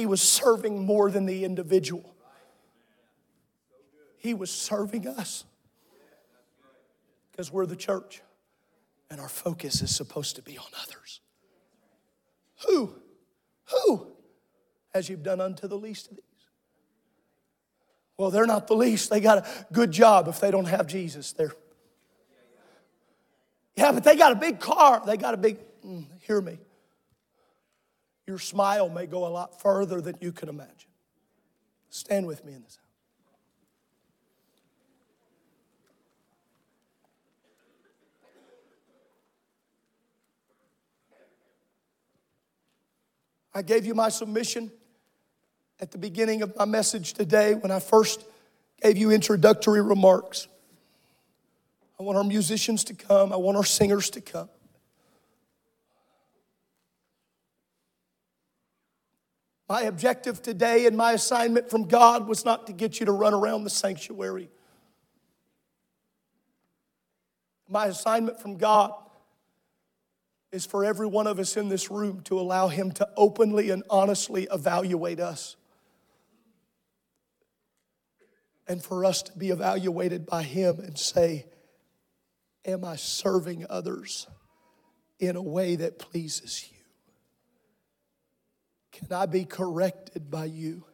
He 0.00 0.06
was 0.06 0.22
serving 0.22 0.86
more 0.86 1.10
than 1.10 1.26
the 1.26 1.44
individual, 1.44 2.14
He 4.16 4.32
was 4.32 4.50
serving 4.50 5.06
us 5.06 5.44
because 7.30 7.52
we're 7.52 7.66
the 7.66 7.76
church 7.76 8.22
and 9.10 9.20
our 9.20 9.28
focus 9.28 9.82
is 9.82 9.94
supposed 9.94 10.36
to 10.36 10.42
be 10.42 10.56
on 10.56 10.64
others. 10.82 11.20
Who? 12.66 12.94
Who? 13.72 14.06
As 14.94 15.10
you've 15.10 15.22
done 15.22 15.38
unto 15.38 15.68
the 15.68 15.76
least 15.76 16.10
of 16.10 16.16
these. 16.16 16.24
Well, 18.16 18.30
they're 18.30 18.46
not 18.46 18.68
the 18.68 18.76
least. 18.76 19.10
They 19.10 19.20
got 19.20 19.46
a 19.46 19.66
good 19.70 19.90
job 19.90 20.28
if 20.28 20.40
they 20.40 20.50
don't 20.50 20.64
have 20.64 20.86
Jesus. 20.86 21.34
They're 21.34 21.52
yeah, 23.76 23.92
but 23.92 24.04
they 24.04 24.16
got 24.16 24.32
a 24.32 24.36
big 24.36 24.60
car. 24.60 25.02
They 25.04 25.18
got 25.18 25.34
a 25.34 25.36
big, 25.36 25.58
mm, 25.84 26.06
hear 26.22 26.40
me 26.40 26.58
your 28.30 28.38
smile 28.38 28.88
may 28.88 29.06
go 29.06 29.26
a 29.26 29.28
lot 29.28 29.60
further 29.60 30.00
than 30.00 30.14
you 30.20 30.30
can 30.30 30.48
imagine. 30.48 30.88
Stand 31.88 32.28
with 32.28 32.44
me 32.44 32.52
in 32.52 32.62
this 32.62 32.76
house. 32.76 32.86
I 43.52 43.62
gave 43.62 43.84
you 43.84 43.96
my 43.96 44.10
submission 44.10 44.70
at 45.80 45.90
the 45.90 45.98
beginning 45.98 46.42
of 46.42 46.56
my 46.56 46.66
message 46.66 47.14
today 47.14 47.54
when 47.54 47.72
I 47.72 47.80
first 47.80 48.24
gave 48.80 48.96
you 48.96 49.10
introductory 49.10 49.82
remarks. 49.82 50.46
I 51.98 52.04
want 52.04 52.16
our 52.16 52.22
musicians 52.22 52.84
to 52.84 52.94
come, 52.94 53.32
I 53.32 53.36
want 53.36 53.56
our 53.56 53.64
singers 53.64 54.08
to 54.10 54.20
come. 54.20 54.48
My 59.70 59.82
objective 59.82 60.42
today 60.42 60.86
and 60.86 60.96
my 60.96 61.12
assignment 61.12 61.70
from 61.70 61.84
God 61.84 62.26
was 62.26 62.44
not 62.44 62.66
to 62.66 62.72
get 62.72 62.98
you 62.98 63.06
to 63.06 63.12
run 63.12 63.32
around 63.32 63.62
the 63.62 63.70
sanctuary. 63.70 64.50
My 67.68 67.86
assignment 67.86 68.40
from 68.40 68.56
God 68.56 68.92
is 70.50 70.66
for 70.66 70.84
every 70.84 71.06
one 71.06 71.28
of 71.28 71.38
us 71.38 71.56
in 71.56 71.68
this 71.68 71.88
room 71.88 72.20
to 72.22 72.40
allow 72.40 72.66
Him 72.66 72.90
to 72.90 73.08
openly 73.16 73.70
and 73.70 73.84
honestly 73.88 74.48
evaluate 74.50 75.20
us. 75.20 75.54
And 78.66 78.82
for 78.82 79.04
us 79.04 79.22
to 79.22 79.38
be 79.38 79.50
evaluated 79.50 80.26
by 80.26 80.42
Him 80.42 80.80
and 80.80 80.98
say, 80.98 81.46
Am 82.64 82.84
I 82.84 82.96
serving 82.96 83.66
others 83.70 84.26
in 85.20 85.36
a 85.36 85.42
way 85.42 85.76
that 85.76 86.00
pleases 86.00 86.66
you? 86.72 86.79
Can 88.92 89.12
I 89.12 89.26
be 89.26 89.44
corrected 89.44 90.30
by 90.30 90.46
you? 90.46 90.84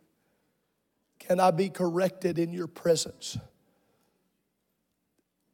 Can 1.19 1.41
I 1.41 1.51
be 1.51 1.69
corrected 1.71 2.39
in 2.39 2.53
your 2.53 2.67
presence? 2.67 3.39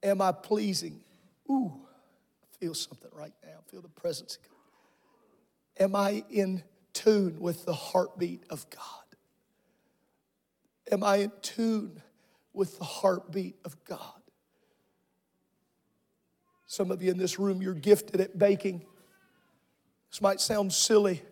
Am 0.02 0.20
I 0.20 0.32
pleasing? 0.32 1.00
Ooh, 1.50 1.72
I 2.42 2.58
feel 2.58 2.74
something 2.74 3.10
right 3.12 3.32
now. 3.44 3.58
I 3.58 3.70
feel 3.70 3.80
the 3.80 3.88
presence 3.88 4.36
of 4.36 4.42
God. 4.42 5.84
Am 5.84 5.96
I 5.96 6.24
in 6.30 6.62
tune 6.92 7.40
with 7.40 7.64
the 7.64 7.72
heartbeat 7.72 8.44
of 8.50 8.68
God? 8.70 8.82
Am 10.90 11.02
I 11.02 11.16
in 11.16 11.32
tune 11.40 12.02
with 12.52 12.78
the 12.78 12.84
heartbeat 12.84 13.56
of 13.64 13.82
God? 13.84 14.00
Some 16.66 16.90
of 16.90 17.02
you 17.02 17.10
in 17.10 17.18
this 17.18 17.38
room, 17.38 17.62
you're 17.62 17.74
gifted 17.74 18.20
at 18.20 18.38
baking. 18.38 18.84
This 20.10 20.20
might 20.20 20.40
sound 20.40 20.72
silly, 20.72 21.22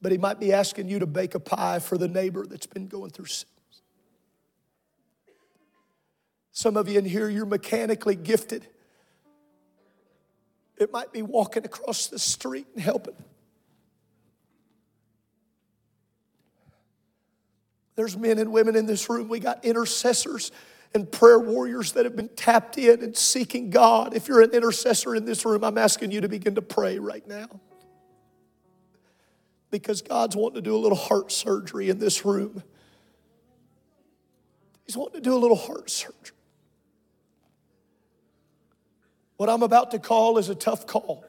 but 0.00 0.12
he 0.12 0.18
might 0.18 0.38
be 0.38 0.52
asking 0.52 0.88
you 0.88 0.98
to 1.00 1.06
bake 1.06 1.34
a 1.34 1.40
pie 1.40 1.78
for 1.78 1.98
the 1.98 2.08
neighbor 2.08 2.46
that's 2.46 2.66
been 2.66 2.86
going 2.86 3.10
through 3.10 3.26
sin. 3.26 3.48
Some 6.52 6.76
of 6.76 6.88
you 6.88 6.98
in 6.98 7.04
here, 7.04 7.28
you're 7.28 7.46
mechanically 7.46 8.16
gifted. 8.16 8.66
It 10.76 10.92
might 10.92 11.12
be 11.12 11.22
walking 11.22 11.64
across 11.64 12.08
the 12.08 12.18
street 12.18 12.66
and 12.74 12.82
helping. 12.82 13.14
There's 17.96 18.16
men 18.16 18.38
and 18.38 18.52
women 18.52 18.76
in 18.76 18.86
this 18.86 19.08
room. 19.10 19.28
We 19.28 19.40
got 19.40 19.64
intercessors 19.64 20.52
and 20.94 21.10
prayer 21.10 21.38
warriors 21.38 21.92
that 21.92 22.04
have 22.04 22.14
been 22.14 22.28
tapped 22.28 22.78
in 22.78 23.02
and 23.02 23.16
seeking 23.16 23.70
God. 23.70 24.14
If 24.14 24.28
you're 24.28 24.40
an 24.40 24.50
intercessor 24.50 25.16
in 25.16 25.24
this 25.24 25.44
room, 25.44 25.64
I'm 25.64 25.78
asking 25.78 26.12
you 26.12 26.20
to 26.20 26.28
begin 26.28 26.54
to 26.54 26.62
pray 26.62 26.98
right 26.98 27.26
now 27.26 27.60
because 29.70 30.02
God's 30.02 30.34
wanting 30.34 30.56
to 30.56 30.62
do 30.62 30.74
a 30.74 30.78
little 30.78 30.96
heart 30.96 31.30
surgery 31.30 31.90
in 31.90 31.98
this 31.98 32.24
room. 32.24 32.62
He's 34.86 34.96
wanting 34.96 35.22
to 35.22 35.28
do 35.28 35.34
a 35.34 35.38
little 35.38 35.56
heart 35.56 35.90
surgery. 35.90 36.36
What 39.36 39.48
I'm 39.48 39.62
about 39.62 39.92
to 39.92 39.98
call 39.98 40.38
is 40.38 40.48
a 40.48 40.54
tough 40.54 40.86
call. 40.86 41.24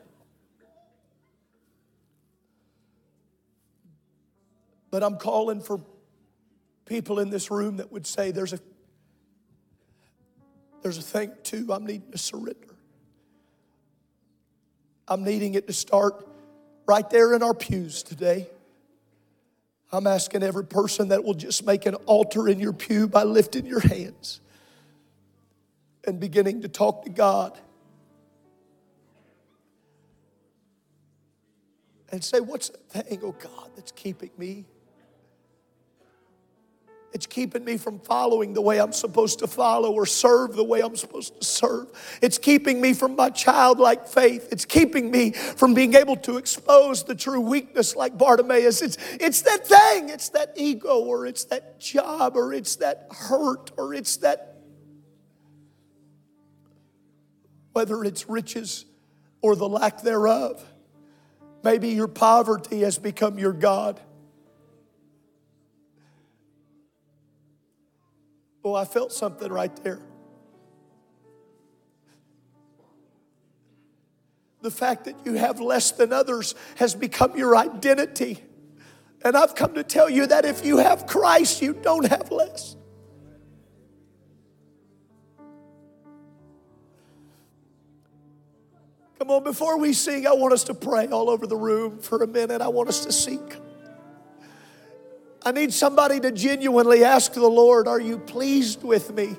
But 4.90 5.04
I'm 5.04 5.18
calling 5.18 5.62
for 5.62 5.82
people 6.86 7.20
in 7.20 7.30
this 7.30 7.52
room 7.52 7.78
that 7.78 7.92
would 7.92 8.08
say 8.08 8.32
there's 8.32 8.54
a 8.54 8.60
there's 10.82 10.98
a 10.98 11.04
thing 11.04 11.32
too 11.44 11.68
I'm 11.72 11.86
needing 11.86 12.12
to 12.12 12.18
surrender. 12.18 12.76
I'm 15.08 15.24
needing 15.24 15.54
it 15.56 15.68
to 15.68 15.74
start 15.74 16.26
right 16.90 17.08
there 17.12 17.36
in 17.36 17.44
our 17.44 17.54
pews 17.54 18.02
today. 18.02 18.50
I'm 19.92 20.08
asking 20.08 20.42
every 20.42 20.66
person 20.66 21.10
that 21.10 21.24
will 21.24 21.36
just 21.36 21.64
make 21.64 21.86
an 21.86 21.94
altar 21.94 22.50
in 22.50 22.60
your 22.60 22.74
pew 22.74 23.08
by 23.08 23.26
lifting 23.26 23.68
your 23.68 23.80
hands 23.80 24.42
and 26.08 26.20
beginning 26.20 26.64
to 26.64 26.68
talk 26.68 27.04
to 27.04 27.12
God. 27.12 27.60
And 32.12 32.24
say, 32.24 32.40
What's 32.40 32.70
the 32.70 32.80
thing, 33.04 33.20
oh 33.22 33.34
God, 33.34 33.70
that's 33.76 33.92
keeping 33.92 34.32
me? 34.36 34.66
It's 37.12 37.26
keeping 37.26 37.66
me 37.66 37.78
from 37.78 38.00
following 38.00 38.54
the 38.54 38.62
way 38.62 38.80
I'm 38.80 38.94
supposed 38.94 39.40
to 39.40 39.48
follow 39.48 39.92
or 39.92 40.06
serve 40.06 40.56
the 40.56 40.64
way 40.64 40.82
I'm 40.82 40.96
supposed 40.96 41.40
to 41.40 41.46
serve. 41.46 41.88
It's 42.22 42.38
keeping 42.38 42.80
me 42.80 42.94
from 42.94 43.16
my 43.16 43.32
childlike 43.32 44.08
faith. 44.08 44.50
It's 44.52 44.66
keeping 44.66 45.10
me 45.10 45.32
from 45.32 45.74
being 45.74 45.96
able 45.96 46.18
to 46.18 46.38
expose 46.38 47.04
the 47.04 47.16
true 47.16 47.42
weakness 47.42 47.96
like 47.96 48.18
Bartimaeus. 48.18 48.84
It's, 48.84 48.98
it's 49.14 49.42
that 49.42 49.66
thing, 49.66 50.10
it's 50.10 50.30
that 50.30 50.54
ego, 50.56 51.00
or 51.00 51.26
it's 51.26 51.46
that 51.46 51.80
job, 51.80 52.36
or 52.36 52.54
it's 52.54 52.76
that 52.78 53.08
hurt, 53.10 53.72
or 53.76 53.94
it's 53.96 54.18
that, 54.18 54.58
whether 57.74 58.04
it's 58.04 58.30
riches 58.30 58.86
or 59.42 59.56
the 59.56 59.68
lack 59.68 60.02
thereof. 60.02 60.64
Maybe 61.64 61.90
your 61.90 62.08
poverty 62.08 62.82
has 62.82 62.98
become 62.98 63.40
your 63.40 63.54
God. 63.54 64.00
I 68.76 68.86
felt 68.86 69.12
something 69.12 69.52
right 69.52 69.76
there. 69.84 70.00
The 74.62 74.72
fact 74.72 75.06
that 75.06 75.16
you 75.26 75.34
have 75.34 75.62
less 75.62 75.92
than 75.92 76.12
others 76.12 76.54
has 76.76 76.94
become 76.94 77.38
your 77.38 77.56
identity. 77.56 78.44
And 79.24 79.36
I've 79.36 79.56
come 79.56 79.74
to 79.76 79.84
tell 79.84 80.10
you 80.10 80.28
that 80.28 80.46
if 80.46 80.66
you 80.66 80.78
have 80.78 81.08
Christ, 81.08 81.62
you 81.62 81.74
don't 81.74 82.06
have 82.08 82.32
less. 82.32 82.76
Come 89.18 89.32
on, 89.32 89.44
before 89.44 89.78
we 89.78 89.92
sing, 89.92 90.26
I 90.26 90.32
want 90.32 90.54
us 90.54 90.64
to 90.66 90.74
pray 90.74 91.08
all 91.08 91.30
over 91.30 91.46
the 91.46 91.58
room 91.58 92.00
for 92.00 92.24
a 92.24 92.28
minute. 92.28 92.62
I 92.62 92.70
want 92.70 92.88
us 92.88 93.06
to 93.06 93.12
seek. 93.12 93.40
I 95.44 95.52
need 95.52 95.74
somebody 95.74 96.20
to 96.20 96.32
genuinely 96.32 97.04
ask 97.04 97.34
the 97.34 97.48
Lord, 97.48 97.88
Are 97.88 98.00
you 98.00 98.18
pleased 98.18 98.84
with 98.84 99.14
me? 99.14 99.38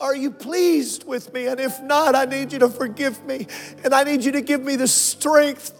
Are 0.00 0.14
you 0.14 0.30
pleased 0.30 1.04
with 1.06 1.32
me? 1.34 1.48
And 1.48 1.58
if 1.58 1.82
not, 1.82 2.14
I 2.14 2.24
need 2.24 2.52
you 2.52 2.60
to 2.60 2.68
forgive 2.68 3.24
me. 3.24 3.46
And 3.82 3.92
I 3.92 4.04
need 4.04 4.24
you 4.24 4.32
to 4.32 4.40
give 4.40 4.62
me 4.62 4.76
the 4.76 4.86
strength. 4.86 5.72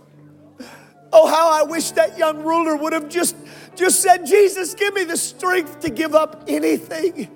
Oh, 1.13 1.27
how 1.27 1.51
I 1.51 1.63
wish 1.63 1.93
that 1.93 2.19
young 2.19 2.43
ruler 2.43 2.77
would 2.77 2.93
have 2.93 3.09
just, 3.09 3.37
just 3.77 4.03
said, 4.03 4.27
Jesus, 4.27 4.75
give 4.75 4.93
me 4.93 5.05
the 5.05 5.17
strength 5.17 5.81
to 5.81 5.91
give 5.91 6.15
up 6.15 6.45
anything. 6.49 7.31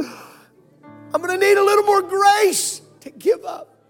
I'm 0.00 1.22
going 1.22 1.38
to 1.38 1.46
need 1.46 1.56
a 1.56 1.64
little 1.64 1.84
more 1.84 2.02
grace 2.02 2.80
to 3.00 3.10
give 3.10 3.44
up. 3.44 3.75